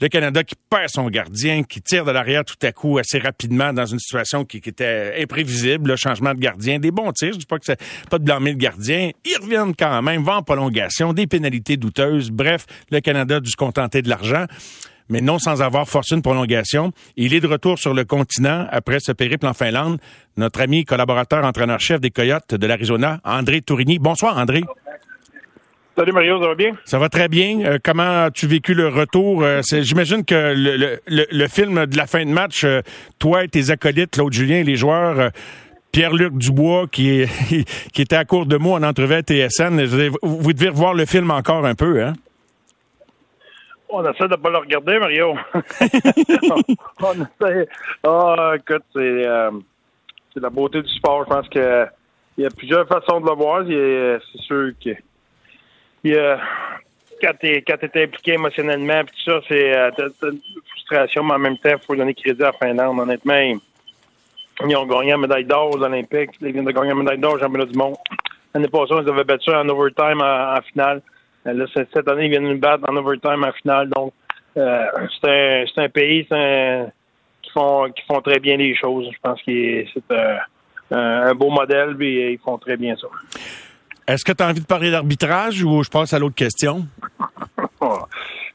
[0.00, 3.72] Le Canada qui perd son gardien, qui tire de l'arrière tout à coup assez rapidement
[3.72, 7.34] dans une situation qui, était imprévisible, le changement de gardien, des bons tirs.
[7.34, 7.80] Je dis pas que c'est
[8.10, 9.10] pas de blâmer le gardien.
[9.24, 12.30] Ils reviennent quand même, vont en prolongation, des pénalités douteuses.
[12.30, 14.46] Bref, le Canada a dû se contenter de l'argent
[15.08, 16.92] mais non sans avoir forcé une prolongation.
[17.16, 19.98] Il est de retour sur le continent après ce périple en Finlande.
[20.38, 23.98] Notre ami collaborateur entraîneur-chef des Coyotes de l'Arizona, André Tourigny.
[23.98, 24.62] Bonsoir, André.
[25.96, 26.72] Salut Mario, ça va bien?
[26.84, 27.60] Ça va très bien.
[27.66, 29.42] Euh, comment as-tu vécu le retour?
[29.42, 32.80] Euh, J'imagine que le, le- le- le film de la fin de match, euh,
[33.18, 35.30] toi et tes acolytes, Claude Julien et les joueurs,
[35.92, 39.84] Pierre-Luc Dubois, qui, est, qui était à court de mots en entrevue à TSN,
[40.22, 42.14] vous, devez revoir le film encore un peu, hein?
[43.90, 45.34] On essaie de pas le regarder, Mario.
[47.02, 47.68] on essaie.
[48.02, 49.26] Ah, écoute, c'est,
[50.40, 51.24] la beauté du sport.
[51.24, 51.84] Je pense que
[52.38, 53.62] il y a plusieurs façons de le voir.
[53.66, 54.92] C'est sûr que
[56.04, 56.40] il y a,
[57.22, 59.90] quand tu t'es impliqué émotionnellement, puis tout ça, c'est euh,
[60.22, 60.40] une
[60.70, 62.98] frustration, mais en même temps, il faut donner crédit à la Finlande.
[62.98, 66.30] Honnêtement, ils, ont gagné la médaille d'or aux Olympiques.
[66.40, 67.94] Ils viennent de gagner la médaille d'or au championnat du monde.
[68.54, 71.02] L'année passée, ils avaient battu en overtime en, finale.
[71.46, 73.88] Euh, Là, cette année, ils viennent nous battre en overtime en finale.
[73.88, 74.12] Donc,
[74.56, 74.86] euh,
[75.20, 79.08] c'est un, un pays qui font qui font très bien les choses.
[79.12, 83.08] Je pense que c'est un, un beau modèle, puis ils font très bien ça.
[84.06, 86.86] Est-ce que tu as envie de parler d'arbitrage ou je passe à l'autre question?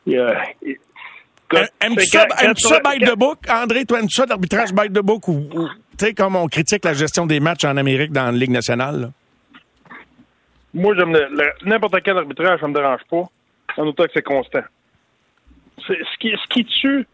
[0.06, 2.26] Il y a- il- écoute, Aimes-tu ça,
[2.58, 3.39] ça by the book?
[3.50, 6.84] André, toi, aimes-tu ça l'arbitrage by the book ou, ou- tu sais, comme on critique
[6.86, 9.02] la gestion des matchs en Amérique dans la Ligue nationale?
[9.02, 9.10] là?
[10.74, 11.18] Moi, j'aime
[11.66, 13.24] n'importe quel arbitrage, ça me dérange pas.
[13.78, 14.62] En autant que c'est constant.
[15.80, 17.08] Ce, qui, ce qui tue,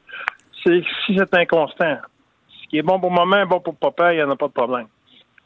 [0.63, 1.97] c'est si c'est inconstant.
[2.49, 4.53] Ce qui est bon pour maman, bon pour papa, il n'y en a pas de
[4.53, 4.87] problème.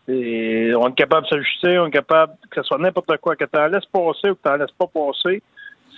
[0.08, 3.44] Et on est capable de s'ajuster, on est capable que ce soit n'importe quoi, que
[3.44, 5.42] tu en laisses passer ou que tu n'en laisses pas passer,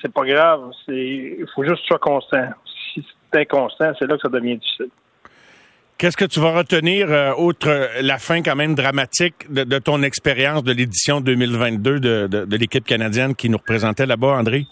[0.01, 0.72] c'est pas grave.
[0.88, 2.49] Il faut juste que tu sois constant.
[2.93, 4.89] Si c'est inconstant, c'est là que ça devient difficile.
[5.99, 10.64] Qu'est-ce que tu vas retenir, euh, outre la fin quand même dramatique de, ton expérience
[10.64, 14.66] de l'édition 2022 de, de, de l'équipe canadienne qui nous représentait là-bas, André?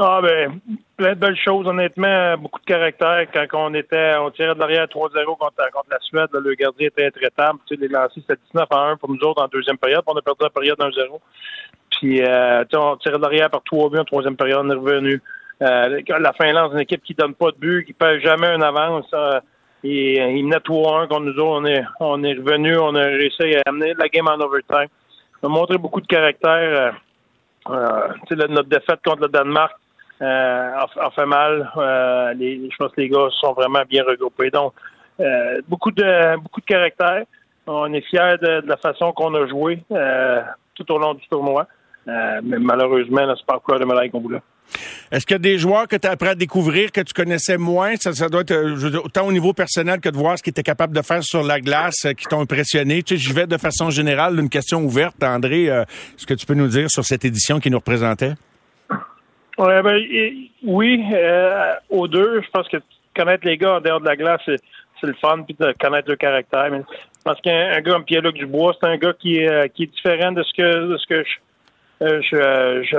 [0.00, 0.60] Ah ben,
[0.96, 3.26] plein de belles choses, honnêtement, beaucoup de caractère.
[3.32, 7.06] Quand on était, on tirait de l'arrière 3-0 contre, contre la Suède, le gardien était
[7.06, 7.58] intraitable.
[7.66, 10.02] Tu sais, les lancers, c'était 19 à 1 pour nous autres en deuxième période.
[10.06, 11.20] On a perdu la période 1-0.
[11.90, 14.70] Puis, euh, tu sais, on tirait de l'arrière par 3 buts en troisième période, on
[14.70, 15.20] est revenu.
[15.62, 18.62] Euh, la Finlande, c'est une équipe qui donne pas de but, qui perd jamais une
[18.62, 19.06] avance.
[19.14, 19.40] euh,
[19.84, 21.60] et ils menaient 3-1 contre nous autres.
[21.60, 24.88] On est, on est revenu, on a réussi à amener la game en overtime.
[25.42, 26.92] On a montré beaucoup de caractère.
[27.68, 29.72] Euh, euh, tu sais, le- notre défaite contre le Danemark,
[30.24, 31.70] a, a fait mal.
[31.76, 34.50] Euh, les, je pense que les gars sont vraiment bien regroupés.
[34.50, 34.72] Donc,
[35.20, 37.24] euh, beaucoup de beaucoup de caractère.
[37.66, 40.40] On est fiers de, de la façon qu'on a joué euh,
[40.74, 41.66] tout au long du tournoi.
[42.08, 44.40] Euh, mais malheureusement, là, c'est pas encore de médaille qu'on voulait.
[45.10, 47.56] Est-ce qu'il y a des joueurs que tu as appris à découvrir, que tu connaissais
[47.56, 47.96] moins?
[47.96, 50.62] Ça, ça doit être euh, autant au niveau personnel que de voir ce qu'ils étaient
[50.62, 53.02] capables de faire sur la glace, euh, qui t'ont impressionné.
[53.02, 55.22] Tu sais, j'y vais de façon générale, une question ouverte.
[55.22, 55.82] André, euh,
[56.16, 58.34] est-ce que tu peux nous dire sur cette édition qui nous représentait?
[59.58, 60.00] Ouais, ben,
[60.62, 62.76] oui, euh, aux deux, je pense que
[63.14, 64.60] connaître les gars en dehors de la glace, c'est,
[65.02, 66.70] le fun, puis de connaître leur caractère.
[66.70, 69.66] Mais je pense qu'un un gars comme Pierre-Luc Dubois, c'est un gars qui est, euh,
[69.68, 72.96] qui est différent de ce que, de ce que je, euh, je, euh, je,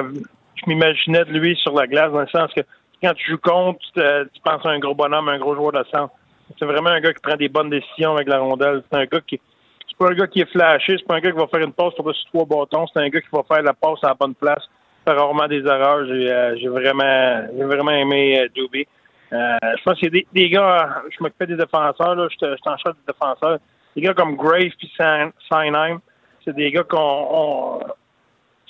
[0.56, 2.62] je m'imaginais de lui sur la glace, dans le sens que
[3.02, 5.72] quand tu joues contre, tu, te- tu penses à un gros bonhomme, un gros joueur
[5.72, 6.14] de centre.
[6.58, 8.84] C'est vraiment un gars qui prend des bonnes décisions avec la rondelle.
[8.92, 9.40] C'est un gars qui
[9.88, 11.74] c'est pas un gars qui est flashé, c'est pas un gars qui va faire une
[11.74, 14.36] passe sur trois bâtons, c'est un gas qui va faire la passe à la bonne
[14.36, 14.64] place,
[15.12, 16.06] fait rarement des erreurs.
[16.06, 18.88] J'ai euh, j'ai vraiment j'ai vraiment aimé euh, Dubé.
[19.32, 22.50] Euh, je pense qu'il y a des, des gars, je m'occupais des défenseurs, là, j'étais
[22.56, 23.60] j'étais en charge des défenseurs.
[23.96, 26.00] Des gars comme Grave puis Sinheim,
[26.44, 27.80] c'est des gars qu'on on-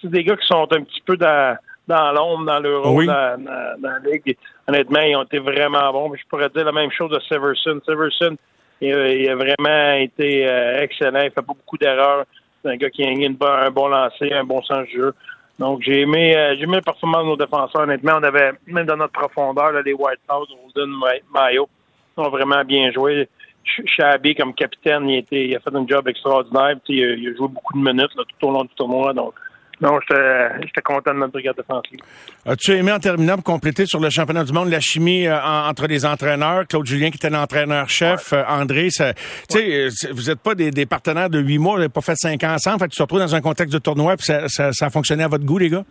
[0.02, 3.06] c'est des gars qui sont un petit peu dans, dans l'ombre, dans le rôle Oui.
[3.08, 4.38] dans, dans- dans la ligue.
[4.68, 6.10] Honnêtement, ils ont été vraiment bons.
[6.12, 7.80] Puis Je pourrais dire la même chose de Severson.
[7.86, 8.36] Severson,
[8.82, 11.20] il, a- il a vraiment été euh, excellent.
[11.20, 12.24] Il fait pas beaucoup d'erreurs.
[12.64, 15.14] C'est un gars qui a une bo- un bon lancer, un bon sens du jeu.
[15.60, 17.82] Donc, j'ai aimé, euh, j'ai aimé la performance de nos défenseurs.
[17.82, 21.68] Honnêtement, on avait, même dans notre profondeur, là, les White House, Ma- Mayo,
[22.16, 23.28] ont vraiment bien joué.
[23.66, 26.78] Ch- Chabi, comme capitaine, il, était, il a fait un job extraordinaire.
[26.88, 29.14] Il, a, il a joué beaucoup de minutes là, tout au long du tournoi.
[29.14, 29.34] Donc,
[29.82, 32.00] non, j'étais j'étais content de notre brigade défensive.
[32.46, 35.68] As-tu aimé en terminant pour compléter sur le championnat du monde la chimie euh, en-
[35.70, 40.24] entre les entraîneurs, Claude Julien qui était l'entraîneur-chef, euh, André, ça, tu sais, euh, vous
[40.24, 42.80] n'êtes pas des, des partenaires de huit mois, vous n'avez pas fait cinq ans ensemble,
[42.80, 44.90] fait que tu te retrouves dans un contexte de tournoi puis ça, ça, ça a
[44.90, 45.84] fonctionné à votre goût, les gars?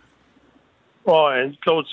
[1.05, 1.85] Ouais, Claude,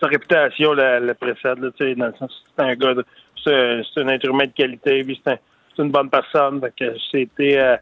[0.00, 3.04] sa réputation la, la précède, là, tu sais, dans le sens c'est un gars, de-
[3.42, 5.38] c'est, c'est un être humain de qualité, puis c'est, un-
[5.74, 7.76] c'est une bonne personne, fait que c'était, euh,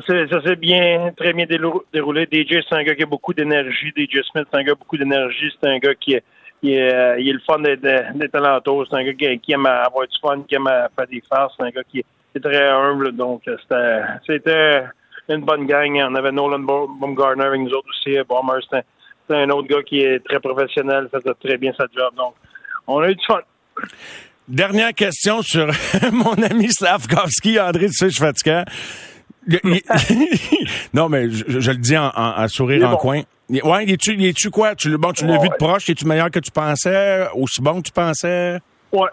[0.00, 2.28] ça s'est, bien, très bien déroulé.
[2.30, 3.92] DJ, c'est un gars qui a beaucoup d'énergie.
[3.96, 5.50] DJ Smith, c'est un gars beaucoup d'énergie.
[5.60, 6.22] C'est un gars qui est,
[6.64, 8.86] euh, il est le fun d'être, alentour.
[8.90, 11.54] C'est un gars qui, qui aime avoir du fun, qui aime faire des farces.
[11.56, 12.00] C'est un gars qui
[12.34, 13.12] est très humble.
[13.12, 13.56] Donc, euh,
[14.26, 14.84] c'était,
[15.28, 15.98] une bonne gang.
[16.10, 18.16] On avait Nolan Baum- Baumgartner avec nous autres aussi.
[18.28, 18.84] Bomber, c'était
[19.30, 22.14] un autre gars qui est très professionnel, faisait très bien sa job.
[22.16, 22.34] Donc,
[22.86, 23.40] on a eu du fun.
[24.46, 25.66] Dernière question sur
[26.12, 28.10] mon ami Slavkovski, André, tu sais,
[30.94, 32.96] non, mais je, je le dis en, en- sourire en bon.
[32.96, 33.22] coin.
[33.50, 34.74] Ouais, il est-tu, il est-tu quoi?
[34.74, 37.26] Tu, bon, tu l'as Ouais, vu de proche, es-tu meilleur que tu pensais?
[37.34, 38.58] Aussi bon que tu pensais?
[38.92, 39.08] Ouais.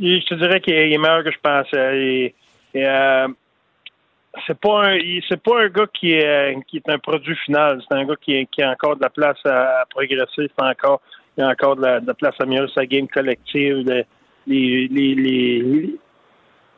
[0.00, 1.98] Je te dirais qu'il est il est meilleur que je pensais.
[1.98, 2.34] Et,
[2.74, 3.28] et, euh,
[4.46, 4.98] c'est pas un
[5.28, 7.82] c'est pas un gars qui est euh, qui est un produit final.
[7.86, 10.48] C'est un gars qui, est- qui a encore de la place à, à progresser.
[10.56, 11.00] C'est encore
[11.36, 13.84] il a encore de la, de la place à améliorer sa game collective.
[13.86, 14.04] Le-
[14.46, 15.96] les, les, les, les-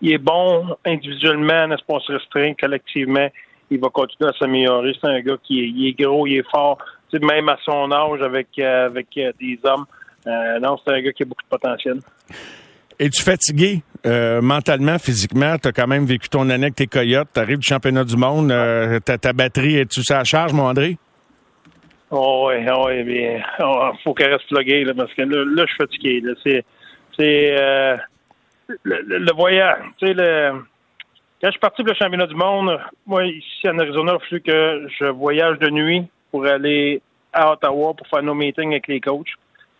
[0.01, 3.29] il est bon individuellement, n'est-ce pas, on se restreint collectivement.
[3.71, 4.93] Il va continuer à s'améliorer.
[5.01, 6.79] C'est un gars qui est, il est gros, il est fort.
[7.11, 9.85] Tu sais, même à son âge, avec, euh, avec euh, des hommes.
[10.27, 11.99] Euh, non, c'est un gars qui a beaucoup de potentiel.
[12.99, 13.83] Es-tu fatigué
[14.43, 15.57] mentalement, physiquement?
[15.59, 17.29] Tu as quand même vécu ton année avec tes coyotes.
[17.33, 18.53] Tu arrives du championnat du monde.
[19.05, 20.97] ta, ta batterie, es-tu la charge, mon André?
[22.11, 23.41] Oh oui, oh oui, bien.
[23.61, 26.23] oh, faut qu'elle reste pluguée, là, parce que là, là, je suis fatigué.
[26.43, 26.65] C'est,
[27.19, 27.57] c'est
[28.83, 29.83] le, voyage.
[29.99, 30.53] Tu sais, le,
[31.41, 34.43] quand je suis parti pour le championnat du monde, moi, ici en Arizona, il fallu
[34.43, 37.01] que je voyage de nuit pour aller
[37.33, 39.33] à Ottawa pour faire nos meetings avec les coachs.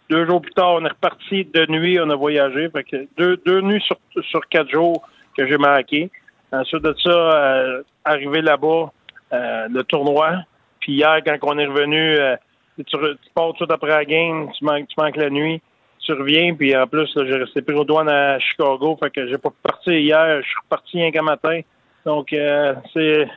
[0.09, 2.69] Deux jours plus tard, on est reparti de nuit, on a voyagé.
[2.71, 6.11] Fait deux, deux nuits sur, sur quatre jours que j'ai manqué.
[6.53, 8.91] Ensuite de ça, euh, arrivé là-bas,
[9.33, 10.39] euh, le tournoi.
[10.81, 12.37] Puis hier, quand on est revenu, euh,
[12.85, 12.97] tu
[13.35, 15.63] pars tout après la game, tu manques, tu manques la nuit,
[16.05, 19.39] tu reviens, puis en plus, j'ai resté pris aux douanes à Chicago, fait que j'ai
[19.39, 21.61] pas pu partir hier, je suis reparti qu'un matin.
[22.05, 23.29] Donc, euh, c'est,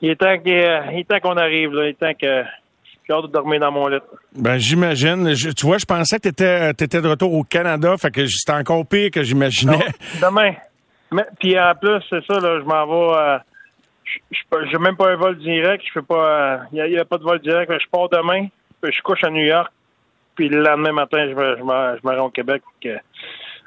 [0.00, 2.42] il est temps qu'on arrive, là, il est temps que
[3.06, 3.98] j'ai hâte de dormir dans mon lit.
[4.34, 5.32] Ben, j'imagine.
[5.34, 8.84] Tu vois, je pensais que tu étais, de retour au Canada, fait que c'était encore
[8.86, 9.78] pire que j'imaginais.
[10.20, 10.52] Demain.
[11.10, 13.16] Mais, puis en plus, c'est ça, là, je m'en vais.
[13.16, 13.38] euh,
[14.04, 15.82] je- j'ai même pas un vol direct.
[15.86, 16.60] Je fais pas.
[16.72, 17.72] Il n'y a, pas de vol direct.
[17.72, 18.48] Je pars demain.
[18.82, 19.70] puis je couche à New York.
[20.38, 22.62] Puis le lendemain matin, je me, je me, je me rends au Québec.
[22.80, 22.96] que-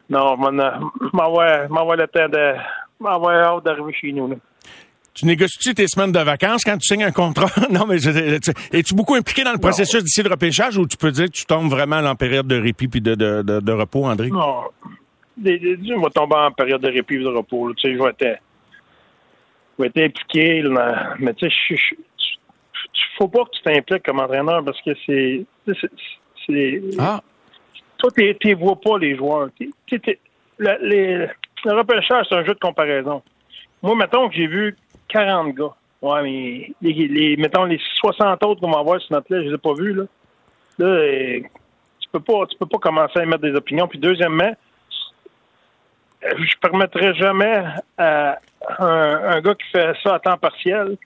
[0.10, 2.54] non, je m'en- je m'envoie le temps de.
[3.00, 4.30] M'envoie hâte d'arriver chez nous.
[4.30, 4.36] Là.
[5.14, 7.48] Tu négocies tes semaines de vacances quand tu signes un contrat?
[7.70, 11.26] non, mais es-tu beaucoup impliqué dans le processus d'ici le repêchage ou tu peux dire
[11.26, 14.30] que tu tombes vraiment en période de répit puis de, de, de, de repos, André?
[14.30, 14.64] Non.
[15.44, 17.68] Je vais tomber en période de répit ou de repos.
[17.68, 17.74] là.
[17.76, 18.40] Tu sais, je vais être,
[19.78, 20.62] je vais être impliqué.
[20.62, 21.96] là, mais tu sais, je- je-
[23.18, 25.46] faut pas que tu t'impliques comme entraîneur parce que c'est.
[27.00, 27.22] Ah,
[27.98, 29.50] Toi, tu ne vois pas les joueurs.
[29.58, 30.20] T'es- t'es- t'es-
[30.58, 31.28] le, les-
[31.66, 33.22] le repêchage, c'est un jeu de comparaison.
[33.84, 34.76] Moi, mettons que j'ai vu
[35.10, 35.74] 40 gars.
[36.02, 39.50] Ouais, mais les, les- mettons les 60 autres qu'on va voir sur notre liste, je
[39.50, 40.04] les ai pas vus, là.
[40.80, 41.40] Là, euh,
[42.00, 43.88] tu peux pas, tu peux pas commencer à émettre des opinions.
[43.88, 44.56] Puis deuxièmement,
[46.22, 47.64] je permettrais jamais
[47.98, 48.40] à
[48.80, 48.86] un,
[49.36, 50.98] un gars qui fait ça à temps partiel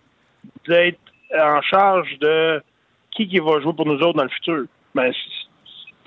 [0.67, 0.99] d'être
[1.37, 2.61] en charge de
[3.11, 4.65] qui qui va jouer pour nous autres dans le futur.
[4.93, 5.11] Ben,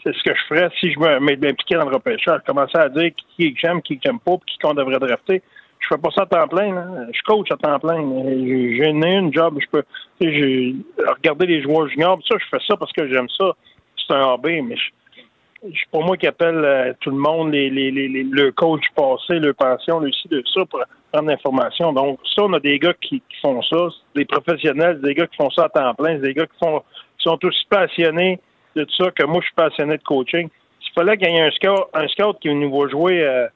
[0.02, 2.40] c'est- ce que je ferais si je m'impliquais dans le repêchage.
[2.46, 5.42] Commencer à dire qui j'aime, qui j'aime pas, puis qui qu'on devrait drafter.
[5.80, 6.74] Je fais pas ça à temps plein.
[6.74, 6.86] là.
[7.12, 7.96] Je coach à temps plein.
[7.96, 9.58] J'ai une, une job.
[9.60, 9.84] Je peux
[10.20, 12.18] regarder les joueurs juniors.
[12.28, 13.52] Ça, je fais ça parce que j'aime ça.
[13.96, 18.50] C'est un hobby, mais je, pour moi qui appelle euh, tout le monde, les, le
[18.52, 21.92] coach passé, le pension, le ci, de ça, pour prendre l'information.
[21.92, 25.50] Donc, ça, on a des gars qui, font ça, des professionnels, des gars qui font
[25.50, 26.82] ça à temps plein, des gars qui font
[27.18, 28.38] qui sont aussi passionnés
[28.84, 30.48] de ça que moi, je suis passionné de coaching.
[30.80, 33.46] S'il fallait qu'il y ait un scout, un scout qui nous va jouer euh,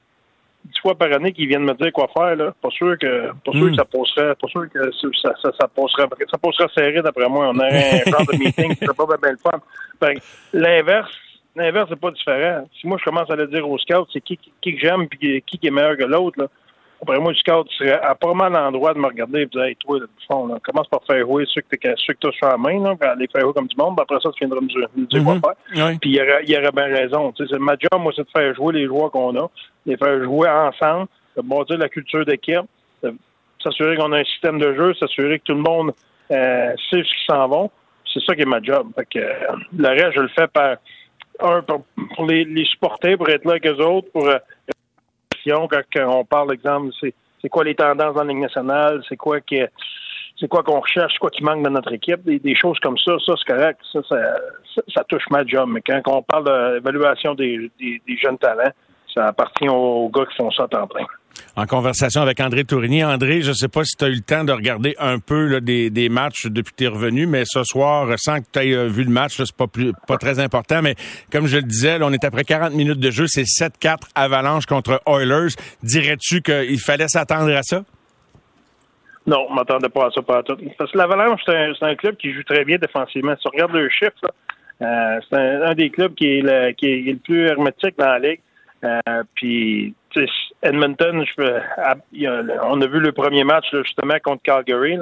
[0.65, 3.51] dix fois par année qui vienne me dire quoi faire, là, pas sûr que pas
[3.51, 3.75] sûr que hmm.
[3.75, 4.91] ça passerait, pas sûr que
[5.21, 7.49] ça, ça, ça passerait ça passerait serré d'après moi.
[7.49, 10.13] On aurait un genre de meeting, c'est pas bien le fun.
[10.53, 11.11] L'inverse,
[11.55, 12.67] L'inverse, c'est pas différent.
[12.79, 15.41] Si moi, je commence à le dire aux scouts, c'est qui, qui, que j'aime et
[15.41, 16.47] qui, qui est meilleur que l'autre, là.
[17.03, 19.63] Après moi, le scout serait à pas mal l'endroit de me regarder et de dire,
[19.63, 22.55] hey, toi, là, fond, là, commence par faire jouer ceux que tu as sur la
[22.57, 24.87] main, là, aller faire jouer comme du monde, puis après ça, tu viendras me dire,
[24.95, 25.97] me dire quoi faire.
[25.99, 27.33] Puis il y aurait, il aurait bien raison.
[27.33, 29.49] Tu sais, ma job, moi, c'est de faire jouer les joueurs qu'on a,
[29.85, 32.65] les faire jouer ensemble, de bâtir la culture d'équipe,
[33.61, 35.91] s'assurer qu'on a un système de jeu, s'assurer que tout le monde
[36.31, 37.71] euh, sait ce qu'ils s'en vont.
[38.13, 38.87] C'est ça qui est ma job.
[38.95, 40.77] Fait que, euh, le reste, je le fais par
[41.41, 44.37] un, pour, les, les, supporter, pour être là avec eux autres, pour euh,
[45.45, 49.67] quand on parle, exemple, c'est, quoi les tendances dans la nationale, c'est quoi que
[50.39, 53.33] c'est quoi qu'on recherche, quoi qui manque dans notre équipe, des, choses comme ça, ça
[53.37, 54.01] c'est correct, ça
[54.93, 55.69] ça, touche ma job.
[55.69, 56.45] Mais quand on parle
[56.75, 57.71] d'évaluation des,
[58.21, 58.71] jeunes talents,
[59.13, 61.05] ça appartient aux gars qui font ça temps plein
[61.55, 63.03] en conversation avec André Tourigny.
[63.03, 65.61] André, je ne sais pas si tu as eu le temps de regarder un peu
[65.61, 68.87] des, matchs depuis que tu es revenu, mais ce soir, sans que tu aies euh,
[68.87, 69.67] vu le match, c'est pas
[70.07, 70.95] pas très important, mais
[71.31, 75.01] comme je le disais, on est après 40 minutes de jeu, c'est 7-4 Avalanche contre
[75.07, 75.55] Oilers.
[75.81, 77.83] Dirais-tu qu'il fallait s'attendre à ça?
[79.25, 80.57] Non, je m'attendais pas à ça pas tout.
[80.77, 83.35] Parce que l'Avalanche, c'est un, club qui joue très bien défensivement.
[83.39, 84.11] Si on regarde le chiffre,
[84.81, 88.41] euh, c'est un, des clubs qui est, qui est le plus hermétique dans la ligue.
[88.83, 89.95] Euh, puis
[90.63, 91.59] Edmonton, je,
[92.63, 94.97] on a vu le premier match justement contre Calgary.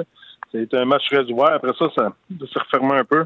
[0.50, 1.54] C'est un match très.
[1.54, 2.12] Après ça, ça,
[2.46, 3.24] se refermer un peu.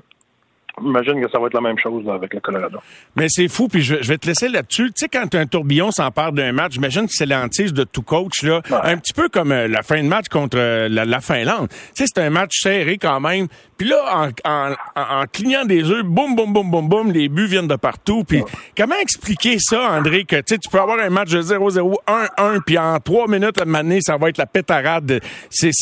[0.79, 2.79] J'imagine que ça va être la même chose avec le Colorado.
[3.17, 4.89] Mais c'est fou, puis je, vais te laisser là-dessus.
[4.89, 8.43] Tu sais, quand un tourbillon s'empare d'un match, j'imagine que c'est l'antise de tout coach,
[8.43, 8.61] là.
[8.83, 11.69] Un petit peu comme euh, la fin de match contre euh, la, Finlande.
[11.69, 13.47] Tu sais, c'est un match serré quand même.
[13.79, 17.69] Puis là, en, en, clignant des yeux, boum, boum, boum, boum, boum, les buts viennent
[17.69, 18.25] de partout.
[18.25, 18.43] Puis
[18.77, 23.01] comment expliquer ça, André, que tu peux avoir un match de 0-0, 1-1, puis en
[23.01, 25.21] trois minutes à maner, ça va être la pétarade.
[25.49, 25.73] C'est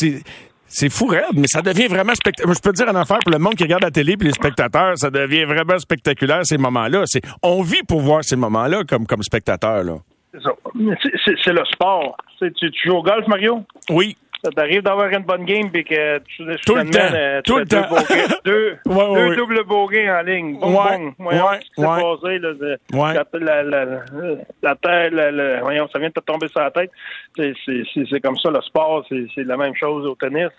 [0.75, 2.53] c'est fou raide, mais ça devient vraiment spectaculaire.
[2.53, 4.33] Je peux te dire un affaire pour le monde qui regarde la télé puis les
[4.33, 7.03] spectateurs, ça devient vraiment spectaculaire ces moments-là.
[7.05, 9.95] C'est, on vit pour voir ces moments-là comme, comme spectateur, là.
[10.33, 12.17] C'est le sport.
[12.39, 13.63] Tu, tu joues au golf, Mario?
[13.89, 14.17] Oui.
[14.43, 17.65] Ça t'arrive d'avoir une bonne game puis que tu tout le temps, euh, tout le
[17.65, 17.87] temps.
[18.45, 20.59] deux, ouais, deux doubles en ligne.
[20.59, 21.25] Bon, ouais, bon.
[21.25, 22.77] ouais, ouais, passé, là, de,
[23.39, 26.91] la, la, la, voyons, ça vient de te tomber sur la tête.
[27.35, 30.51] C'est comme ça, le sport, c'est la même chose au tennis.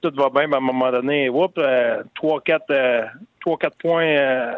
[0.00, 3.04] Tout va bien, mais à un moment donné, whoop, euh, 3-4 euh,
[3.78, 4.54] points,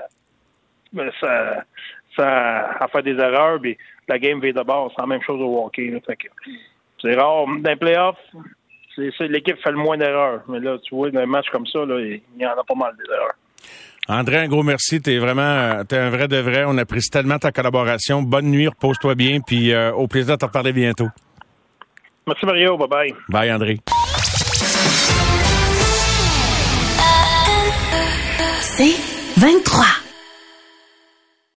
[0.93, 1.65] ben, ça,
[2.17, 3.77] ça a fait des erreurs, puis
[4.09, 4.93] la game va de bord.
[4.95, 6.01] C'est la même chose au hockey.
[7.01, 7.47] C'est rare.
[7.47, 8.17] Dans les playoffs,
[9.17, 10.43] c'est l'équipe fait le moins d'erreurs.
[10.49, 12.75] Mais là, tu vois, dans un match comme ça, là, il y en a pas
[12.75, 13.35] mal d'erreurs.
[14.09, 15.03] André, un gros merci.
[15.03, 16.65] T'es vraiment, t'es un vrai de vrai.
[16.67, 18.23] On apprécie tellement ta collaboration.
[18.23, 21.09] Bonne nuit, repose-toi bien, puis euh, au plaisir de te reparler bientôt.
[22.27, 23.15] Merci Mario, bye bye.
[23.29, 23.79] Bye André.
[28.61, 30.08] C'est 23.